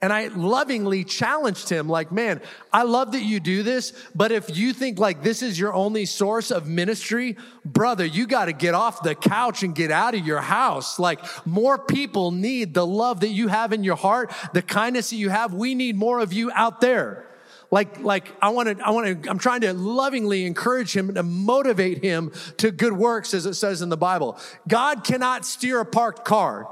And 0.00 0.14
I 0.14 0.28
lovingly 0.28 1.04
challenged 1.04 1.68
him, 1.68 1.90
like, 1.90 2.10
man, 2.10 2.40
I 2.72 2.84
love 2.84 3.12
that 3.12 3.22
you 3.22 3.38
do 3.38 3.62
this, 3.62 3.92
but 4.14 4.32
if 4.32 4.56
you 4.56 4.72
think 4.72 4.98
like 4.98 5.22
this 5.22 5.42
is 5.42 5.58
your 5.58 5.74
only 5.74 6.06
source 6.06 6.50
of 6.50 6.66
ministry, 6.66 7.36
brother, 7.66 8.06
you 8.06 8.26
got 8.26 8.46
to 8.46 8.54
get 8.54 8.74
off 8.74 9.02
the 9.02 9.14
couch 9.14 9.62
and 9.62 9.74
get 9.74 9.90
out 9.90 10.14
of 10.14 10.26
your 10.26 10.40
house. 10.40 10.98
Like, 10.98 11.20
more 11.46 11.78
people 11.78 12.30
need 12.30 12.72
the 12.72 12.86
love 12.86 13.20
that 13.20 13.28
you 13.28 13.48
have 13.48 13.74
in 13.74 13.84
your 13.84 13.96
heart, 13.96 14.32
the 14.54 14.62
kindness 14.62 15.10
that 15.10 15.16
you 15.16 15.28
have. 15.28 15.52
We 15.52 15.74
need 15.74 15.96
more 15.96 16.20
of 16.20 16.32
you 16.32 16.50
out 16.54 16.80
there 16.80 17.27
like 17.70 18.00
like 18.00 18.32
i 18.40 18.48
want 18.48 18.78
to 18.78 18.84
i 18.84 18.90
want 18.90 19.22
to 19.22 19.30
i'm 19.30 19.38
trying 19.38 19.60
to 19.60 19.72
lovingly 19.72 20.46
encourage 20.46 20.96
him 20.96 21.14
to 21.14 21.22
motivate 21.22 22.02
him 22.02 22.32
to 22.56 22.70
good 22.70 22.92
works 22.92 23.34
as 23.34 23.46
it 23.46 23.54
says 23.54 23.82
in 23.82 23.88
the 23.88 23.96
bible. 23.96 24.38
God 24.66 25.04
cannot 25.04 25.44
steer 25.44 25.80
a 25.80 25.84
parked 25.84 26.24
car. 26.24 26.68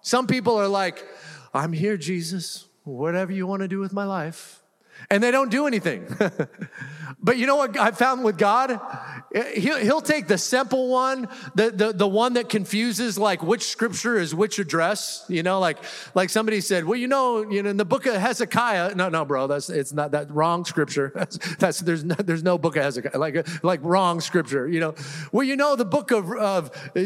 Some 0.00 0.26
people 0.26 0.56
are 0.56 0.68
like 0.68 1.04
i'm 1.52 1.72
here 1.72 1.96
jesus. 1.96 2.66
Whatever 2.84 3.32
you 3.32 3.46
want 3.46 3.60
to 3.60 3.68
do 3.68 3.80
with 3.80 3.92
my 3.92 4.04
life. 4.04 4.62
And 5.10 5.22
they 5.22 5.30
don't 5.30 5.50
do 5.50 5.66
anything. 5.66 6.08
but 7.20 7.38
you 7.38 7.46
know 7.46 7.56
what 7.56 7.78
I 7.78 7.90
found 7.90 8.24
with 8.24 8.38
God? 8.38 8.80
He'll, 9.54 9.76
he'll 9.78 10.00
take 10.00 10.26
the 10.26 10.38
simple 10.38 10.88
one, 10.88 11.28
the, 11.54 11.70
the, 11.70 11.92
the 11.92 12.08
one 12.08 12.34
that 12.34 12.48
confuses 12.48 13.18
like 13.18 13.42
which 13.42 13.64
scripture 13.64 14.16
is 14.16 14.34
which 14.34 14.58
address, 14.58 15.24
you 15.28 15.42
know, 15.42 15.60
like, 15.60 15.78
like 16.14 16.30
somebody 16.30 16.60
said, 16.60 16.84
well, 16.84 16.98
you 16.98 17.08
know, 17.08 17.48
you 17.50 17.62
know, 17.62 17.70
in 17.70 17.76
the 17.76 17.84
book 17.84 18.06
of 18.06 18.14
Hezekiah, 18.14 18.94
no, 18.94 19.08
no, 19.08 19.24
bro, 19.24 19.46
that's, 19.46 19.68
it's 19.68 19.92
not 19.92 20.12
that 20.12 20.30
wrong 20.30 20.64
scripture. 20.64 21.12
That's, 21.18 21.38
that's 21.56 21.80
there's 21.80 22.04
no, 22.04 22.14
there's 22.14 22.44
no 22.44 22.58
book 22.58 22.76
of 22.76 22.84
Hezekiah, 22.84 23.18
like, 23.18 23.64
like 23.64 23.80
wrong 23.82 24.20
scripture, 24.20 24.68
you 24.68 24.78
know. 24.78 24.94
Well, 25.32 25.42
you 25.42 25.56
know, 25.56 25.74
the 25.74 25.84
book 25.84 26.10
of, 26.10 26.30
of 26.32 26.70
uh, 26.96 27.00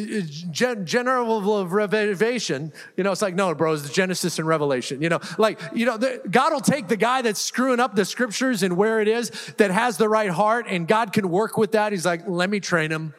gen, 0.50 0.84
general 0.86 1.59
of 1.59 1.72
revelation, 1.72 2.72
you 2.96 3.05
know, 3.05 3.12
it's 3.12 3.22
like, 3.22 3.34
no, 3.34 3.55
bro, 3.55 3.72
it's 3.72 3.90
Genesis 3.90 4.38
and 4.38 4.46
Revelation, 4.46 5.00
you 5.00 5.09
know, 5.09 5.20
like, 5.38 5.59
you 5.74 5.86
know, 5.86 5.96
the, 5.96 6.20
God 6.30 6.53
will 6.53 6.61
take 6.61 6.88
the 6.88 6.96
guy 6.96 7.22
that's 7.22 7.40
screwing 7.40 7.80
up 7.80 7.94
the 7.94 8.05
scriptures 8.05 8.62
and 8.62 8.76
where 8.76 9.00
it 9.00 9.09
is 9.09 9.30
that 9.57 9.70
has 9.70 9.91
the 9.97 10.09
right 10.09 10.30
heart 10.30 10.66
and 10.68 10.86
God 10.86 11.12
can 11.12 11.28
work 11.28 11.57
with 11.57 11.72
that. 11.72 11.93
He's 11.93 12.07
like, 12.07 12.22
let 12.26 12.51
me 12.51 12.61
train 12.61 12.90
him. 12.90 13.14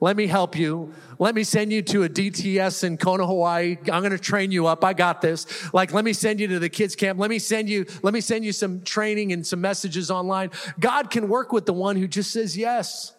Let 0.00 0.16
me 0.16 0.26
help 0.26 0.58
you. 0.58 0.92
Let 1.20 1.34
me 1.34 1.44
send 1.44 1.72
you 1.72 1.80
to 1.82 2.02
a 2.02 2.08
DTS 2.08 2.82
in 2.82 2.96
Kona, 2.96 3.24
Hawaii. 3.24 3.76
I'm 3.82 4.00
going 4.00 4.10
to 4.10 4.18
train 4.18 4.50
you 4.50 4.66
up. 4.66 4.84
I 4.84 4.94
got 4.94 5.20
this. 5.20 5.72
Like, 5.72 5.92
let 5.92 6.04
me 6.04 6.12
send 6.12 6.40
you 6.40 6.48
to 6.48 6.58
the 6.58 6.68
kids 6.68 6.96
camp. 6.96 7.20
Let 7.20 7.30
me 7.30 7.38
send 7.38 7.68
you, 7.68 7.86
let 8.02 8.12
me 8.12 8.20
send 8.20 8.44
you 8.44 8.52
some 8.52 8.82
training 8.82 9.32
and 9.32 9.46
some 9.46 9.60
messages 9.60 10.10
online. 10.10 10.50
God 10.80 11.10
can 11.10 11.28
work 11.28 11.52
with 11.52 11.66
the 11.66 11.72
one 11.72 11.96
who 11.96 12.08
just 12.08 12.32
says 12.32 12.56
yes. 12.56 13.12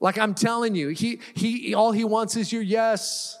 Like 0.00 0.18
I'm 0.18 0.34
telling 0.34 0.74
you, 0.74 0.88
he, 0.88 1.20
he, 1.34 1.74
all 1.74 1.92
he 1.92 2.04
wants 2.04 2.36
is 2.36 2.52
your 2.52 2.62
yes. 2.62 3.38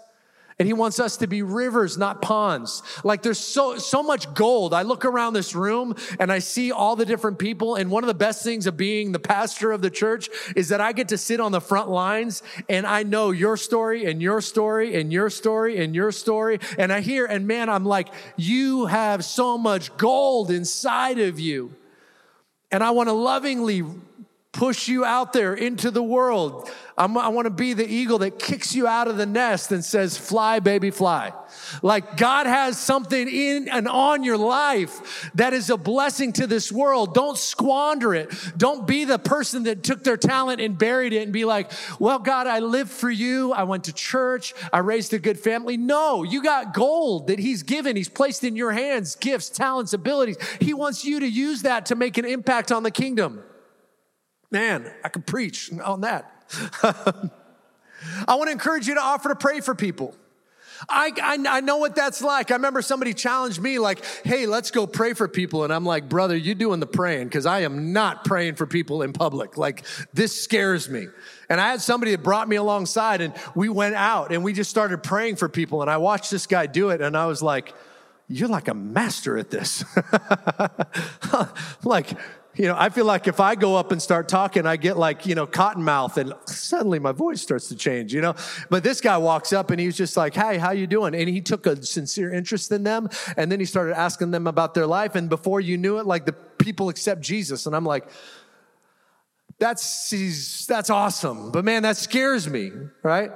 And 0.58 0.66
he 0.66 0.72
wants 0.72 0.98
us 0.98 1.18
to 1.18 1.28
be 1.28 1.42
rivers, 1.42 1.96
not 1.96 2.20
ponds. 2.20 2.82
Like 3.04 3.22
there's 3.22 3.38
so, 3.38 3.78
so 3.78 4.02
much 4.02 4.34
gold. 4.34 4.74
I 4.74 4.82
look 4.82 5.04
around 5.04 5.34
this 5.34 5.54
room 5.54 5.94
and 6.18 6.32
I 6.32 6.40
see 6.40 6.72
all 6.72 6.96
the 6.96 7.06
different 7.06 7.38
people. 7.38 7.76
And 7.76 7.92
one 7.92 8.02
of 8.02 8.08
the 8.08 8.14
best 8.14 8.42
things 8.42 8.66
of 8.66 8.76
being 8.76 9.12
the 9.12 9.20
pastor 9.20 9.70
of 9.70 9.82
the 9.82 9.90
church 9.90 10.28
is 10.56 10.70
that 10.70 10.80
I 10.80 10.90
get 10.90 11.08
to 11.08 11.18
sit 11.18 11.38
on 11.38 11.52
the 11.52 11.60
front 11.60 11.90
lines 11.90 12.42
and 12.68 12.88
I 12.88 13.04
know 13.04 13.30
your 13.30 13.56
story 13.56 14.06
and 14.06 14.20
your 14.20 14.40
story 14.40 15.00
and 15.00 15.12
your 15.12 15.30
story 15.30 15.78
and 15.78 15.94
your 15.94 16.10
story. 16.10 16.58
And 16.76 16.92
I 16.92 17.02
hear, 17.02 17.24
and 17.24 17.46
man, 17.46 17.68
I'm 17.68 17.84
like, 17.84 18.08
you 18.36 18.86
have 18.86 19.24
so 19.24 19.58
much 19.58 19.96
gold 19.96 20.50
inside 20.50 21.20
of 21.20 21.38
you. 21.38 21.72
And 22.72 22.82
I 22.82 22.90
want 22.90 23.08
to 23.08 23.12
lovingly 23.12 23.84
push 24.52 24.88
you 24.88 25.04
out 25.04 25.32
there 25.32 25.54
into 25.54 25.90
the 25.90 26.02
world. 26.02 26.70
I'm, 26.96 27.16
i 27.16 27.28
want 27.28 27.46
to 27.46 27.50
be 27.50 27.74
the 27.74 27.86
eagle 27.86 28.18
that 28.18 28.38
kicks 28.38 28.74
you 28.74 28.86
out 28.88 29.06
of 29.06 29.16
the 29.16 29.26
nest 29.26 29.70
and 29.70 29.84
says, 29.84 30.18
fly, 30.18 30.58
baby, 30.58 30.90
fly. 30.90 31.32
Like 31.82 32.16
God 32.16 32.46
has 32.46 32.76
something 32.78 33.28
in 33.28 33.68
and 33.68 33.86
on 33.86 34.24
your 34.24 34.38
life 34.38 35.30
that 35.34 35.52
is 35.52 35.70
a 35.70 35.76
blessing 35.76 36.32
to 36.34 36.46
this 36.46 36.72
world. 36.72 37.14
Don't 37.14 37.38
squander 37.38 38.14
it. 38.14 38.34
Don't 38.56 38.86
be 38.86 39.04
the 39.04 39.18
person 39.18 39.64
that 39.64 39.84
took 39.84 40.02
their 40.02 40.16
talent 40.16 40.60
and 40.60 40.76
buried 40.76 41.12
it 41.12 41.22
and 41.22 41.32
be 41.32 41.44
like, 41.44 41.70
well, 42.00 42.18
God, 42.18 42.46
I 42.46 42.58
lived 42.58 42.90
for 42.90 43.10
you. 43.10 43.52
I 43.52 43.62
went 43.62 43.84
to 43.84 43.92
church. 43.92 44.54
I 44.72 44.78
raised 44.78 45.12
a 45.12 45.18
good 45.18 45.38
family. 45.38 45.76
No, 45.76 46.24
you 46.24 46.42
got 46.42 46.74
gold 46.74 47.28
that 47.28 47.38
He's 47.38 47.62
given. 47.62 47.96
He's 47.96 48.08
placed 48.08 48.42
in 48.42 48.56
your 48.56 48.72
hands, 48.72 49.14
gifts, 49.14 49.50
talents, 49.50 49.92
abilities. 49.92 50.38
He 50.60 50.74
wants 50.74 51.04
you 51.04 51.20
to 51.20 51.28
use 51.28 51.62
that 51.62 51.86
to 51.86 51.94
make 51.94 52.18
an 52.18 52.24
impact 52.24 52.72
on 52.72 52.82
the 52.82 52.90
kingdom. 52.90 53.44
Man, 54.50 54.90
I 55.04 55.08
could 55.08 55.26
preach 55.26 55.70
on 55.80 56.02
that. 56.02 56.32
I 56.82 58.34
want 58.34 58.48
to 58.48 58.52
encourage 58.52 58.86
you 58.86 58.94
to 58.94 59.00
offer 59.00 59.28
to 59.28 59.36
pray 59.36 59.60
for 59.60 59.74
people. 59.74 60.14
I, 60.88 61.12
I, 61.20 61.56
I, 61.56 61.60
know 61.60 61.78
what 61.78 61.94
that's 61.94 62.22
like. 62.22 62.50
I 62.50 62.54
remember 62.54 62.82
somebody 62.82 63.12
challenged 63.12 63.60
me, 63.60 63.78
like, 63.78 64.04
hey, 64.24 64.46
let's 64.46 64.70
go 64.70 64.86
pray 64.86 65.12
for 65.12 65.26
people. 65.26 65.64
And 65.64 65.72
I'm 65.72 65.84
like, 65.84 66.08
brother, 66.08 66.36
you're 66.36 66.54
doing 66.54 66.78
the 66.78 66.86
praying 66.86 67.24
because 67.24 67.46
I 67.46 67.60
am 67.60 67.92
not 67.92 68.24
praying 68.24 68.54
for 68.54 68.66
people 68.66 69.02
in 69.02 69.12
public. 69.12 69.58
Like, 69.58 69.84
this 70.12 70.40
scares 70.40 70.88
me. 70.88 71.08
And 71.48 71.60
I 71.60 71.70
had 71.70 71.80
somebody 71.80 72.12
that 72.12 72.22
brought 72.22 72.48
me 72.48 72.56
alongside 72.56 73.20
and 73.20 73.34
we 73.54 73.68
went 73.68 73.96
out 73.96 74.32
and 74.32 74.44
we 74.44 74.52
just 74.52 74.70
started 74.70 75.02
praying 75.02 75.36
for 75.36 75.48
people. 75.48 75.82
And 75.82 75.90
I 75.90 75.96
watched 75.96 76.30
this 76.30 76.46
guy 76.46 76.66
do 76.66 76.90
it 76.90 77.00
and 77.00 77.16
I 77.16 77.26
was 77.26 77.42
like, 77.42 77.74
you're 78.28 78.48
like 78.48 78.68
a 78.68 78.74
master 78.74 79.38
at 79.38 79.50
this. 79.50 79.84
like, 81.82 82.10
you 82.58 82.66
know, 82.66 82.74
I 82.76 82.88
feel 82.88 83.04
like 83.04 83.28
if 83.28 83.38
I 83.38 83.54
go 83.54 83.76
up 83.76 83.92
and 83.92 84.02
start 84.02 84.28
talking, 84.28 84.66
I 84.66 84.76
get 84.76 84.98
like, 84.98 85.26
you 85.26 85.36
know, 85.36 85.46
cotton 85.46 85.84
mouth 85.84 86.18
and 86.18 86.34
suddenly 86.46 86.98
my 86.98 87.12
voice 87.12 87.40
starts 87.40 87.68
to 87.68 87.76
change, 87.76 88.12
you 88.12 88.20
know. 88.20 88.34
But 88.68 88.82
this 88.82 89.00
guy 89.00 89.16
walks 89.16 89.52
up 89.52 89.70
and 89.70 89.78
he 89.78 89.86
was 89.86 89.96
just 89.96 90.16
like, 90.16 90.34
hey, 90.34 90.58
how 90.58 90.72
you 90.72 90.88
doing? 90.88 91.14
And 91.14 91.28
he 91.28 91.40
took 91.40 91.66
a 91.66 91.80
sincere 91.84 92.34
interest 92.34 92.72
in 92.72 92.82
them. 92.82 93.10
And 93.36 93.50
then 93.52 93.60
he 93.60 93.64
started 93.64 93.96
asking 93.96 94.32
them 94.32 94.48
about 94.48 94.74
their 94.74 94.86
life. 94.86 95.14
And 95.14 95.28
before 95.28 95.60
you 95.60 95.78
knew 95.78 95.98
it, 95.98 96.06
like 96.06 96.26
the 96.26 96.32
people 96.32 96.88
accept 96.88 97.20
Jesus. 97.20 97.66
And 97.66 97.76
I'm 97.76 97.84
like, 97.84 98.08
that's, 99.60 100.66
that's 100.66 100.90
awesome. 100.90 101.52
But 101.52 101.64
man, 101.64 101.84
that 101.84 101.96
scares 101.96 102.48
me, 102.48 102.72
right? 103.04 103.30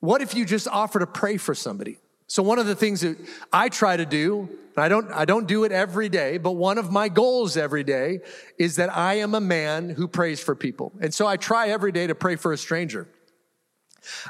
What 0.00 0.20
if 0.20 0.34
you 0.34 0.44
just 0.44 0.68
offer 0.68 0.98
to 0.98 1.06
pray 1.06 1.38
for 1.38 1.54
somebody? 1.54 1.98
So 2.32 2.42
one 2.42 2.58
of 2.58 2.64
the 2.64 2.74
things 2.74 3.02
that 3.02 3.18
I 3.52 3.68
try 3.68 3.94
to 3.94 4.06
do, 4.06 4.48
and 4.74 4.82
I 4.82 4.88
don't, 4.88 5.12
I 5.12 5.26
don't 5.26 5.46
do 5.46 5.64
it 5.64 5.70
every 5.70 6.08
day, 6.08 6.38
but 6.38 6.52
one 6.52 6.78
of 6.78 6.90
my 6.90 7.10
goals 7.10 7.58
every 7.58 7.84
day 7.84 8.20
is 8.56 8.76
that 8.76 8.90
I 8.96 9.16
am 9.16 9.34
a 9.34 9.40
man 9.40 9.90
who 9.90 10.08
prays 10.08 10.40
for 10.40 10.54
people. 10.54 10.94
And 11.02 11.12
so 11.12 11.26
I 11.26 11.36
try 11.36 11.68
every 11.68 11.92
day 11.92 12.06
to 12.06 12.14
pray 12.14 12.36
for 12.36 12.50
a 12.50 12.56
stranger. 12.56 13.06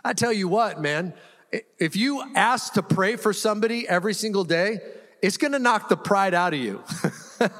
I 0.04 0.14
tell 0.14 0.32
you 0.32 0.48
what, 0.48 0.82
man, 0.82 1.14
if 1.78 1.94
you 1.94 2.24
ask 2.34 2.72
to 2.72 2.82
pray 2.82 3.14
for 3.14 3.32
somebody 3.32 3.86
every 3.88 4.14
single 4.14 4.42
day, 4.42 4.80
it's 5.22 5.36
going 5.36 5.52
to 5.52 5.60
knock 5.60 5.88
the 5.88 5.96
pride 5.96 6.34
out 6.34 6.52
of 6.52 6.58
you. 6.58 6.82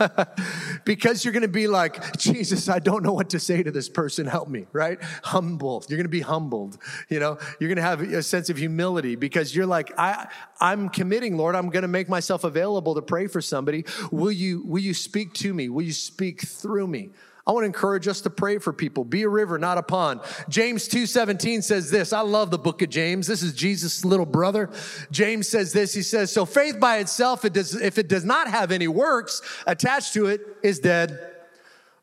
because 0.85 1.25
you're 1.25 1.33
going 1.33 1.43
to 1.43 1.49
be 1.49 1.69
like, 1.69 2.17
Jesus, 2.19 2.69
I 2.69 2.81
don't 2.81 3.05
know 3.05 3.13
what 3.13 3.31
to 3.31 3.41
say 3.41 3.63
to 3.63 3.71
this 3.71 3.89
person. 3.89 4.27
Help 4.27 4.49
me, 4.49 4.67
right? 4.73 4.99
Humble. 5.23 5.85
You're 5.89 5.97
going 5.97 6.05
to 6.05 6.11
be 6.11 6.21
humbled. 6.21 6.77
You 7.09 7.21
know, 7.21 7.39
you're 7.61 7.69
going 7.69 7.77
to 7.77 7.83
have 7.83 8.01
a 8.01 8.23
sense 8.23 8.51
of 8.51 8.57
humility 8.57 9.15
because 9.15 9.55
you're 9.55 9.67
like, 9.67 9.93
I, 9.97 10.27
I'm 10.61 10.89
committing, 10.89 11.37
Lord. 11.37 11.55
I'm 11.55 11.71
going 11.71 11.83
to 11.83 11.89
make 11.89 12.09
myself 12.09 12.43
available 12.43 12.97
to 12.97 13.03
pray 13.03 13.29
for 13.29 13.41
somebody. 13.41 13.85
Will 14.11 14.33
you, 14.33 14.63
will 14.65 14.83
you 14.83 14.95
speak 14.95 15.33
to 15.35 15.55
me? 15.55 15.69
Will 15.69 15.85
you 15.85 15.93
speak 15.93 16.43
through 16.43 16.89
me? 16.89 17.11
I 17.47 17.51
want 17.51 17.65
to 17.65 17.67
encourage 17.67 18.07
us 18.07 18.21
to 18.21 18.31
pray 18.31 18.59
for 18.59 18.73
people. 18.73 19.05
Be 19.05 19.23
a 19.23 19.29
river, 19.29 19.59
not 19.59 19.77
a 19.77 19.83
pond. 19.83 20.21
James 20.49 20.87
2:17 20.87 21.63
says 21.63 21.91
this. 21.91 22.13
I 22.13 22.21
love 22.21 22.51
the 22.51 22.59
book 22.59 22.83
of 22.83 22.91
James. 22.91 23.27
This 23.27 23.43
is 23.43 23.53
Jesus' 23.53 24.05
little 24.05 24.27
brother. 24.27 24.71
James 25.11 25.49
says 25.49 25.73
this. 25.73 25.93
He 25.93 26.03
says, 26.03 26.31
"So 26.33 26.45
faith 26.45 26.79
by 26.79 26.99
itself, 26.99 27.45
it 27.45 27.53
does, 27.53 27.75
if 27.75 27.99
it 27.99 28.09
does 28.09 28.25
not 28.25 28.49
have 28.49 28.71
any 28.71 28.87
works 28.87 29.43
attached 29.67 30.13
to 30.15 30.27
it, 30.27 30.41
is 30.63 30.79
dead." 30.79 31.19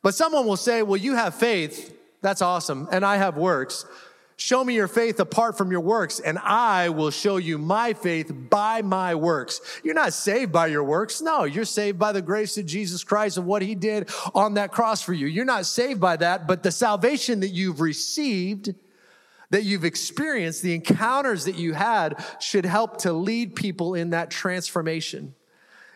But 0.01 0.13
someone 0.13 0.45
will 0.45 0.57
say, 0.57 0.81
"Well, 0.81 0.97
you 0.97 1.15
have 1.15 1.35
faith. 1.35 1.93
That's 2.21 2.41
awesome, 2.41 2.89
and 2.91 3.05
I 3.05 3.15
have 3.15 3.37
works." 3.37 3.85
Show 4.39 4.63
me 4.63 4.73
your 4.73 4.87
faith 4.87 5.19
apart 5.19 5.57
from 5.57 5.69
your 5.69 5.81
works, 5.81 6.21
and 6.21 6.39
I 6.39 6.87
will 6.87 7.11
show 7.11 7.35
you 7.35 7.57
my 7.57 7.91
faith 7.91 8.31
by 8.49 8.81
my 8.81 9.13
works. 9.13 9.59
You're 9.83 9.93
not 9.93 10.13
saved 10.13 10.53
by 10.53 10.67
your 10.67 10.85
works. 10.85 11.19
No, 11.21 11.43
you're 11.43 11.65
saved 11.65 11.99
by 11.99 12.13
the 12.13 12.21
grace 12.21 12.57
of 12.57 12.65
Jesus 12.65 13.03
Christ 13.03 13.35
and 13.35 13.45
what 13.45 13.61
he 13.61 13.75
did 13.75 14.09
on 14.33 14.53
that 14.53 14.71
cross 14.71 15.01
for 15.01 15.11
you. 15.11 15.27
You're 15.27 15.43
not 15.43 15.65
saved 15.65 15.99
by 15.99 16.15
that, 16.15 16.47
but 16.47 16.63
the 16.63 16.71
salvation 16.71 17.41
that 17.41 17.49
you've 17.49 17.81
received, 17.81 18.73
that 19.49 19.65
you've 19.65 19.83
experienced, 19.83 20.61
the 20.61 20.73
encounters 20.73 21.43
that 21.43 21.55
you 21.55 21.73
had 21.73 22.23
should 22.39 22.65
help 22.65 22.99
to 22.99 23.11
lead 23.11 23.57
people 23.57 23.93
in 23.93 24.11
that 24.11 24.31
transformation. 24.31 25.35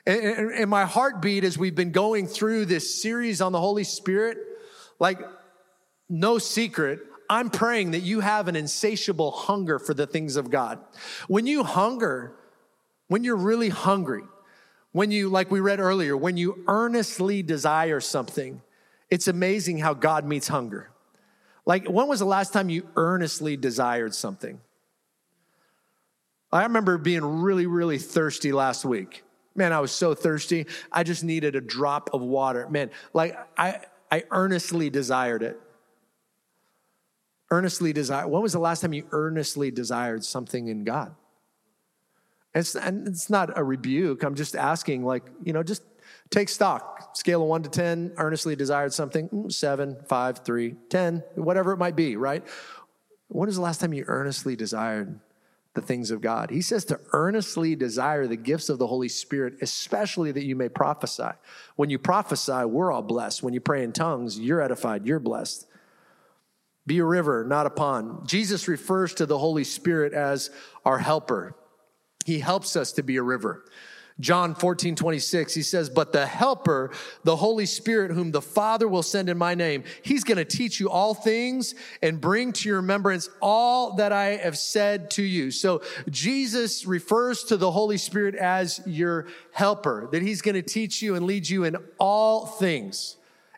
And, 0.05 0.51
and 0.51 0.69
my 0.69 0.83
heartbeat 0.83 1.45
as 1.45 1.57
we've 1.57 1.75
been 1.75 1.93
going 1.93 2.27
through 2.27 2.65
this 2.65 3.01
series 3.01 3.39
on 3.39 3.53
the 3.53 3.59
Holy 3.61 3.85
Spirit, 3.85 4.37
like 4.99 5.21
no 6.09 6.39
secret, 6.39 6.99
I'm 7.33 7.49
praying 7.49 7.91
that 7.91 8.01
you 8.01 8.19
have 8.19 8.47
an 8.47 8.55
insatiable 8.55 9.31
hunger 9.31 9.79
for 9.79 9.95
the 9.95 10.05
things 10.05 10.35
of 10.35 10.51
God. 10.51 10.79
When 11.27 11.47
you 11.47 11.63
hunger, 11.63 12.35
when 13.07 13.23
you're 13.23 13.35
really 13.35 13.69
hungry, 13.69 14.21
when 14.91 15.09
you, 15.09 15.29
like 15.29 15.49
we 15.49 15.59
read 15.59 15.79
earlier, 15.79 16.15
when 16.15 16.37
you 16.37 16.63
earnestly 16.67 17.41
desire 17.41 17.99
something, 17.99 18.61
it's 19.09 19.27
amazing 19.27 19.79
how 19.79 19.95
God 19.95 20.25
meets 20.25 20.47
hunger. 20.47 20.91
Like, 21.65 21.87
when 21.87 22.07
was 22.07 22.19
the 22.19 22.25
last 22.25 22.53
time 22.53 22.69
you 22.69 22.87
earnestly 22.95 23.57
desired 23.57 24.13
something? 24.13 24.61
I 26.51 26.61
remember 26.63 26.99
being 26.99 27.41
really, 27.41 27.65
really 27.65 27.97
thirsty 27.97 28.51
last 28.51 28.85
week. 28.85 29.23
Man, 29.55 29.73
I 29.73 29.79
was 29.79 29.91
so 29.91 30.13
thirsty. 30.13 30.67
I 30.91 31.01
just 31.01 31.23
needed 31.23 31.55
a 31.55 31.61
drop 31.61 32.11
of 32.13 32.21
water. 32.21 32.69
Man, 32.69 32.91
like 33.11 33.35
I, 33.57 33.79
I 34.11 34.25
earnestly 34.29 34.91
desired 34.91 35.41
it 35.41 35.59
earnestly 37.53 37.93
desire. 37.93 38.27
When 38.27 38.41
was 38.41 38.53
the 38.53 38.59
last 38.59 38.81
time 38.81 38.93
you 38.93 39.07
earnestly 39.11 39.69
desired 39.69 40.25
something 40.25 40.67
in 40.69 40.83
God? 40.83 41.13
It's, 42.55 42.75
and 42.75 43.07
it's 43.07 43.29
not 43.29 43.55
a 43.57 43.63
rebuke. 43.63 44.23
I'm 44.23 44.33
just 44.33 44.55
asking, 44.55 45.05
like, 45.05 45.23
you 45.43 45.53
know, 45.53 45.61
just 45.61 45.83
take 46.31 46.49
stock. 46.49 47.15
Scale 47.15 47.43
of 47.43 47.47
one 47.47 47.61
to 47.61 47.69
10, 47.69 48.13
earnestly 48.17 48.55
desired 48.55 48.91
something, 48.91 49.29
mm, 49.29 49.51
seven, 49.51 49.97
five, 50.07 50.39
three, 50.39 50.75
10, 50.89 51.23
whatever 51.35 51.73
it 51.73 51.77
might 51.77 51.95
be, 51.95 52.15
right? 52.15 52.43
When 53.27 53.45
was 53.47 53.55
the 53.55 53.61
last 53.61 53.79
time 53.81 53.93
you 53.93 54.03
earnestly 54.07 54.55
desired 54.55 55.19
the 55.75 55.81
things 55.81 56.09
of 56.09 56.21
God? 56.21 56.49
He 56.49 56.61
says 56.61 56.85
to 56.85 56.99
earnestly 57.11 57.75
desire 57.75 58.25
the 58.25 58.35
gifts 58.35 58.69
of 58.69 58.79
the 58.79 58.87
Holy 58.87 59.09
Spirit, 59.09 59.57
especially 59.61 60.31
that 60.31 60.43
you 60.43 60.55
may 60.55 60.69
prophesy. 60.69 61.29
When 61.75 61.91
you 61.91 61.99
prophesy, 61.99 62.65
we're 62.65 62.91
all 62.91 63.03
blessed. 63.03 63.43
When 63.43 63.53
you 63.53 63.61
pray 63.61 63.83
in 63.83 63.91
tongues, 63.91 64.39
you're 64.39 64.61
edified, 64.61 65.05
you're 65.05 65.19
blessed. 65.19 65.67
Be 66.85 66.99
a 66.99 67.05
river, 67.05 67.45
not 67.45 67.65
a 67.65 67.69
pond. 67.69 68.27
Jesus 68.27 68.67
refers 68.67 69.13
to 69.15 69.25
the 69.25 69.37
Holy 69.37 69.63
Spirit 69.63 70.13
as 70.13 70.49
our 70.85 70.99
helper. 70.99 71.55
He 72.25 72.39
helps 72.39 72.75
us 72.75 72.91
to 72.93 73.03
be 73.03 73.17
a 73.17 73.23
river. 73.23 73.63
John 74.19 74.53
14, 74.53 74.95
26, 74.95 75.53
he 75.55 75.63
says, 75.63 75.89
But 75.89 76.11
the 76.11 76.25
helper, 76.25 76.91
the 77.23 77.35
Holy 77.35 77.65
Spirit, 77.65 78.11
whom 78.11 78.31
the 78.31 78.41
Father 78.41 78.87
will 78.87 79.01
send 79.01 79.27
in 79.27 79.37
my 79.37 79.55
name, 79.55 79.83
he's 80.03 80.23
going 80.23 80.37
to 80.37 80.45
teach 80.45 80.79
you 80.79 80.89
all 80.89 81.15
things 81.15 81.73
and 82.01 82.21
bring 82.21 82.53
to 82.53 82.69
your 82.69 82.77
remembrance 82.77 83.29
all 83.41 83.95
that 83.95 84.11
I 84.11 84.37
have 84.37 84.57
said 84.57 85.09
to 85.11 85.23
you. 85.23 85.49
So 85.49 85.81
Jesus 86.09 86.85
refers 86.85 87.43
to 87.45 87.57
the 87.57 87.71
Holy 87.71 87.97
Spirit 87.97 88.35
as 88.35 88.81
your 88.85 89.27
helper, 89.51 90.09
that 90.11 90.21
he's 90.21 90.43
going 90.43 90.55
to 90.55 90.61
teach 90.61 91.01
you 91.01 91.15
and 91.15 91.25
lead 91.25 91.49
you 91.49 91.63
in 91.63 91.75
all 91.97 92.45
things 92.45 93.17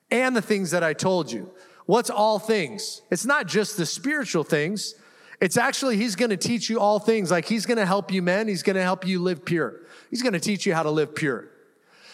and 0.09 0.35
the 0.35 0.41
things 0.41 0.71
that 0.71 0.83
I 0.83 0.93
told 0.93 1.31
you. 1.31 1.51
What's 1.85 2.09
all 2.09 2.39
things? 2.39 3.01
It's 3.11 3.25
not 3.25 3.47
just 3.47 3.77
the 3.77 3.85
spiritual 3.85 4.43
things. 4.43 4.95
It's 5.39 5.57
actually, 5.57 5.97
he's 5.97 6.15
going 6.15 6.31
to 6.31 6.37
teach 6.37 6.69
you 6.69 6.79
all 6.79 6.99
things. 6.99 7.29
Like 7.29 7.45
he's 7.45 7.65
going 7.65 7.77
to 7.77 7.85
help 7.85 8.11
you, 8.11 8.21
men. 8.21 8.47
He's 8.47 8.63
going 8.63 8.75
to 8.75 8.81
help 8.81 9.05
you 9.05 9.19
live 9.19 9.45
pure. 9.45 9.81
He's 10.09 10.21
going 10.21 10.33
to 10.33 10.39
teach 10.39 10.65
you 10.65 10.73
how 10.73 10.83
to 10.83 10.89
live 10.89 11.13
pure. 11.13 11.49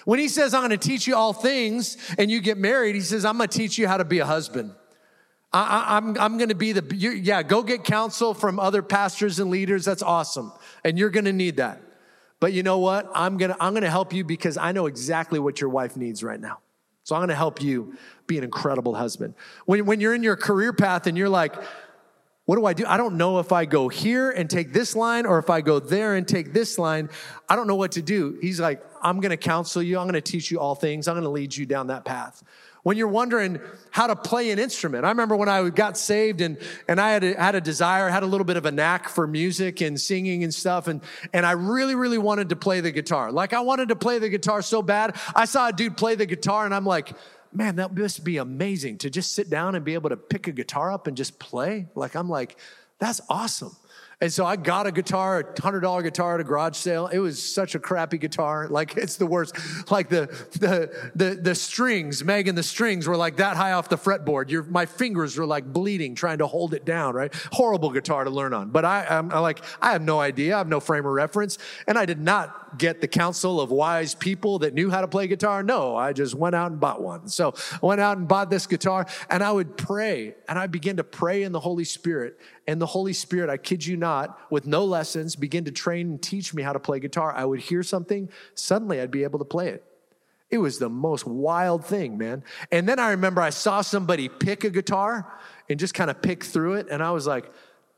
When 0.06 0.20
he 0.20 0.28
says, 0.28 0.54
I'm 0.54 0.62
going 0.62 0.78
to 0.78 0.78
teach 0.78 1.08
you 1.08 1.16
all 1.16 1.32
things 1.32 1.98
and 2.18 2.32
you 2.32 2.42
get 2.42 2.58
married, 2.58 2.96
he 2.96 3.02
says, 3.02 3.24
I'm 3.24 3.38
going 3.38 3.50
to 3.50 3.58
teach 3.58 3.78
you 3.78 3.88
how 3.88 3.98
to 3.98 4.06
be 4.06 4.20
a 4.20 4.26
husband. 4.26 4.74
I, 5.54 5.98
am 5.98 6.10
I'm, 6.10 6.22
I'm 6.22 6.38
going 6.38 6.50
to 6.50 6.56
be 6.56 6.72
the, 6.72 6.96
yeah, 6.96 7.44
go 7.44 7.62
get 7.62 7.84
counsel 7.84 8.34
from 8.34 8.60
other 8.60 8.82
pastors 8.82 9.40
and 9.40 9.52
leaders. 9.52 9.86
That's 9.86 10.02
awesome. 10.02 10.54
And 10.84 10.98
you're 10.98 11.10
going 11.10 11.26
to 11.26 11.34
need 11.34 11.58
that. 11.58 11.82
But 12.40 12.54
you 12.54 12.64
know 12.64 12.80
what? 12.80 13.10
I'm 13.14 13.38
going 13.38 13.52
to, 13.52 13.64
I'm 13.64 13.74
going 13.74 13.84
to 13.84 13.90
help 13.90 14.14
you 14.14 14.24
because 14.24 14.58
I 14.58 14.72
know 14.72 14.88
exactly 14.88 15.40
what 15.40 15.62
your 15.62 15.70
wife 15.70 15.96
needs 15.96 16.24
right 16.24 16.40
now. 16.40 16.60
So 17.04 17.16
I'm 17.16 17.28
to 17.28 17.36
help 17.36 17.62
you 17.62 17.96
be 18.28 18.38
an 18.38 18.44
incredible 18.44 18.96
husband. 18.96 19.34
When, 19.66 19.86
when 19.86 20.00
you're 20.00 20.14
in 20.14 20.24
your 20.24 20.36
career 20.36 20.72
path 20.74 21.08
and 21.08 21.18
you're 21.18 21.30
like, 21.30 21.56
what 22.46 22.56
do 22.56 22.66
I 22.66 22.74
do? 22.74 22.86
I 22.86 22.98
don't 22.98 23.18
know 23.18 23.40
if 23.40 23.52
I 23.52 23.66
go 23.66 23.88
here 23.88 24.32
and 24.32 24.50
take 24.50 24.74
this 24.74 24.96
line 24.96 25.26
or 25.26 25.40
if 25.40 25.50
I 25.50 25.62
go 25.62 25.80
there 25.80 26.16
and 26.16 26.28
take 26.28 26.54
this 26.54 26.78
line. 26.78 27.10
I 27.48 27.56
don't 27.56 27.68
know 27.68 27.76
what 27.76 27.94
to 27.94 28.02
do. 28.02 28.38
He's 28.42 28.60
like, 28.60 28.84
I'm 29.02 29.20
going 29.20 29.30
to 29.30 29.38
counsel 29.38 29.82
you. 29.82 29.98
I'm 29.98 30.06
going 30.06 30.22
to 30.22 30.22
teach 30.22 30.52
you 30.52 30.60
all 30.60 30.76
things. 30.76 31.08
I'm 31.08 31.16
going 31.16 31.24
to 31.24 31.30
lead 31.30 31.56
you 31.56 31.66
down 31.66 31.88
that 31.88 32.04
path. 32.04 32.44
When 32.84 32.98
you're 32.98 33.08
wondering 33.08 33.60
how 33.92 34.08
to 34.08 34.16
play 34.16 34.50
an 34.50 34.58
instrument, 34.58 35.06
I 35.06 35.10
remember 35.10 35.36
when 35.36 35.50
I 35.50 35.70
got 35.70 35.98
saved 35.98 36.42
and, 36.42 36.58
and 36.88 37.00
I 37.00 37.12
had 37.12 37.24
a, 37.24 37.34
had 37.40 37.56
a 37.56 37.62
desire, 37.62 38.10
had 38.10 38.24
a 38.24 38.26
little 38.26 38.46
bit 38.46 38.58
of 38.58 38.66
a 38.66 38.72
knack 38.72 39.08
for 39.08 39.28
music 39.28 39.82
and 39.82 40.00
singing 40.00 40.44
and 40.44 40.54
stuff. 40.54 40.88
And, 40.88 41.02
and 41.32 41.46
I 41.46 41.52
really, 41.52 41.94
really 41.94 42.18
wanted 42.18 42.50
to 42.50 42.56
play 42.56 42.82
the 42.82 42.92
guitar. 42.92 43.32
Like 43.32 43.54
I 43.54 43.60
wanted 43.60 43.90
to 43.90 43.96
play 43.96 44.18
the 44.18 44.30
guitar 44.30 44.64
so 44.64 44.82
bad. 44.82 45.16
I 45.36 45.46
saw 45.46 45.68
a 45.68 45.74
dude 45.74 45.96
play 45.96 46.16
the 46.16 46.26
guitar 46.26 46.66
and 46.66 46.74
I'm 46.74 46.86
like, 46.86 47.14
man, 47.54 47.76
that 47.76 47.96
must 47.96 48.24
be 48.24 48.38
amazing 48.38 48.98
to 49.00 49.10
just 49.10 49.34
sit 49.34 49.50
down 49.50 49.76
and 49.76 49.86
be 49.86 49.94
able 49.94 50.10
to 50.10 50.18
pick 50.18 50.48
a 50.48 50.52
guitar 50.52 50.92
up 50.92 51.06
and 51.06 51.16
just 51.16 51.38
play. 51.38 51.88
Like, 51.96 52.16
I'm 52.16 52.30
like, 52.30 52.58
that's 52.98 53.22
awesome. 53.30 53.76
And 54.22 54.32
so 54.32 54.46
I 54.46 54.56
got 54.56 54.86
a 54.86 54.92
guitar, 54.92 55.40
a 55.58 55.62
hundred 55.62 55.80
dollar 55.80 56.04
guitar 56.04 56.36
at 56.36 56.42
a 56.42 56.44
garage 56.44 56.78
sale. 56.78 57.08
It 57.08 57.18
was 57.18 57.42
such 57.42 57.74
a 57.74 57.80
crappy 57.80 58.20
guitar. 58.20 58.68
Like 58.70 58.96
it's 58.96 59.16
the 59.16 59.26
worst. 59.26 59.58
Like 59.90 60.10
the, 60.10 60.28
the, 60.60 61.12
the, 61.16 61.36
the 61.42 61.56
strings, 61.56 62.24
Megan, 62.24 62.54
the 62.54 62.62
strings 62.62 63.08
were 63.08 63.18
like 63.18 63.38
that 63.38 63.58
high 63.58 63.72
off 63.72 63.90
the 63.90 63.98
fretboard. 63.98 64.52
Your, 64.52 64.62
my 64.64 64.86
fingers 64.86 65.38
were 65.38 65.48
like 65.48 65.66
bleeding 65.66 66.14
trying 66.14 66.38
to 66.38 66.46
hold 66.46 66.76
it 66.76 66.86
down, 66.86 67.16
right? 67.16 67.34
Horrible 67.52 67.90
guitar 67.90 68.24
to 68.24 68.30
learn 68.30 68.54
on. 68.54 68.70
But 68.70 68.86
I, 68.86 69.08
I'm, 69.10 69.30
like, 69.30 69.64
I 69.82 69.94
have 69.94 70.04
no 70.04 70.20
idea. 70.20 70.54
I 70.54 70.60
have 70.60 70.68
no 70.68 70.80
frame 70.80 71.06
of 71.06 71.14
reference. 71.14 71.58
And 71.88 71.98
I 71.98 72.06
did 72.06 72.20
not 72.20 72.78
get 72.78 73.02
the 73.02 73.08
counsel 73.08 73.60
of 73.60 73.72
wise 73.72 74.14
people 74.14 74.60
that 74.60 74.76
knew 74.76 74.92
how 74.92 75.02
to 75.02 75.08
play 75.08 75.28
guitar. 75.28 75.64
No, 75.64 75.96
I 75.96 76.14
just 76.14 76.36
went 76.36 76.56
out 76.56 76.72
and 76.72 76.80
bought 76.80 77.02
one. 77.02 77.28
So 77.28 77.56
I 77.74 77.86
went 77.86 78.02
out 78.02 78.18
and 78.18 78.28
bought 78.28 78.52
this 78.52 78.68
guitar 78.68 79.08
and 79.30 79.44
I 79.44 79.52
would 79.52 79.78
pray 79.78 80.36
and 80.48 80.60
I 80.60 80.68
began 80.68 80.98
to 80.98 81.04
pray 81.04 81.44
in 81.44 81.52
the 81.52 81.60
Holy 81.60 81.84
Spirit. 81.84 82.40
And 82.68 82.82
the 82.82 82.86
Holy 82.86 83.14
Spirit, 83.14 83.50
I 83.50 83.58
kid 83.58 83.86
you 83.86 83.98
not, 83.98 84.40
with 84.52 84.68
no 84.68 84.86
lessons, 84.86 85.36
began 85.36 85.66
to 85.66 85.72
train 85.72 86.12
and 86.12 86.22
teach 86.22 86.54
me 86.54 86.62
how 86.64 86.74
to 86.74 86.80
play 86.80 87.00
guitar. 87.00 87.34
I 87.34 87.46
would 87.46 87.60
hear 87.60 87.84
something, 87.84 88.30
suddenly 88.54 89.02
I'd 89.02 89.12
be 89.12 89.24
able 89.24 89.40
to 89.40 89.46
play 89.46 89.70
it. 89.70 89.84
It 90.50 90.58
was 90.58 90.80
the 90.80 90.90
most 90.90 91.26
wild 91.26 91.86
thing, 91.86 92.18
man. 92.18 92.44
And 92.72 92.88
then 92.88 93.00
I 93.00 93.12
remember 93.12 93.42
I 93.42 93.52
saw 93.52 93.82
somebody 93.82 94.28
pick 94.28 94.64
a 94.64 94.70
guitar 94.70 95.34
and 95.70 95.80
just 95.80 95.94
kind 95.94 96.12
of 96.12 96.22
pick 96.22 96.44
through 96.44 96.74
it. 96.74 96.88
And 96.92 97.02
I 97.02 97.12
was 97.12 97.26
like, 97.26 97.50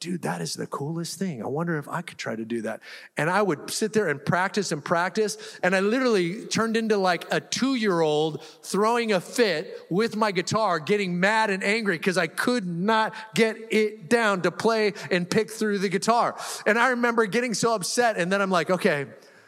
dude, 0.03 0.23
that 0.23 0.41
is 0.41 0.53
the 0.53 0.67
coolest 0.67 1.17
thing. 1.17 1.41
I 1.41 1.47
wonder 1.47 1.77
if 1.77 1.87
I 1.87 2.01
could 2.01 2.17
try 2.17 2.35
to 2.35 2.43
do 2.43 2.63
that. 2.63 2.81
And 3.15 3.29
I 3.29 3.41
would 3.41 3.69
sit 3.71 3.93
there 3.93 4.09
and 4.09 4.23
practice 4.23 4.73
and 4.73 4.83
practice. 4.83 5.37
And 5.63 5.73
I 5.73 5.79
literally 5.79 6.45
turned 6.45 6.75
into 6.75 6.97
like 6.97 7.25
a 7.31 7.39
two 7.39 7.75
year 7.75 8.01
old 8.01 8.43
throwing 8.61 9.13
a 9.13 9.21
fit 9.21 9.73
with 9.89 10.17
my 10.17 10.33
guitar, 10.33 10.79
getting 10.79 11.21
mad 11.21 11.49
and 11.49 11.63
angry 11.63 11.97
because 11.97 12.17
I 12.17 12.27
could 12.27 12.65
not 12.67 13.13
get 13.33 13.55
it 13.71 14.09
down 14.09 14.41
to 14.41 14.51
play 14.51 14.93
and 15.09 15.29
pick 15.29 15.49
through 15.49 15.79
the 15.79 15.89
guitar. 15.89 16.37
And 16.65 16.77
I 16.77 16.89
remember 16.89 17.25
getting 17.25 17.53
so 17.53 17.73
upset. 17.73 18.17
And 18.17 18.29
then 18.29 18.41
I'm 18.41 18.51
like, 18.51 18.69
okay, 18.69 19.05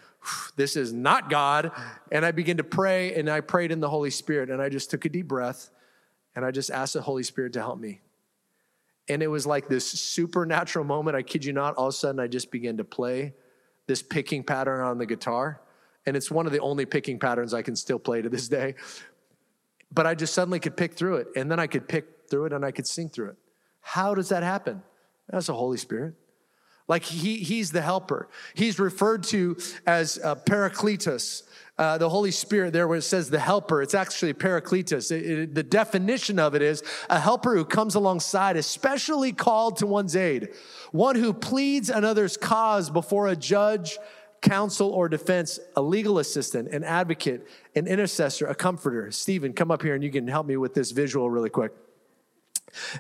this 0.56 0.78
is 0.78 0.94
not 0.94 1.30
God. 1.30 1.72
And 2.14 2.26
I 2.26 2.32
began 2.32 2.58
to 2.58 2.64
pray 2.64 3.14
and 3.16 3.30
I 3.30 3.42
prayed 3.42 3.74
in 3.74 3.82
the 3.82 3.90
Holy 3.90 4.10
Spirit 4.10 4.50
and 4.50 4.62
I 4.62 4.70
just 4.70 4.90
took 4.90 5.04
a 5.04 5.10
deep 5.10 5.28
breath 5.28 5.70
and 6.34 6.46
I 6.46 6.52
just 6.52 6.72
asked 6.72 6.94
the 6.94 7.02
Holy 7.02 7.24
Spirit 7.24 7.52
to 7.54 7.60
help 7.60 7.78
me. 7.78 8.00
And 9.08 9.22
it 9.22 9.28
was 9.28 9.46
like 9.46 9.68
this 9.68 9.86
supernatural 9.86 10.86
moment. 10.86 11.16
I 11.16 11.22
kid 11.22 11.46
you 11.46 11.54
not. 11.54 11.76
All 11.76 11.88
of 11.88 11.94
a 11.94 11.98
sudden, 11.98 12.20
I 12.20 12.28
just 12.28 12.52
began 12.52 12.78
to 12.78 12.84
play 12.84 13.34
this 13.88 14.02
picking 14.02 14.44
pattern 14.44 14.82
on 14.82 14.98
the 14.98 15.06
guitar. 15.06 15.62
And 16.06 16.18
it's 16.18 16.32
one 16.32 16.46
of 16.46 16.52
the 16.52 16.60
only 16.60 16.86
picking 16.86 17.20
patterns 17.20 17.54
I 17.54 17.62
can 17.62 17.76
still 17.76 18.00
play 18.00 18.22
to 18.22 18.30
this 18.30 18.48
day. 18.48 18.76
But 19.92 20.08
I 20.08 20.16
just 20.16 20.34
suddenly 20.34 20.60
could 20.60 20.76
pick 20.76 20.94
through 20.94 21.18
it. 21.18 21.28
And 21.36 21.50
then 21.50 21.60
I 21.60 21.68
could 21.68 21.88
pick 21.88 22.30
through 22.30 22.46
it 22.46 22.54
and 22.54 22.66
I 22.66 22.72
could 22.72 22.88
sing 22.88 23.10
through 23.10 23.30
it. 23.30 23.36
How 23.82 24.16
does 24.16 24.30
that 24.30 24.44
happen? 24.44 24.82
That's 25.30 25.48
the 25.48 25.54
Holy 25.54 25.78
Spirit. 25.78 26.16
Like 26.88 27.04
he, 27.04 27.38
he's 27.38 27.72
the 27.72 27.82
helper. 27.82 28.30
He's 28.54 28.80
referred 28.80 29.24
to 29.26 29.58
as 29.86 30.20
uh, 30.24 30.36
Paracletus. 30.36 31.44
Uh, 31.78 31.98
the 31.98 32.08
Holy 32.08 32.32
Spirit, 32.32 32.72
there 32.72 32.88
where 32.88 33.00
it 33.00 33.02
says 33.02 33.30
the 33.30 33.40
helper, 33.40 33.82
it's 33.82 33.94
actually 33.94 34.34
Paracletus. 34.34 35.12
It, 35.12 35.26
it, 35.26 35.56
the 35.56 35.64
definition 35.64 36.40
of 36.40 36.56
it 36.56 36.62
is 36.62 36.82
a 37.10 37.20
helper 37.20 37.54
who 37.54 37.66
comes 37.66 37.96
alongside, 37.96 38.56
especially 38.56 39.34
called 39.34 39.78
to 39.78 39.86
one's 39.86 40.16
aid, 40.16 40.54
one 40.94 41.18
who 41.18 41.34
pleads 41.34 41.90
another's 41.90 42.38
cause 42.38 42.90
before 42.90 43.28
a 43.28 43.36
judge, 43.36 43.98
counsel, 44.42 44.90
or 44.92 45.10
defense, 45.10 45.60
a 45.76 45.82
legal 45.82 46.20
assistant, 46.20 46.70
an 46.70 46.86
advocate, 46.86 47.46
an 47.76 47.88
intercessor, 47.88 48.46
a 48.48 48.56
comforter. 48.56 49.12
Stephen, 49.12 49.52
come 49.52 49.70
up 49.70 49.82
here 49.82 49.96
and 49.96 50.04
you 50.04 50.12
can 50.12 50.30
help 50.30 50.48
me 50.48 50.56
with 50.56 50.74
this 50.74 50.92
visual 50.92 51.30
really 51.30 51.50
quick. 51.50 51.74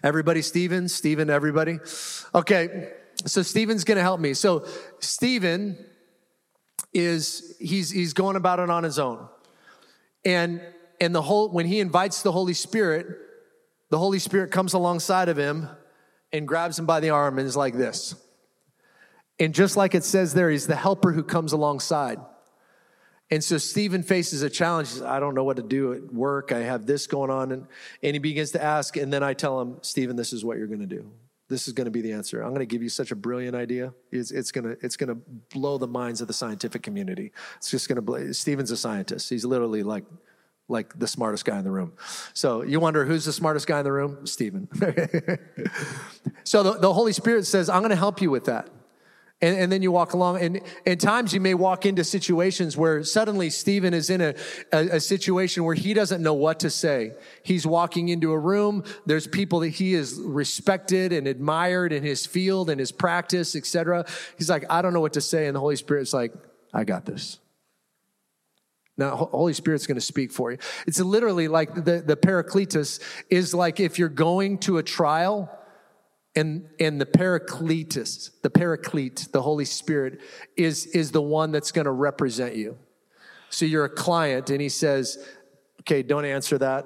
Everybody, 0.03 0.41
Stephen, 0.41 0.89
Stephen, 0.89 1.29
everybody. 1.29 1.79
Okay, 2.33 2.91
so 3.26 3.41
Stephen's 3.41 3.84
gonna 3.84 4.01
help 4.01 4.20
me. 4.20 4.34
So, 4.34 4.66
Stephen 4.99 5.78
is 6.93 7.55
he's 7.59 7.89
he's 7.89 8.13
going 8.13 8.36
about 8.36 8.59
it 8.59 8.70
on 8.70 8.84
his 8.84 8.99
own. 8.99 9.28
And 10.24 10.61
and 10.99 11.13
the 11.13 11.22
whole 11.22 11.49
when 11.49 11.66
he 11.66 11.80
invites 11.80 12.22
the 12.22 12.32
Holy 12.32 12.53
Spirit, 12.53 13.07
the 13.89 13.97
Holy 13.97 14.20
Spirit 14.20 14.51
comes 14.51 14.74
alongside 14.74 15.30
of 15.30 15.38
him 15.38 15.70
and 16.32 16.47
grabs 16.47 16.78
him 16.78 16.86
by 16.86 16.99
the 16.99 17.11
arm 17.11 17.38
and 17.38 17.47
is 17.47 17.55
like 17.55 17.76
this. 17.76 18.16
And 19.39 19.53
just 19.53 19.76
like 19.76 19.95
it 19.95 20.03
says 20.03 20.34
there, 20.34 20.49
he's 20.49 20.68
the 20.68 20.76
helper 20.76 21.11
who 21.11 21.24
comes 21.24 21.51
alongside. 21.51 22.20
And 23.32 23.43
so 23.43 23.57
Stephen 23.57 24.03
faces 24.03 24.43
a 24.43 24.49
challenge. 24.49 24.89
Says, 24.89 25.01
I 25.01 25.20
don't 25.20 25.34
know 25.34 25.43
what 25.43 25.57
to 25.57 25.63
do 25.63 25.93
at 25.93 26.13
work. 26.13 26.51
I 26.51 26.59
have 26.59 26.86
this 26.86 27.07
going 27.07 27.32
on. 27.32 27.51
And, 27.51 27.68
and 28.03 28.13
he 28.13 28.20
begins 28.20 28.51
to 28.51 28.63
ask. 28.63 28.95
And 28.97 29.11
then 29.11 29.24
I 29.24 29.34
tell 29.34 29.59
him, 29.59 29.80
Stephen, 29.82 30.16
this 30.16 30.32
is 30.32 30.45
what 30.45 30.57
you're 30.57 30.68
going 30.68 30.82
to 30.82 30.86
do. 30.86 31.11
This 31.47 31.67
is 31.67 31.73
going 31.73 31.85
to 31.85 31.91
be 31.91 32.01
the 32.01 32.11
answer. 32.11 32.41
I'm 32.41 32.49
going 32.49 32.59
to 32.59 32.65
give 32.65 32.81
you 32.81 32.89
such 32.89 33.11
a 33.11 33.15
brilliant 33.15 33.55
idea. 33.55 33.93
It's, 34.11 34.31
it's 34.31 34.51
going 34.51 34.63
to 34.63 34.77
it's 34.81 34.97
going 34.97 35.09
to 35.09 35.15
blow 35.53 35.77
the 35.77 35.87
minds 35.87 36.21
of 36.21 36.27
the 36.27 36.33
scientific 36.33 36.81
community. 36.81 37.31
It's 37.57 37.69
just 37.69 37.87
going 37.87 37.97
to 37.97 38.01
blow. 38.01 38.31
Stephen's 38.31 38.71
a 38.71 38.77
scientist. 38.77 39.29
He's 39.29 39.45
literally 39.45 39.83
like 39.83 40.05
like 40.67 40.97
the 40.97 41.07
smartest 41.07 41.45
guy 41.45 41.57
in 41.59 41.63
the 41.63 41.71
room. 41.71 41.93
So 42.33 42.63
you 42.63 42.79
wonder 42.79 43.05
who's 43.05 43.25
the 43.25 43.33
smartest 43.33 43.67
guy 43.67 43.79
in 43.79 43.83
the 43.83 43.91
room? 43.91 44.25
Stephen. 44.25 44.67
so 46.43 46.63
the, 46.63 46.79
the 46.79 46.91
Holy 46.91 47.13
Spirit 47.13 47.45
says, 47.45 47.69
I'm 47.69 47.81
going 47.81 47.91
to 47.91 47.95
help 47.95 48.21
you 48.21 48.31
with 48.31 48.45
that. 48.45 48.69
And, 49.45 49.59
and, 49.59 49.71
then 49.71 49.83
you 49.83 49.91
walk 49.91 50.13
along, 50.13 50.41
and 50.41 50.59
at 50.87 50.99
times 50.99 51.31
you 51.31 51.39
may 51.39 51.53
walk 51.53 51.85
into 51.85 52.03
situations 52.03 52.75
where 52.75 53.03
suddenly 53.03 53.51
Stephen 53.51 53.93
is 53.93 54.09
in 54.09 54.19
a, 54.19 54.33
a, 54.73 54.95
a, 54.95 54.99
situation 54.99 55.63
where 55.65 55.75
he 55.75 55.93
doesn't 55.93 56.23
know 56.23 56.33
what 56.33 56.61
to 56.61 56.71
say. 56.71 57.11
He's 57.43 57.67
walking 57.67 58.09
into 58.09 58.31
a 58.31 58.39
room, 58.39 58.83
there's 59.05 59.27
people 59.27 59.59
that 59.59 59.69
he 59.69 59.93
is 59.93 60.19
respected 60.19 61.13
and 61.13 61.27
admired 61.27 61.93
in 61.93 62.01
his 62.01 62.25
field 62.25 62.71
and 62.71 62.79
his 62.79 62.91
practice, 62.91 63.55
etc. 63.55 64.07
He's 64.35 64.49
like, 64.49 64.65
I 64.67 64.81
don't 64.81 64.93
know 64.93 64.99
what 64.99 65.13
to 65.13 65.21
say. 65.21 65.45
And 65.45 65.55
the 65.55 65.59
Holy 65.59 65.75
Spirit's 65.75 66.11
like, 66.11 66.33
I 66.73 66.83
got 66.83 67.05
this. 67.05 67.37
Now, 68.97 69.15
Holy 69.15 69.53
Spirit's 69.53 69.85
going 69.85 69.95
to 69.95 70.01
speak 70.01 70.31
for 70.31 70.53
you. 70.53 70.57
It's 70.87 70.99
literally 70.99 71.47
like 71.47 71.75
the, 71.75 72.01
the 72.03 72.17
Paracletus 72.17 72.99
is 73.29 73.53
like 73.53 73.79
if 73.79 73.99
you're 73.99 74.09
going 74.09 74.57
to 74.59 74.79
a 74.79 74.83
trial 74.83 75.51
and, 76.36 76.67
and 76.79 76.99
the 76.99 77.05
Paracletus, 77.05 78.31
the 78.41 78.49
Paraclete, 78.49 79.29
the 79.31 79.41
Holy 79.41 79.65
Spirit, 79.65 80.19
is, 80.57 80.86
is 80.88 81.11
the 81.11 81.21
one 81.21 81.51
that's 81.51 81.71
going 81.71 81.86
to 81.86 81.91
represent 81.91 82.55
you. 82.55 82.77
So 83.49 83.65
you're 83.65 83.86
a 83.86 83.89
client, 83.89 84.49
and 84.49 84.59
he 84.59 84.69
says, 84.69 85.17
Okay, 85.81 86.01
don't 86.01 86.25
answer 86.25 86.57
that. 86.57 86.86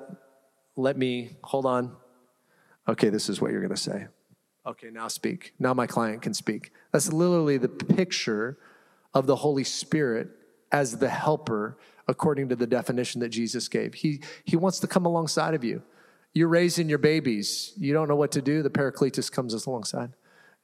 Let 0.75 0.97
me, 0.97 1.37
hold 1.41 1.65
on. 1.65 1.95
Okay, 2.87 3.09
this 3.09 3.29
is 3.29 3.39
what 3.39 3.51
you're 3.51 3.61
going 3.61 3.73
to 3.73 3.81
say. 3.81 4.07
Okay, 4.65 4.89
now 4.91 5.07
speak. 5.07 5.53
Now 5.57 5.73
my 5.73 5.87
client 5.87 6.21
can 6.21 6.33
speak. 6.33 6.73
That's 6.91 7.11
literally 7.13 7.57
the 7.57 7.69
picture 7.69 8.57
of 9.13 9.25
the 9.25 9.37
Holy 9.37 9.63
Spirit 9.63 10.29
as 10.71 10.97
the 10.97 11.07
helper, 11.07 11.77
according 12.07 12.49
to 12.49 12.55
the 12.55 12.67
definition 12.67 13.21
that 13.21 13.29
Jesus 13.29 13.67
gave. 13.67 13.93
He, 13.93 14.21
he 14.43 14.57
wants 14.57 14.79
to 14.79 14.87
come 14.87 15.05
alongside 15.05 15.53
of 15.53 15.63
you. 15.63 15.81
You're 16.33 16.47
raising 16.47 16.89
your 16.89 16.99
babies. 16.99 17.73
You 17.77 17.93
don't 17.93 18.07
know 18.07 18.15
what 18.15 18.31
to 18.33 18.41
do. 18.41 18.61
The 18.61 18.69
Paracletus 18.69 19.31
comes 19.31 19.53
alongside. 19.53 20.13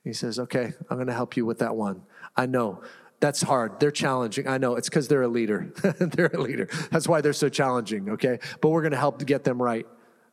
He 0.04 0.14
says, 0.14 0.40
Okay, 0.40 0.74
I'm 0.90 0.98
going 0.98 1.08
to 1.08 1.14
help 1.14 1.36
you 1.36 1.46
with 1.46 1.60
that 1.60 1.76
one. 1.76 2.04
I 2.36 2.46
know 2.46 2.84
that's 3.20 3.42
hard. 3.42 3.80
They're 3.80 3.92
challenging. 3.92 4.48
I 4.48 4.58
know 4.58 4.76
it's 4.76 4.90
because 4.90 5.08
they're 5.08 5.24
a 5.24 5.28
leader. 5.28 5.72
they're 6.00 6.32
a 6.34 6.40
leader. 6.40 6.68
That's 6.92 7.08
why 7.08 7.22
they're 7.22 7.34
so 7.34 7.50
challenging, 7.50 8.10
okay? 8.12 8.40
But 8.62 8.70
we're 8.70 8.82
going 8.82 8.92
to 8.92 8.98
help 8.98 9.26
get 9.26 9.44
them 9.44 9.62
right. 9.62 9.88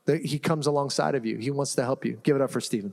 He 0.07 0.39
comes 0.39 0.66
alongside 0.66 1.14
of 1.14 1.24
you, 1.24 1.39
He 1.39 1.51
wants 1.51 1.74
to 1.76 1.85
help 1.85 2.05
you. 2.05 2.20
Give 2.22 2.37
it 2.37 2.43
up 2.43 2.51
for 2.51 2.61
Stephen. 2.61 2.93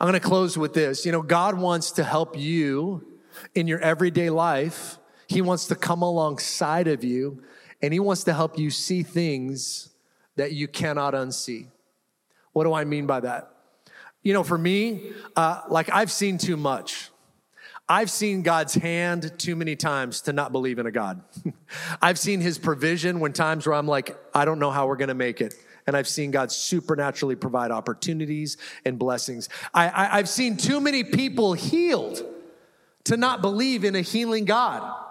I'm 0.00 0.08
going 0.08 0.20
to 0.20 0.26
close 0.26 0.58
with 0.58 0.74
this. 0.74 1.06
You 1.06 1.12
know, 1.12 1.22
God 1.22 1.56
wants 1.56 1.92
to 1.92 2.02
help 2.02 2.36
you 2.36 3.06
in 3.54 3.68
your 3.68 3.78
everyday 3.78 4.30
life. 4.30 4.98
He 5.32 5.40
wants 5.40 5.66
to 5.68 5.74
come 5.74 6.02
alongside 6.02 6.88
of 6.88 7.02
you 7.02 7.42
and 7.80 7.92
He 7.92 8.00
wants 8.00 8.24
to 8.24 8.34
help 8.34 8.58
you 8.58 8.70
see 8.70 9.02
things 9.02 9.88
that 10.36 10.52
you 10.52 10.68
cannot 10.68 11.14
unsee. 11.14 11.66
What 12.52 12.64
do 12.64 12.74
I 12.74 12.84
mean 12.84 13.06
by 13.06 13.20
that? 13.20 13.50
You 14.22 14.34
know, 14.34 14.44
for 14.44 14.58
me, 14.58 15.12
uh, 15.34 15.62
like 15.68 15.88
I've 15.90 16.12
seen 16.12 16.36
too 16.36 16.56
much. 16.56 17.10
I've 17.88 18.10
seen 18.10 18.42
God's 18.42 18.74
hand 18.74 19.32
too 19.38 19.56
many 19.56 19.74
times 19.74 20.20
to 20.22 20.32
not 20.32 20.52
believe 20.52 20.78
in 20.78 20.86
a 20.86 20.90
God. 20.90 21.22
I've 22.02 22.18
seen 22.18 22.40
his 22.40 22.58
provision 22.58 23.18
when 23.18 23.32
times 23.32 23.66
where 23.66 23.74
I'm 23.74 23.88
like, 23.88 24.16
I 24.34 24.44
don't 24.44 24.58
know 24.58 24.70
how 24.70 24.86
we're 24.86 24.96
gonna 24.96 25.14
make 25.14 25.40
it. 25.40 25.54
And 25.86 25.96
I've 25.96 26.06
seen 26.06 26.30
God 26.30 26.52
supernaturally 26.52 27.36
provide 27.36 27.70
opportunities 27.70 28.58
and 28.84 28.98
blessings. 28.98 29.48
I, 29.72 30.18
I've 30.18 30.28
seen 30.28 30.56
too 30.56 30.78
many 30.78 31.04
people 31.04 31.54
healed 31.54 32.22
to 33.04 33.16
not 33.16 33.40
believe 33.40 33.84
in 33.84 33.96
a 33.96 34.00
healing 34.00 34.44
God. 34.44 35.08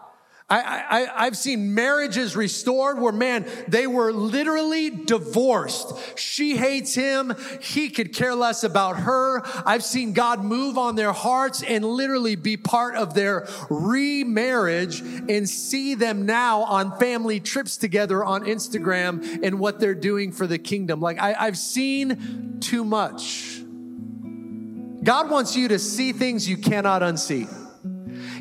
I, 0.52 0.84
I, 0.90 1.26
I've 1.26 1.38
seen 1.38 1.74
marriages 1.74 2.36
restored 2.36 3.00
where, 3.00 3.14
man, 3.14 3.46
they 3.70 3.88
were 3.88 4.12
literally 4.12 4.90
divorced. 4.90 5.94
She 6.20 6.58
hates 6.58 6.94
him. 6.94 7.34
He 7.62 7.90
could 7.90 8.14
care 8.14 8.36
less 8.36 8.66
about 8.66 8.98
her. 8.98 9.42
I've 9.66 9.84
seen 9.84 10.12
God 10.12 10.44
move 10.44 10.78
on 10.78 10.96
their 10.98 11.14
hearts 11.14 11.64
and 11.64 11.86
literally 11.86 12.36
be 12.36 12.58
part 12.58 12.96
of 12.96 13.14
their 13.14 13.48
remarriage 13.70 15.00
and 15.00 15.48
see 15.48 15.96
them 15.96 16.26
now 16.26 16.64
on 16.64 16.98
family 16.98 17.40
trips 17.40 17.78
together 17.78 18.22
on 18.22 18.44
Instagram 18.44 19.44
and 19.44 19.58
what 19.58 19.80
they're 19.80 19.96
doing 19.96 20.34
for 20.34 20.48
the 20.48 20.60
kingdom. 20.60 21.00
Like, 21.00 21.18
I, 21.18 21.34
I've 21.34 21.58
seen 21.58 22.60
too 22.60 22.84
much. 22.84 23.62
God 25.02 25.32
wants 25.32 25.56
you 25.56 25.70
to 25.70 25.80
see 25.80 26.12
things 26.12 26.48
you 26.48 26.58
cannot 26.58 27.04
unsee. 27.04 27.61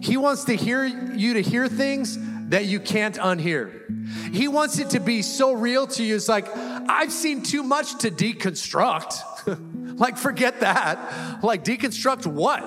He 0.01 0.17
wants 0.17 0.45
to 0.45 0.57
hear 0.57 0.85
you 0.85 1.35
to 1.35 1.43
hear 1.43 1.69
things 1.69 2.19
that 2.51 2.65
you 2.65 2.81
can't 2.81 3.17
unhear. 3.17 4.35
He 4.35 4.49
wants 4.49 4.79
it 4.79 4.91
to 4.91 5.01
be 5.01 5.23
so 5.23 5.53
real 5.53 5.87
to 5.89 6.03
you. 6.03 6.17
It's 6.17 6.29
like, 6.29 6.49
I've 6.57 7.13
seen 7.13 7.43
too 7.43 7.63
much 7.63 7.99
to 7.99 8.11
deconstruct. 8.11 9.99
like, 10.01 10.17
forget 10.17 10.61
that. 10.61 11.43
Like, 11.45 11.65
deconstruct 11.65 12.27
what? 12.27 12.61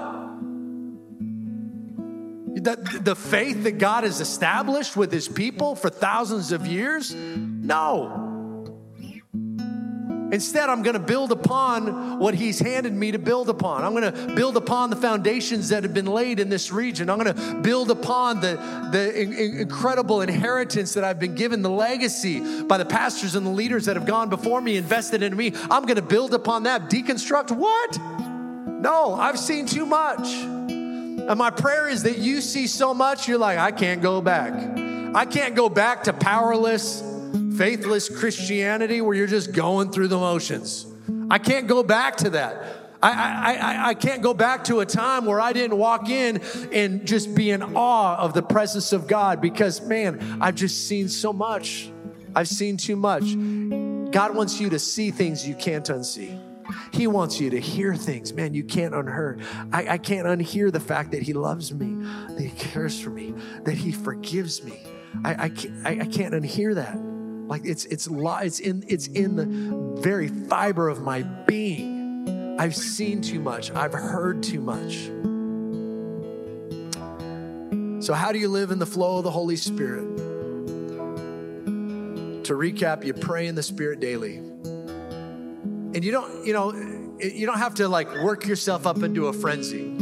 The, 2.55 2.99
the 3.01 3.15
faith 3.15 3.63
that 3.63 3.77
God 3.77 4.05
has 4.05 4.21
established 4.21 4.95
with 4.95 5.11
his 5.11 5.27
people 5.27 5.75
for 5.75 5.89
thousands 5.89 6.51
of 6.53 6.65
years? 6.65 7.13
No. 7.13 8.32
Instead, 10.31 10.69
I'm 10.69 10.81
going 10.81 10.95
to 10.95 10.99
build 10.99 11.31
upon 11.31 12.19
what 12.19 12.33
He's 12.33 12.59
handed 12.59 12.93
me 12.93 13.11
to 13.11 13.19
build 13.19 13.49
upon. 13.49 13.83
I'm 13.83 13.93
going 13.93 14.11
to 14.11 14.35
build 14.35 14.57
upon 14.57 14.89
the 14.89 14.95
foundations 14.95 15.69
that 15.69 15.83
have 15.83 15.93
been 15.93 16.07
laid 16.07 16.39
in 16.39 16.49
this 16.49 16.71
region. 16.71 17.09
I'm 17.09 17.19
going 17.19 17.35
to 17.35 17.61
build 17.61 17.91
upon 17.91 18.39
the, 18.41 18.55
the 18.91 19.21
in- 19.21 19.33
incredible 19.33 20.21
inheritance 20.21 20.93
that 20.95 21.03
I've 21.03 21.19
been 21.19 21.35
given, 21.35 21.61
the 21.61 21.69
legacy 21.69 22.63
by 22.63 22.77
the 22.77 22.85
pastors 22.85 23.35
and 23.35 23.45
the 23.45 23.51
leaders 23.51 23.85
that 23.85 23.95
have 23.95 24.07
gone 24.07 24.29
before 24.29 24.59
me, 24.59 24.77
invested 24.77 25.21
in 25.21 25.35
me. 25.35 25.53
I'm 25.69 25.83
going 25.83 25.97
to 25.97 26.01
build 26.01 26.33
upon 26.33 26.63
that. 26.63 26.89
Deconstruct 26.89 27.51
what? 27.51 27.97
No, 28.67 29.13
I've 29.13 29.39
seen 29.39 29.65
too 29.65 29.85
much. 29.85 30.27
And 30.27 31.37
my 31.37 31.51
prayer 31.51 31.87
is 31.87 32.03
that 32.03 32.17
you 32.17 32.41
see 32.41 32.67
so 32.67 32.93
much, 32.93 33.27
you're 33.27 33.37
like, 33.37 33.57
I 33.57 33.71
can't 33.71 34.01
go 34.01 34.19
back. 34.19 34.53
I 35.15 35.25
can't 35.25 35.55
go 35.55 35.69
back 35.69 36.03
to 36.03 36.13
powerless 36.13 37.01
faithless 37.57 38.09
Christianity 38.09 39.01
where 39.01 39.15
you're 39.15 39.27
just 39.27 39.53
going 39.53 39.91
through 39.91 40.07
the 40.09 40.17
motions. 40.17 40.85
I 41.29 41.39
can't 41.39 41.67
go 41.67 41.83
back 41.83 42.17
to 42.17 42.31
that. 42.31 42.83
I, 43.01 43.57
I, 43.57 43.89
I 43.89 43.93
can't 43.95 44.21
go 44.21 44.33
back 44.33 44.63
to 44.65 44.79
a 44.79 44.85
time 44.85 45.25
where 45.25 45.41
I 45.41 45.51
didn't 45.51 45.77
walk 45.77 46.09
in 46.09 46.41
and 46.71 47.05
just 47.05 47.35
be 47.35 47.51
in 47.51 47.61
awe 47.61 48.15
of 48.15 48.33
the 48.33 48.41
presence 48.41 48.93
of 48.93 49.07
God 49.07 49.41
because, 49.41 49.81
man, 49.81 50.37
I've 50.39 50.55
just 50.55 50.87
seen 50.87 51.09
so 51.09 51.33
much. 51.33 51.91
I've 52.33 52.47
seen 52.47 52.77
too 52.77 52.95
much. 52.95 53.23
God 54.11 54.35
wants 54.35 54.61
you 54.61 54.69
to 54.69 54.79
see 54.79 55.11
things 55.11 55.45
you 55.45 55.55
can't 55.55 55.85
unsee. 55.85 56.39
He 56.93 57.07
wants 57.07 57.41
you 57.41 57.49
to 57.49 57.59
hear 57.59 57.93
things, 57.93 58.31
man, 58.31 58.53
you 58.53 58.63
can't 58.63 58.93
unhear. 58.93 59.43
I, 59.73 59.93
I 59.93 59.97
can't 59.97 60.25
unhear 60.25 60.71
the 60.71 60.79
fact 60.79 61.11
that 61.11 61.23
He 61.23 61.33
loves 61.33 61.73
me, 61.73 62.05
that 62.29 62.39
He 62.39 62.51
cares 62.51 63.01
for 63.01 63.09
me, 63.09 63.33
that 63.63 63.75
He 63.75 63.91
forgives 63.91 64.63
me. 64.63 64.81
I, 65.25 65.45
I, 65.45 65.49
can't, 65.49 65.73
I, 65.85 65.89
I 66.01 66.05
can't 66.05 66.33
unhear 66.33 66.75
that. 66.75 67.12
Like 67.47 67.65
it's 67.65 67.85
it's 67.85 68.07
it's 68.09 68.59
in 68.59 68.83
it's 68.87 69.07
in 69.07 69.35
the 69.35 70.01
very 70.01 70.27
fiber 70.27 70.89
of 70.89 71.01
my 71.01 71.23
being 71.23 71.93
I've 72.59 72.75
seen 72.75 73.21
too 73.21 73.39
much. 73.39 73.71
I've 73.71 73.93
heard 73.93 74.43
too 74.43 74.61
much. 74.61 75.09
So, 78.05 78.13
how 78.13 78.31
do 78.31 78.37
you 78.37 78.47
live 78.47 78.69
in 78.69 78.77
the 78.79 78.85
flow 78.85 79.17
of 79.17 79.23
the 79.23 79.31
Holy 79.31 79.55
Spirit? 79.55 80.17
To 82.43 82.53
recap, 82.53 83.03
you 83.03 83.13
pray 83.13 83.47
in 83.47 83.55
the 83.55 83.63
Spirit 83.63 83.99
daily. 83.99 84.37
And 84.37 86.03
you 86.03 86.11
don't, 86.11 86.45
you 86.45 86.53
know, 86.53 86.73
you 87.19 87.45
don't 87.45 87.57
have 87.57 87.75
to 87.75 87.87
like 87.87 88.13
work 88.21 88.45
yourself 88.45 88.85
up 88.85 89.01
into 89.01 89.27
a 89.27 89.33
frenzy. 89.33 89.97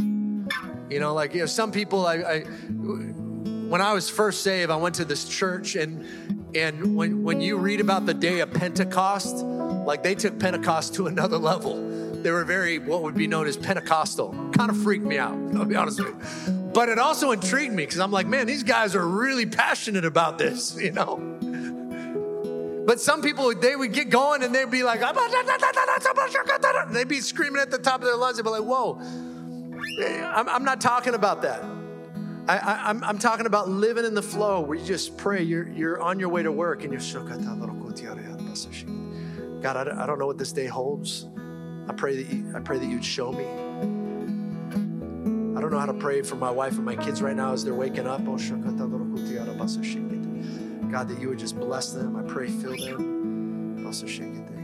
You 0.89 1.00
know, 1.00 1.14
like, 1.14 1.34
you 1.34 1.42
know, 1.42 1.46
some 1.46 1.72
people, 1.72 2.06
I, 2.06 2.16
I 2.16 2.39
when 3.72 3.80
I 3.80 3.94
was 3.94 4.10
first 4.10 4.44
saved, 4.44 4.70
I 4.72 4.76
went 4.76 4.96
to 4.96 5.06
this 5.06 5.30
church 5.30 5.76
and 5.76 6.20
and 6.56 6.95
when 6.95 7.24
when 7.24 7.41
you 7.41 7.58
read 7.58 7.80
about 7.80 8.06
the 8.06 8.14
day 8.14 8.39
of 8.39 8.54
Pentecost, 8.54 9.38
like 9.38 10.04
they 10.04 10.16
took 10.16 10.39
Pentecost 10.39 10.95
to 10.95 11.08
another 11.08 11.38
level. 11.38 11.89
They 12.22 12.32
were 12.32 12.45
very 12.45 12.80
what 12.80 13.04
would 13.04 13.16
be 13.16 13.28
known 13.28 13.47
as 13.47 13.58
Pentecostal. 13.58 14.30
Kind 14.54 14.70
of 14.70 14.82
freaked 14.82 15.06
me 15.06 15.18
out, 15.18 15.34
I'll 15.56 15.66
be 15.66 15.76
honest 15.76 15.99
with 15.99 16.10
you. 16.10 16.54
But 16.74 16.89
it 16.89 16.99
also 16.99 17.32
intrigued 17.32 17.74
me 17.74 17.84
because 17.84 17.99
I'm 17.99 18.12
like, 18.12 18.28
man, 18.28 18.47
these 18.47 18.64
guys 18.64 18.95
are 18.95 19.08
really 19.08 19.45
passionate 19.45 20.06
about 20.06 20.38
this, 20.38 20.76
you 20.80 20.91
know. 20.91 21.18
But 22.86 22.99
some 22.99 23.22
people, 23.22 23.54
they 23.54 23.76
would 23.76 23.93
get 23.93 24.10
going 24.10 24.43
and 24.43 24.54
they'd 24.54 24.70
be 24.70 24.84
like, 24.84 25.02
they'd 26.91 27.08
be 27.08 27.22
screaming 27.22 27.62
at 27.62 27.70
the 27.70 27.78
top 27.78 28.02
of 28.02 28.08
their 28.08 28.18
lungs. 28.18 28.38
They'd 28.38 28.43
be 28.43 28.49
like, 28.49 28.64
whoa, 28.64 28.99
I'm, 30.34 30.49
I'm 30.49 30.64
not 30.66 30.82
talking 30.82 31.14
about 31.14 31.43
that. 31.43 31.64
I, 32.48 32.89
I'm 33.04 33.20
talking 33.20 33.46
about 33.46 33.70
living 33.70 34.06
in 34.06 34.14
the 34.14 34.22
flow 34.22 34.62
where 34.62 34.78
you 34.78 34.86
just 34.86 35.18
pray. 35.18 35.44
You're, 35.44 35.70
you're 35.70 36.02
on 36.02 36.20
your 36.20 36.30
way 36.30 36.44
to 36.44 36.52
work 36.52 36.84
and 36.84 36.92
you're 36.92 37.02
God, 39.62 39.88
I, 39.88 40.04
I 40.04 40.06
don't 40.06 40.20
know 40.20 40.28
what 40.28 40.38
this 40.38 40.52
day 40.52 40.66
holds. 40.66 41.28
I 41.88 41.94
pray 41.94 42.22
that 42.22 42.34
you, 42.34 42.52
I 42.56 42.60
pray 42.60 42.78
that 42.78 42.86
you'd 42.86 43.06
show 43.06 43.32
me. 43.32 43.46
I 45.56 45.62
don't 45.62 45.72
know 45.72 45.80
how 45.80 45.86
to 45.86 45.94
pray 45.94 46.22
for 46.24 46.36
my 46.36 46.50
wife 46.50 46.78
and 46.78 46.86
my 46.86 46.96
kids 46.96 47.22
right 47.22 47.36
now 47.36 47.54
as 47.54 47.64
they're 47.64 47.76
waking 47.76 48.08
up. 48.08 48.22
Oh, 48.28 48.38
God, 50.92 51.08
that 51.08 51.20
you 51.20 51.30
would 51.30 51.39
just 51.39 51.60
bless 51.60 51.94
them. 51.94 52.16
I 52.16 52.24
pray 52.24 52.50
fill 52.50 52.76
them. 52.76 53.86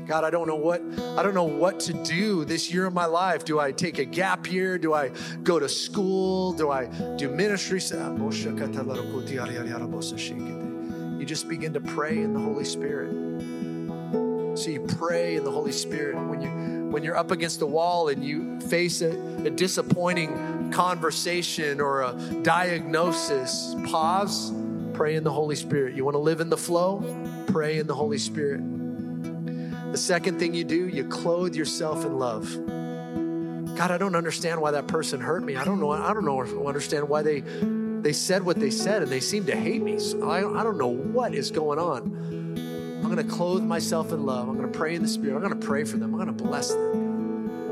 God, 0.07 0.23
I 0.23 0.29
don't 0.29 0.47
know 0.47 0.55
what 0.55 0.81
I 1.17 1.23
don't 1.23 1.33
know 1.33 1.43
what 1.43 1.81
to 1.81 1.93
do 1.93 2.45
this 2.45 2.71
year 2.71 2.85
of 2.85 2.93
my 2.93 3.05
life. 3.05 3.43
Do 3.43 3.59
I 3.59 3.73
take 3.73 3.99
a 3.99 4.05
gap 4.05 4.49
year? 4.49 4.77
Do 4.77 4.93
I 4.93 5.11
go 5.43 5.59
to 5.59 5.67
school? 5.67 6.53
Do 6.53 6.71
I 6.71 6.85
do 7.17 7.29
ministry? 7.29 7.81
You 11.17 11.25
just 11.25 11.49
begin 11.49 11.73
to 11.73 11.81
pray 11.81 12.17
in 12.19 12.33
the 12.33 12.39
Holy 12.39 12.63
Spirit. 12.63 13.11
So 14.57 14.69
you 14.69 14.87
pray 14.97 15.35
in 15.35 15.43
the 15.43 15.51
Holy 15.51 15.73
Spirit 15.73 16.15
when 16.15 16.41
you 16.41 16.49
when 16.89 17.03
you're 17.03 17.17
up 17.17 17.31
against 17.31 17.59
the 17.59 17.67
wall 17.67 18.07
and 18.07 18.23
you 18.23 18.61
face 18.61 19.01
a, 19.01 19.11
a 19.45 19.49
disappointing 19.49 20.71
conversation 20.71 21.81
or 21.81 22.03
a 22.03 22.13
diagnosis. 22.43 23.75
Pause. 23.85 24.53
Pray 24.93 25.15
in 25.15 25.25
the 25.25 25.31
Holy 25.31 25.55
Spirit. 25.55 25.95
You 25.95 26.05
want 26.05 26.15
to 26.15 26.19
live 26.19 26.39
in 26.39 26.49
the 26.49 26.57
flow? 26.57 27.03
Pray 27.47 27.77
in 27.77 27.87
the 27.87 27.93
Holy 27.93 28.17
Spirit. 28.17 28.76
The 29.97 30.03
second 30.03 30.37
thing 30.37 30.53
you 30.53 30.63
do, 30.63 30.87
you 30.87 31.05
clothe 31.05 31.55
yourself 31.55 32.05
in 32.05 32.19
love. 32.19 32.45
God, 33.75 33.89
I 33.89 33.97
don't 33.97 34.15
understand 34.15 34.61
why 34.61 34.69
that 34.69 34.85
person 34.85 35.19
hurt 35.19 35.43
me. 35.43 35.55
I 35.55 35.63
don't 35.63 35.79
know. 35.79 35.89
I 35.89 36.13
don't 36.13 36.23
know. 36.23 36.67
Understand 36.67 37.09
why 37.09 37.23
they 37.23 37.39
they 37.39 38.13
said 38.13 38.43
what 38.43 38.59
they 38.59 38.69
said 38.69 39.01
and 39.01 39.11
they 39.11 39.19
seem 39.19 39.47
to 39.47 39.55
hate 39.55 39.81
me. 39.81 39.97
So 39.97 40.29
I, 40.29 40.59
I 40.59 40.61
don't 40.61 40.77
know 40.77 40.85
what 40.85 41.33
is 41.33 41.49
going 41.49 41.79
on. 41.79 42.13
I'm 43.01 43.11
going 43.11 43.17
to 43.17 43.23
clothe 43.23 43.63
myself 43.63 44.11
in 44.11 44.23
love. 44.23 44.47
I'm 44.47 44.55
going 44.55 44.71
to 44.71 44.77
pray 44.77 44.93
in 44.93 45.01
the 45.01 45.07
Spirit. 45.07 45.37
I'm 45.37 45.41
going 45.41 45.59
to 45.59 45.67
pray 45.67 45.83
for 45.83 45.97
them. 45.97 46.13
I'm 46.13 46.23
going 46.23 46.37
to 46.37 46.43
bless 46.43 46.69
them. 46.75 47.71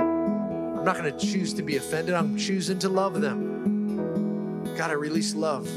I'm 0.79 0.83
not 0.83 0.97
going 0.97 1.15
to 1.15 1.27
choose 1.27 1.53
to 1.53 1.61
be 1.61 1.77
offended. 1.77 2.15
I'm 2.15 2.37
choosing 2.39 2.79
to 2.79 2.89
love 2.89 3.21
them. 3.21 4.63
God, 4.75 4.89
I 4.89 4.93
release 4.93 5.35
love 5.35 5.67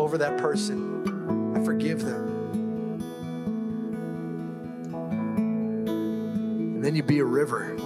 over 0.00 0.16
that 0.16 0.38
person. 0.38 1.54
I 1.54 1.62
forgive 1.62 2.06
them. 2.06 2.37
Then 6.88 6.96
you 6.96 7.02
be 7.02 7.18
a 7.18 7.24
river. 7.24 7.76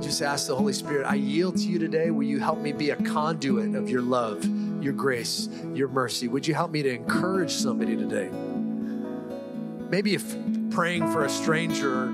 Just 0.00 0.22
ask 0.22 0.46
the 0.46 0.56
Holy 0.56 0.72
Spirit, 0.72 1.06
I 1.06 1.16
yield 1.16 1.58
to 1.58 1.64
you 1.64 1.78
today. 1.78 2.10
Will 2.10 2.22
you 2.22 2.38
help 2.38 2.60
me 2.60 2.72
be 2.72 2.88
a 2.88 2.96
conduit 2.96 3.74
of 3.74 3.90
your 3.90 4.00
love, 4.00 4.42
your 4.82 4.94
grace, 4.94 5.46
your 5.74 5.88
mercy? 5.88 6.28
Would 6.28 6.48
you 6.48 6.54
help 6.54 6.70
me 6.70 6.82
to 6.82 6.88
encourage 6.88 7.50
somebody 7.50 7.94
today? 7.94 8.30
Maybe 9.90 10.14
if 10.14 10.34
praying 10.70 11.12
for 11.12 11.26
a 11.26 11.28
stranger 11.28 12.10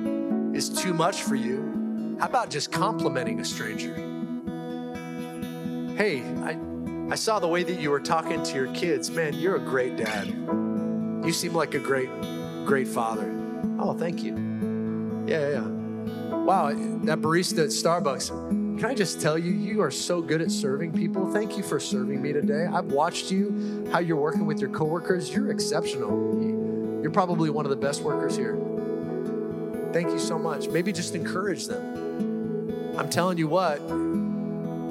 is 0.53 0.71
too 0.71 0.93
much 0.93 1.23
for 1.23 1.37
you, 1.37 2.17
how 2.19 2.27
about 2.27 2.51
just 2.51 2.73
complimenting 2.73 3.39
a 3.39 3.45
stranger? 3.45 3.95
Hey, 5.97 6.21
I, 6.43 6.59
I 7.13 7.15
saw 7.15 7.39
the 7.39 7.47
way 7.47 7.63
that 7.63 7.79
you 7.79 7.93
were 7.93 8.01
talking 8.01 8.43
to 8.43 8.55
your 8.57 8.75
kids. 8.75 9.09
Man, 9.09 9.35
you're 9.35 9.55
a 9.55 9.61
great 9.61 9.97
dad. 9.97 10.27
You 10.27 11.33
seem 11.33 11.55
like 11.55 11.75
a 11.75 11.79
great, 11.79 12.11
great 12.65 12.89
father. 12.89 13.33
Oh, 13.79 13.95
thank 13.97 14.25
you. 14.25 14.45
Yeah, 15.27 15.49
yeah. 15.51 15.66
Wow, 16.45 16.68
that 17.05 17.20
barista 17.20 17.64
at 17.64 17.70
Starbucks. 17.70 18.79
Can 18.79 18.85
I 18.85 18.95
just 18.95 19.20
tell 19.20 19.37
you, 19.37 19.53
you 19.53 19.83
are 19.83 19.91
so 19.91 20.20
good 20.20 20.41
at 20.41 20.51
serving 20.51 20.93
people. 20.93 21.33
Thank 21.33 21.57
you 21.57 21.62
for 21.62 21.81
serving 21.81 22.22
me 22.22 22.33
today. 22.33 22.66
I've 22.66 22.87
watched 22.87 23.31
you, 23.31 23.89
how 23.91 23.99
you're 23.99 24.20
working 24.20 24.47
with 24.47 24.61
your 24.61 24.70
coworkers. 24.70 25.35
You're 25.35 25.51
exceptional. 25.51 27.01
You're 27.03 27.11
probably 27.11 27.51
one 27.51 27.64
of 27.64 27.70
the 27.70 27.77
best 27.77 28.03
workers 28.03 28.37
here. 28.37 28.57
Thank 29.93 30.11
you 30.11 30.18
so 30.18 30.39
much. 30.39 30.68
Maybe 30.68 30.93
just 30.93 31.14
encourage 31.14 31.66
them. 31.66 32.95
I'm 32.99 33.09
telling 33.09 33.39
you 33.39 33.49
what, 33.49 33.81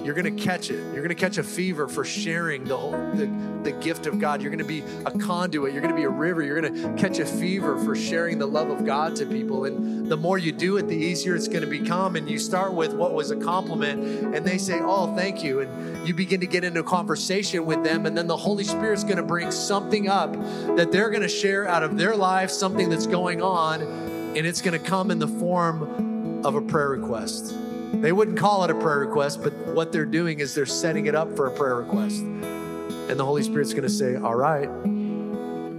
you're 0.05 0.13
going 0.13 0.37
to 0.37 0.43
catch 0.43 0.69
it. 0.69 0.75
You're 0.93 1.01
going 1.01 1.09
to 1.09 1.15
catch 1.15 1.39
a 1.39 1.43
fever 1.43 1.87
for 1.87 2.05
sharing 2.05 2.63
the 2.63 2.77
whole 2.77 2.91
the, 2.91 3.25
the 3.63 3.71
gift 3.71 4.05
of 4.05 4.19
God. 4.19 4.39
You're 4.39 4.51
going 4.51 4.59
to 4.59 4.63
be 4.63 4.83
a 5.03 5.11
conduit. 5.11 5.73
You're 5.73 5.81
going 5.81 5.95
to 5.95 5.99
be 5.99 6.05
a 6.05 6.09
river. 6.09 6.43
You're 6.43 6.61
going 6.61 6.73
to 6.75 6.93
catch 7.01 7.17
a 7.17 7.25
fever 7.25 7.75
for 7.83 7.95
sharing 7.95 8.37
the 8.37 8.45
love 8.45 8.69
of 8.69 8.85
God 8.85 9.15
to 9.15 9.25
people. 9.25 9.65
And 9.65 10.07
the 10.07 10.15
more 10.15 10.37
you 10.37 10.51
do 10.51 10.77
it, 10.77 10.87
the 10.87 10.95
easier 10.95 11.35
it's 11.35 11.47
going 11.47 11.61
to 11.61 11.67
become. 11.67 12.15
And 12.15 12.29
you 12.29 12.37
start 12.37 12.73
with 12.73 12.93
what 12.93 13.15
was 13.15 13.31
a 13.31 13.35
compliment, 13.35 14.35
and 14.35 14.45
they 14.45 14.59
say, 14.59 14.79
"Oh, 14.79 15.15
thank 15.15 15.43
you," 15.43 15.61
and 15.61 16.07
you 16.07 16.13
begin 16.13 16.39
to 16.41 16.47
get 16.47 16.63
into 16.63 16.83
conversation 16.83 17.65
with 17.65 17.83
them, 17.83 18.05
and 18.05 18.15
then 18.15 18.27
the 18.27 18.37
Holy 18.37 18.63
Spirit's 18.63 19.03
going 19.03 19.17
to 19.17 19.23
bring 19.23 19.51
something 19.51 20.07
up 20.07 20.33
that 20.75 20.91
they're 20.91 21.09
going 21.09 21.23
to 21.23 21.27
share 21.27 21.67
out 21.67 21.81
of 21.81 21.97
their 21.97 22.15
life, 22.15 22.51
something 22.51 22.89
that's 22.89 23.07
going 23.07 23.41
on, 23.41 23.81
and 23.81 24.45
it's 24.45 24.61
going 24.61 24.79
to 24.79 24.85
come 24.87 25.09
in 25.09 25.17
the 25.17 25.27
form 25.27 26.45
of 26.45 26.53
a 26.53 26.61
prayer 26.61 26.89
request. 26.89 27.55
They 28.01 28.11
wouldn't 28.11 28.37
call 28.37 28.63
it 28.63 28.69
a 28.69 28.75
prayer 28.75 28.99
request, 28.99 29.41
but 29.41 29.53
what 29.67 29.91
they're 29.91 30.05
doing 30.05 30.39
is 30.39 30.53
they're 30.53 30.65
setting 30.65 31.05
it 31.07 31.15
up 31.15 31.35
for 31.35 31.47
a 31.47 31.51
prayer 31.51 31.75
request. 31.75 32.21
And 32.21 33.19
the 33.19 33.25
Holy 33.25 33.43
Spirit's 33.43 33.71
going 33.71 33.83
to 33.83 33.89
say, 33.89 34.15
All 34.15 34.35
right, 34.35 34.69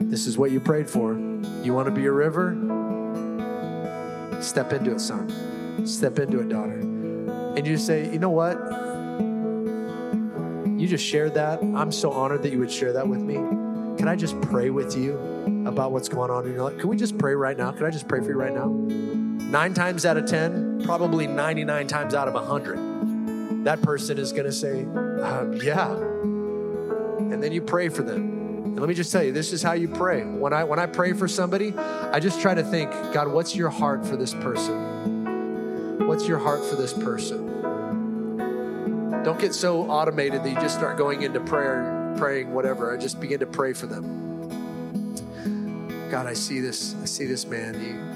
this 0.08 0.26
is 0.26 0.38
what 0.38 0.50
you 0.50 0.60
prayed 0.60 0.88
for. 0.88 1.14
You 1.62 1.74
want 1.74 1.86
to 1.86 1.92
be 1.92 2.06
a 2.06 2.12
river? 2.12 2.52
Step 4.40 4.72
into 4.72 4.92
it, 4.92 5.00
son. 5.00 5.86
Step 5.86 6.18
into 6.18 6.40
it, 6.40 6.48
daughter. 6.48 6.78
And 6.78 7.66
you 7.66 7.76
say, 7.76 8.10
You 8.12 8.18
know 8.18 8.30
what? 8.30 8.56
You 10.80 10.86
just 10.86 11.04
shared 11.04 11.34
that. 11.34 11.62
I'm 11.62 11.90
so 11.90 12.12
honored 12.12 12.42
that 12.42 12.52
you 12.52 12.58
would 12.58 12.70
share 12.70 12.92
that 12.92 13.08
with 13.08 13.20
me. 13.20 13.34
Can 13.96 14.08
I 14.08 14.14
just 14.14 14.40
pray 14.42 14.70
with 14.70 14.96
you 14.96 15.16
about 15.66 15.90
what's 15.90 16.08
going 16.08 16.30
on 16.30 16.46
in 16.46 16.52
your 16.52 16.62
life? 16.62 16.78
Can 16.78 16.88
we 16.88 16.96
just 16.96 17.18
pray 17.18 17.34
right 17.34 17.56
now? 17.56 17.72
Can 17.72 17.86
I 17.86 17.90
just 17.90 18.06
pray 18.06 18.20
for 18.20 18.26
you 18.28 18.36
right 18.36 18.54
now? 18.54 19.25
Nine 19.38 19.74
times 19.74 20.04
out 20.04 20.16
of 20.16 20.26
10, 20.26 20.82
probably 20.84 21.26
99 21.26 21.86
times 21.86 22.14
out 22.14 22.28
of 22.28 22.34
100, 22.34 23.64
that 23.64 23.80
person 23.82 24.18
is 24.18 24.32
going 24.32 24.46
to 24.46 24.52
say, 24.52 24.84
uh, 25.22 25.46
Yeah. 25.52 25.92
And 25.92 27.42
then 27.42 27.52
you 27.52 27.62
pray 27.62 27.88
for 27.88 28.02
them. 28.02 28.36
And 28.76 28.80
let 28.80 28.88
me 28.88 28.94
just 28.94 29.10
tell 29.10 29.22
you, 29.22 29.32
this 29.32 29.52
is 29.52 29.62
how 29.62 29.72
you 29.72 29.88
pray. 29.88 30.22
When 30.22 30.52
I 30.52 30.64
when 30.64 30.78
I 30.78 30.84
pray 30.86 31.14
for 31.14 31.26
somebody, 31.26 31.72
I 31.76 32.20
just 32.20 32.42
try 32.42 32.54
to 32.54 32.62
think, 32.62 32.90
God, 33.12 33.28
what's 33.28 33.56
your 33.56 33.70
heart 33.70 34.06
for 34.06 34.16
this 34.16 34.34
person? 34.34 36.06
What's 36.06 36.28
your 36.28 36.38
heart 36.38 36.62
for 36.64 36.76
this 36.76 36.92
person? 36.92 37.46
Don't 39.24 39.40
get 39.40 39.54
so 39.54 39.90
automated 39.90 40.44
that 40.44 40.50
you 40.50 40.54
just 40.56 40.76
start 40.76 40.98
going 40.98 41.22
into 41.22 41.40
prayer, 41.40 42.14
praying 42.18 42.52
whatever. 42.52 42.92
I 42.92 42.96
just 42.96 43.18
begin 43.20 43.40
to 43.40 43.46
pray 43.46 43.72
for 43.72 43.86
them. 43.86 44.26
God, 46.10 46.26
I 46.26 46.34
see 46.34 46.60
this. 46.60 46.94
I 47.02 47.06
see 47.06 47.24
this 47.24 47.46
man. 47.46 47.74
You 47.82 48.15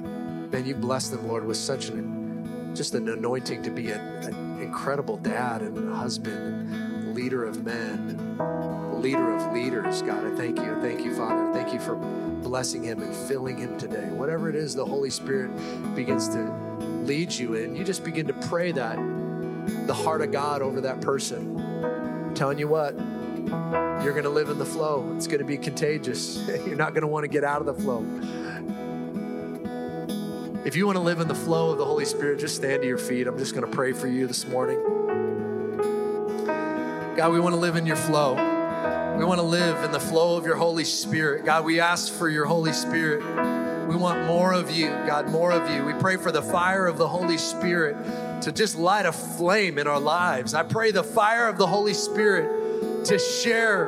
Man, 0.50 0.66
you 0.66 0.74
bless 0.74 1.08
them, 1.08 1.28
Lord, 1.28 1.44
with 1.44 1.56
such 1.56 1.88
an 1.88 2.72
just 2.74 2.94
an 2.94 3.08
anointing 3.08 3.62
to 3.62 3.70
be 3.70 3.90
an 3.90 4.60
incredible 4.60 5.16
dad 5.16 5.62
and 5.62 5.92
husband 5.94 6.72
and 6.72 7.14
leader 7.14 7.44
of 7.44 7.64
men 7.64 8.36
leader 9.00 9.34
of 9.34 9.52
leaders. 9.52 10.02
God, 10.02 10.26
I 10.26 10.36
thank 10.36 10.58
you. 10.58 10.80
Thank 10.80 11.04
you, 11.04 11.14
Father. 11.14 11.52
Thank 11.52 11.72
you 11.72 11.80
for 11.80 11.96
blessing 11.96 12.82
him 12.82 13.02
and 13.02 13.14
filling 13.14 13.58
him 13.58 13.78
today. 13.78 14.08
Whatever 14.10 14.48
it 14.48 14.54
is 14.54 14.74
the 14.74 14.84
Holy 14.84 15.10
Spirit 15.10 15.50
begins 15.94 16.28
to 16.28 16.42
lead 17.04 17.32
you 17.32 17.54
in, 17.54 17.74
you 17.74 17.84
just 17.84 18.04
begin 18.04 18.26
to 18.26 18.34
pray 18.34 18.72
that 18.72 18.96
the 19.86 19.94
heart 19.94 20.20
of 20.20 20.32
God 20.32 20.62
over 20.62 20.80
that 20.82 21.00
person. 21.00 21.58
I'm 21.58 22.34
telling 22.34 22.58
you 22.58 22.68
what, 22.68 22.94
you're 24.04 24.12
going 24.12 24.24
to 24.24 24.30
live 24.30 24.50
in 24.50 24.58
the 24.58 24.66
flow. 24.66 25.12
It's 25.16 25.26
going 25.26 25.40
to 25.40 25.44
be 25.44 25.56
contagious. 25.56 26.36
You're 26.66 26.76
not 26.76 26.94
going 26.94 27.02
to 27.02 27.08
want 27.08 27.24
to 27.24 27.28
get 27.28 27.42
out 27.42 27.60
of 27.60 27.66
the 27.66 27.74
flow. 27.74 28.00
If 30.62 30.76
you 30.76 30.84
want 30.84 30.96
to 30.96 31.02
live 31.02 31.20
in 31.20 31.28
the 31.28 31.34
flow 31.34 31.70
of 31.70 31.78
the 31.78 31.86
Holy 31.86 32.04
Spirit, 32.04 32.38
just 32.38 32.56
stand 32.56 32.82
to 32.82 32.88
your 32.88 32.98
feet. 32.98 33.26
I'm 33.26 33.38
just 33.38 33.54
going 33.54 33.64
to 33.64 33.74
pray 33.74 33.92
for 33.92 34.06
you 34.06 34.26
this 34.26 34.46
morning. 34.46 34.78
God, 37.16 37.32
we 37.32 37.40
want 37.40 37.54
to 37.54 37.60
live 37.60 37.76
in 37.76 37.86
your 37.86 37.96
flow. 37.96 38.34
We 39.16 39.24
want 39.24 39.40
to 39.40 39.46
live 39.46 39.82
in 39.82 39.90
the 39.90 39.98
flow 39.98 40.36
of 40.36 40.44
your 40.44 40.56
Holy 40.56 40.84
Spirit. 40.84 41.46
God, 41.46 41.64
we 41.64 41.80
ask 41.80 42.12
for 42.12 42.28
your 42.28 42.44
Holy 42.44 42.74
Spirit. 42.74 43.20
We 43.88 43.96
want 43.96 44.26
more 44.26 44.52
of 44.52 44.70
you, 44.70 44.88
God, 45.06 45.30
more 45.30 45.50
of 45.50 45.70
you. 45.70 45.82
We 45.82 45.94
pray 45.94 46.18
for 46.18 46.30
the 46.30 46.42
fire 46.42 46.86
of 46.86 46.98
the 46.98 47.08
Holy 47.08 47.38
Spirit 47.38 48.42
to 48.42 48.52
just 48.52 48.76
light 48.76 49.06
a 49.06 49.12
flame 49.12 49.78
in 49.78 49.86
our 49.86 49.98
lives. 49.98 50.52
I 50.52 50.62
pray 50.62 50.90
the 50.90 51.02
fire 51.02 51.48
of 51.48 51.56
the 51.56 51.66
Holy 51.66 51.94
Spirit 51.94 53.06
to 53.06 53.18
share 53.18 53.86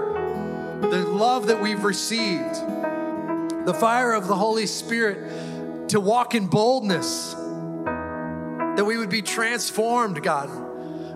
the 0.81 1.05
love 1.07 1.49
that 1.49 1.61
we've 1.61 1.85
received, 1.85 2.55
the 3.67 3.77
fire 3.79 4.15
of 4.15 4.27
the 4.27 4.37
Holy 4.37 4.67
Spirit 4.67 5.42
to 5.93 6.01
walk 6.01 6.35
in 6.35 6.47
boldness, 6.47 7.35
that 7.35 8.85
we 8.87 8.97
would 8.97 9.11
be 9.11 9.21
transformed, 9.21 10.23
God. 10.23 10.49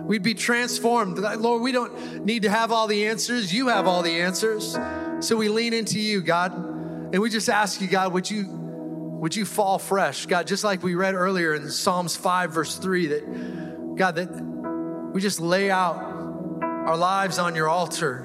We'd 0.03 0.21
be 0.21 0.35
transformed. 0.35 1.17
Lord, 1.17 1.63
we 1.63 1.71
don't 1.71 2.23
need 2.23 2.43
to 2.43 2.49
have 2.51 2.71
all 2.71 2.85
the 2.85 3.07
answers. 3.07 3.51
You 3.51 3.69
have 3.69 3.87
all 3.87 4.03
the 4.03 4.21
answers. 4.21 4.77
So 5.19 5.35
we 5.35 5.49
lean 5.49 5.73
into 5.73 5.99
you, 5.99 6.21
God. 6.21 6.53
And 6.53 7.17
we 7.17 7.31
just 7.31 7.49
ask 7.49 7.81
you, 7.81 7.87
God, 7.87 8.13
would 8.13 8.29
you 8.29 8.45
would 8.47 9.35
you 9.35 9.45
fall 9.45 9.79
fresh? 9.79 10.27
God, 10.27 10.45
just 10.45 10.63
like 10.63 10.83
we 10.83 10.93
read 10.93 11.15
earlier 11.15 11.55
in 11.55 11.71
Psalms 11.71 12.15
5, 12.15 12.51
verse 12.51 12.75
3, 12.75 13.07
that 13.07 13.95
God, 13.95 14.15
that 14.17 14.29
we 15.11 15.21
just 15.21 15.39
lay 15.39 15.71
out 15.71 15.95
our 16.61 16.95
lives 16.95 17.39
on 17.39 17.55
your 17.55 17.67
altar. 17.67 18.23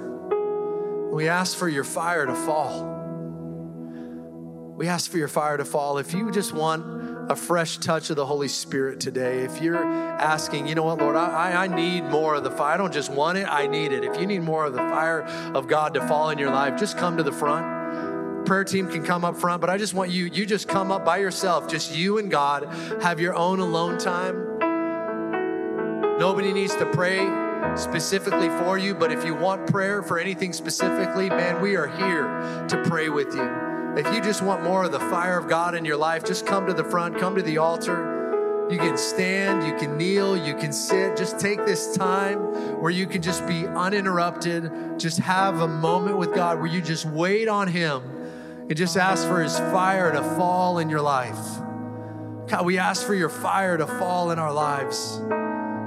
We 1.15 1.29
ask 1.29 1.57
for 1.57 1.67
your 1.67 1.85
fire 1.85 2.27
to 2.27 2.35
fall. 2.35 2.92
We 4.83 4.89
ask 4.89 5.09
for 5.13 5.17
your 5.17 5.29
fire 5.29 5.57
to 5.57 5.65
fall. 5.65 5.99
If 5.99 6.13
you 6.13 6.33
just 6.33 6.53
want 6.53 7.31
a 7.31 7.37
fresh 7.37 7.79
touch 7.79 8.11
of 8.11 8.17
the 8.17 8.27
Holy 8.27 8.49
Spirit 8.49 8.99
today, 8.99 9.45
if 9.45 9.63
you're 9.63 9.85
asking, 9.85 10.67
you 10.67 10.75
know 10.75 10.83
what, 10.83 10.99
Lord, 10.99 11.15
I, 11.15 11.67
I 11.67 11.69
need 11.69 12.03
more 12.07 12.35
of 12.35 12.43
the 12.43 12.51
fire. 12.51 12.75
I 12.75 12.77
don't 12.79 12.93
just 12.93 13.09
want 13.09 13.39
it, 13.39 13.47
I 13.47 13.69
need 13.69 13.93
it. 13.93 14.03
If 14.03 14.21
you 14.21 14.27
need 14.27 14.41
more 14.41 14.65
of 14.65 14.73
the 14.73 14.81
fire 14.81 15.23
of 15.55 15.69
God 15.69 15.95
to 15.95 16.05
fall 16.09 16.31
in 16.31 16.39
your 16.39 16.51
life, 16.51 16.81
just 16.81 16.99
come 16.99 17.17
to 17.19 17.23
the 17.23 17.31
front 17.31 17.65
prayer 18.45 18.65
team 18.65 18.89
can 18.89 19.05
come 19.05 19.25
up 19.25 19.37
front, 19.37 19.61
but 19.61 19.71
I 19.71 19.79
just 19.79 19.95
want 19.95 20.11
you, 20.11 20.25
you 20.25 20.45
just 20.45 20.67
come 20.67 20.91
up 20.91 21.05
by 21.05 21.19
yourself, 21.19 21.69
just 21.69 21.95
you 21.95 22.19
and 22.19 22.29
God, 22.29 22.65
have 23.01 23.21
your 23.21 23.37
own 23.37 23.61
alone 23.61 23.99
time. 23.99 24.59
Nobody 26.19 26.53
needs 26.53 26.75
to 26.75 26.87
pray 26.87 27.21
specifically 27.77 28.49
for 28.49 28.79
you, 28.79 28.97
but 28.97 29.13
if 29.13 29.25
you 29.25 29.37
want 29.37 29.71
prayer 29.71 30.03
for 30.03 30.19
anything 30.19 30.53
specifically, 30.53 31.31
man, 31.31 31.63
we 31.63 31.77
are 31.77 31.87
here 31.87 32.67
to 32.67 32.83
pray 32.85 33.11
with 33.11 33.33
you. 33.33 33.72
If 33.95 34.07
you 34.15 34.23
just 34.23 34.41
want 34.41 34.63
more 34.63 34.85
of 34.85 34.93
the 34.93 35.01
fire 35.01 35.37
of 35.37 35.49
God 35.49 35.75
in 35.75 35.85
your 35.85 35.99
life, 35.99 36.25
just 36.25 36.47
come 36.47 36.67
to 36.67 36.73
the 36.73 36.83
front, 36.83 37.19
come 37.19 37.37
to 37.37 37.43
the 37.43 37.59
altar. 37.59 38.67
You 38.71 38.79
can 38.79 38.97
stand, 38.97 39.67
you 39.67 39.77
can 39.77 39.99
kneel, 39.99 40.35
you 40.35 40.55
can 40.55 40.73
sit. 40.73 41.15
Just 41.15 41.39
take 41.39 41.67
this 41.67 41.95
time 41.95 42.39
where 42.81 42.91
you 42.91 43.07
can 43.07 43.21
just 43.21 43.47
be 43.47 43.67
uninterrupted. 43.67 44.99
Just 44.99 45.19
have 45.19 45.61
a 45.61 45.69
moment 45.69 46.17
with 46.17 46.35
God 46.35 46.57
where 46.57 46.69
you 46.69 46.81
just 46.81 47.05
wait 47.05 47.49
on 47.49 47.69
Him 47.69 48.03
and 48.63 48.75
just 48.75 48.97
ask 48.97 49.29
for 49.29 49.43
His 49.43 49.59
fire 49.59 50.11
to 50.11 50.23
fall 50.23 50.79
in 50.79 50.89
your 50.89 51.03
life. 51.03 51.59
God, 52.49 52.65
we 52.65 52.79
ask 52.79 53.07
for 53.07 53.15
your 53.15 53.29
fire 53.29 53.77
to 53.77 53.87
fall 53.87 54.31
in 54.31 54.39
our 54.39 54.55
lives. 54.55 55.21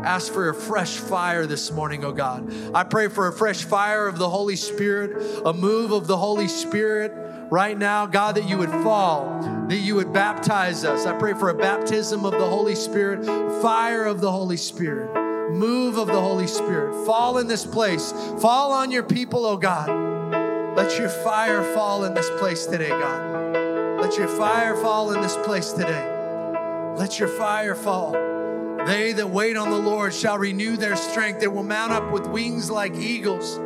Ask 0.05 0.31
for 0.31 0.49
a 0.49 0.53
fresh 0.53 0.97
fire 0.97 1.47
this 1.47 1.71
morning, 1.71 2.05
oh 2.05 2.11
God. 2.11 2.53
I 2.75 2.83
pray 2.83 3.07
for 3.07 3.27
a 3.27 3.33
fresh 3.33 3.63
fire 3.63 4.07
of 4.07 4.19
the 4.19 4.29
Holy 4.29 4.55
Spirit, 4.55 5.41
a 5.43 5.53
move 5.53 5.91
of 5.91 6.05
the 6.05 6.17
Holy 6.17 6.47
Spirit 6.47 7.24
right 7.51 7.77
now, 7.77 8.05
God, 8.05 8.35
that 8.35 8.47
you 8.47 8.57
would 8.57 8.69
fall, 8.69 9.41
that 9.67 9.77
you 9.77 9.95
would 9.95 10.13
baptize 10.13 10.83
us. 10.83 11.05
I 11.05 11.17
pray 11.17 11.33
for 11.33 11.49
a 11.49 11.53
baptism 11.53 12.25
of 12.25 12.31
the 12.31 12.45
Holy 12.45 12.75
Spirit, 12.75 13.25
fire 13.61 14.05
of 14.05 14.21
the 14.21 14.31
Holy 14.31 14.57
Spirit, 14.57 15.13
move 15.51 15.97
of 15.97 16.07
the 16.07 16.19
Holy 16.19 16.47
Spirit. 16.47 17.05
Fall 17.05 17.37
in 17.37 17.47
this 17.47 17.65
place, 17.65 18.11
fall 18.39 18.71
on 18.71 18.91
your 18.91 19.03
people, 19.03 19.45
oh 19.45 19.57
God. 19.57 19.89
Let 20.75 20.99
your 20.99 21.09
fire 21.09 21.63
fall 21.73 22.03
in 22.03 22.13
this 22.13 22.29
place 22.31 22.65
today, 22.65 22.89
God. 22.89 24.01
Let 24.01 24.17
your 24.17 24.27
fire 24.27 24.75
fall 24.75 25.13
in 25.13 25.21
this 25.21 25.37
place 25.37 25.71
today. 25.71 26.11
Let 26.97 27.17
your 27.19 27.29
fire 27.29 27.75
fall. 27.75 28.11
They 28.85 29.13
that 29.13 29.29
wait 29.29 29.57
on 29.57 29.71
the 29.71 29.79
Lord 29.79 30.13
shall 30.13 30.37
renew 30.37 30.77
their 30.77 30.95
strength. 30.95 31.39
They 31.39 31.47
will 31.47 31.63
mount 31.63 31.91
up 31.91 32.11
with 32.11 32.27
wings 32.27 32.69
like 32.69 32.93
eagles. 32.95 33.57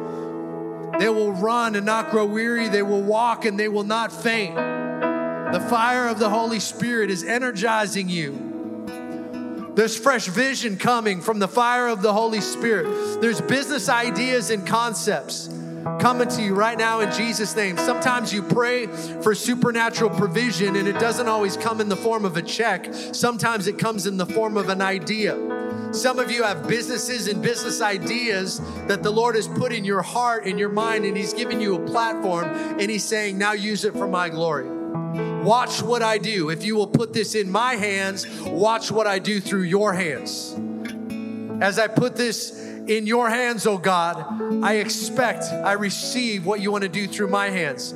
They 0.99 1.07
will 1.09 1.31
run 1.31 1.75
and 1.75 1.85
not 1.85 2.11
grow 2.11 2.25
weary. 2.25 2.67
They 2.67 2.83
will 2.83 3.01
walk 3.01 3.45
and 3.45 3.57
they 3.57 3.69
will 3.69 3.85
not 3.85 4.11
faint. 4.11 4.55
The 4.55 5.65
fire 5.69 6.07
of 6.07 6.19
the 6.19 6.29
Holy 6.29 6.59
Spirit 6.59 7.09
is 7.09 7.23
energizing 7.23 8.09
you. 8.09 9.71
There's 9.75 9.95
fresh 9.95 10.27
vision 10.27 10.75
coming 10.75 11.21
from 11.21 11.39
the 11.39 11.47
fire 11.47 11.87
of 11.87 12.01
the 12.01 12.11
Holy 12.11 12.41
Spirit. 12.41 13.21
There's 13.21 13.39
business 13.39 13.87
ideas 13.87 14.49
and 14.49 14.67
concepts 14.67 15.47
coming 15.99 16.27
to 16.27 16.41
you 16.41 16.53
right 16.53 16.77
now 16.77 16.99
in 16.99 17.11
Jesus' 17.13 17.55
name. 17.55 17.77
Sometimes 17.77 18.33
you 18.33 18.43
pray 18.43 18.87
for 18.87 19.33
supernatural 19.33 20.09
provision 20.11 20.75
and 20.75 20.85
it 20.87 20.99
doesn't 20.99 21.27
always 21.27 21.55
come 21.55 21.79
in 21.79 21.87
the 21.87 21.95
form 21.95 22.25
of 22.25 22.35
a 22.35 22.41
check, 22.41 22.93
sometimes 23.13 23.67
it 23.67 23.79
comes 23.79 24.05
in 24.05 24.17
the 24.17 24.25
form 24.25 24.57
of 24.57 24.67
an 24.67 24.81
idea. 24.81 25.58
Some 25.91 26.19
of 26.19 26.29
you 26.29 26.43
have 26.43 26.67
businesses 26.67 27.27
and 27.27 27.41
business 27.41 27.81
ideas 27.81 28.61
that 28.87 29.01
the 29.01 29.09
Lord 29.09 29.35
has 29.35 29.47
put 29.47 29.73
in 29.73 29.83
your 29.83 30.01
heart, 30.01 30.45
and 30.45 30.59
your 30.59 30.69
mind, 30.69 31.05
and 31.05 31.17
He's 31.17 31.33
given 31.33 31.59
you 31.59 31.75
a 31.75 31.87
platform 31.87 32.45
and 32.45 32.89
He's 32.89 33.03
saying, 33.03 33.37
Now 33.37 33.53
use 33.53 33.85
it 33.85 33.93
for 33.93 34.07
my 34.07 34.29
glory. 34.29 34.69
Watch 35.43 35.81
what 35.81 36.03
I 36.03 36.17
do. 36.17 36.49
If 36.49 36.63
you 36.63 36.75
will 36.75 36.87
put 36.87 37.13
this 37.13 37.33
in 37.33 37.51
my 37.51 37.75
hands, 37.75 38.27
watch 38.41 38.91
what 38.91 39.07
I 39.07 39.19
do 39.19 39.39
through 39.39 39.63
your 39.63 39.93
hands. 39.93 40.55
As 41.61 41.79
I 41.79 41.87
put 41.87 42.15
this 42.15 42.59
in 42.59 43.07
your 43.07 43.29
hands, 43.29 43.65
oh 43.65 43.77
God, 43.77 44.63
I 44.63 44.75
expect, 44.75 45.45
I 45.45 45.73
receive 45.73 46.45
what 46.45 46.61
you 46.61 46.71
want 46.71 46.83
to 46.83 46.89
do 46.89 47.07
through 47.07 47.29
my 47.29 47.49
hands. 47.49 47.93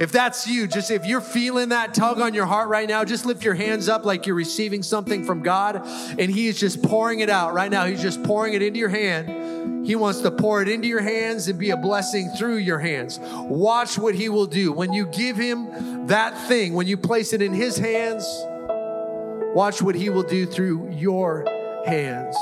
If 0.00 0.10
that's 0.10 0.46
you, 0.46 0.66
just 0.66 0.90
if 0.90 1.06
you're 1.06 1.20
feeling 1.20 1.68
that 1.68 1.94
tug 1.94 2.20
on 2.20 2.34
your 2.34 2.46
heart 2.46 2.68
right 2.68 2.88
now, 2.88 3.04
just 3.04 3.24
lift 3.24 3.44
your 3.44 3.54
hands 3.54 3.88
up 3.88 4.04
like 4.04 4.26
you're 4.26 4.36
receiving 4.36 4.82
something 4.82 5.24
from 5.24 5.42
God 5.42 5.76
and 6.18 6.30
He 6.30 6.48
is 6.48 6.58
just 6.58 6.82
pouring 6.82 7.20
it 7.20 7.30
out 7.30 7.54
right 7.54 7.70
now. 7.70 7.84
He's 7.84 8.02
just 8.02 8.22
pouring 8.24 8.54
it 8.54 8.62
into 8.62 8.78
your 8.78 8.88
hand. 8.88 9.86
He 9.86 9.96
wants 9.96 10.20
to 10.20 10.30
pour 10.30 10.62
it 10.62 10.68
into 10.68 10.86
your 10.86 11.02
hands 11.02 11.48
and 11.48 11.58
be 11.58 11.70
a 11.70 11.76
blessing 11.76 12.30
through 12.38 12.58
your 12.58 12.78
hands. 12.78 13.18
Watch 13.20 13.98
what 13.98 14.14
He 14.14 14.28
will 14.28 14.46
do. 14.46 14.72
When 14.72 14.92
you 14.92 15.06
give 15.06 15.36
Him 15.36 16.06
that 16.06 16.48
thing, 16.48 16.74
when 16.74 16.86
you 16.86 16.96
place 16.96 17.32
it 17.32 17.42
in 17.42 17.52
His 17.52 17.76
hands, 17.76 18.24
watch 19.54 19.82
what 19.82 19.94
He 19.94 20.08
will 20.08 20.22
do 20.22 20.46
through 20.46 20.90
your 20.90 21.44
hands. 21.84 22.36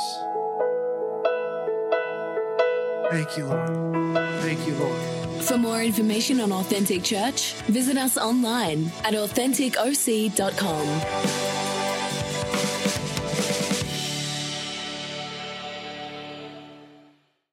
Thank 3.11 3.37
you, 3.37 3.47
Lord. 3.47 4.15
Thank 4.43 4.67
you, 4.67 4.75
Lord. 4.75 5.10
For 5.43 5.59
more 5.59 5.83
information 5.83 6.41
on 6.41 6.53
Authentic 6.53 7.03
Church, 7.03 7.55
visit 7.69 7.97
us 7.97 8.17
online 8.17 8.93
at 9.05 9.15
AuthenticOC.com. 9.15 11.60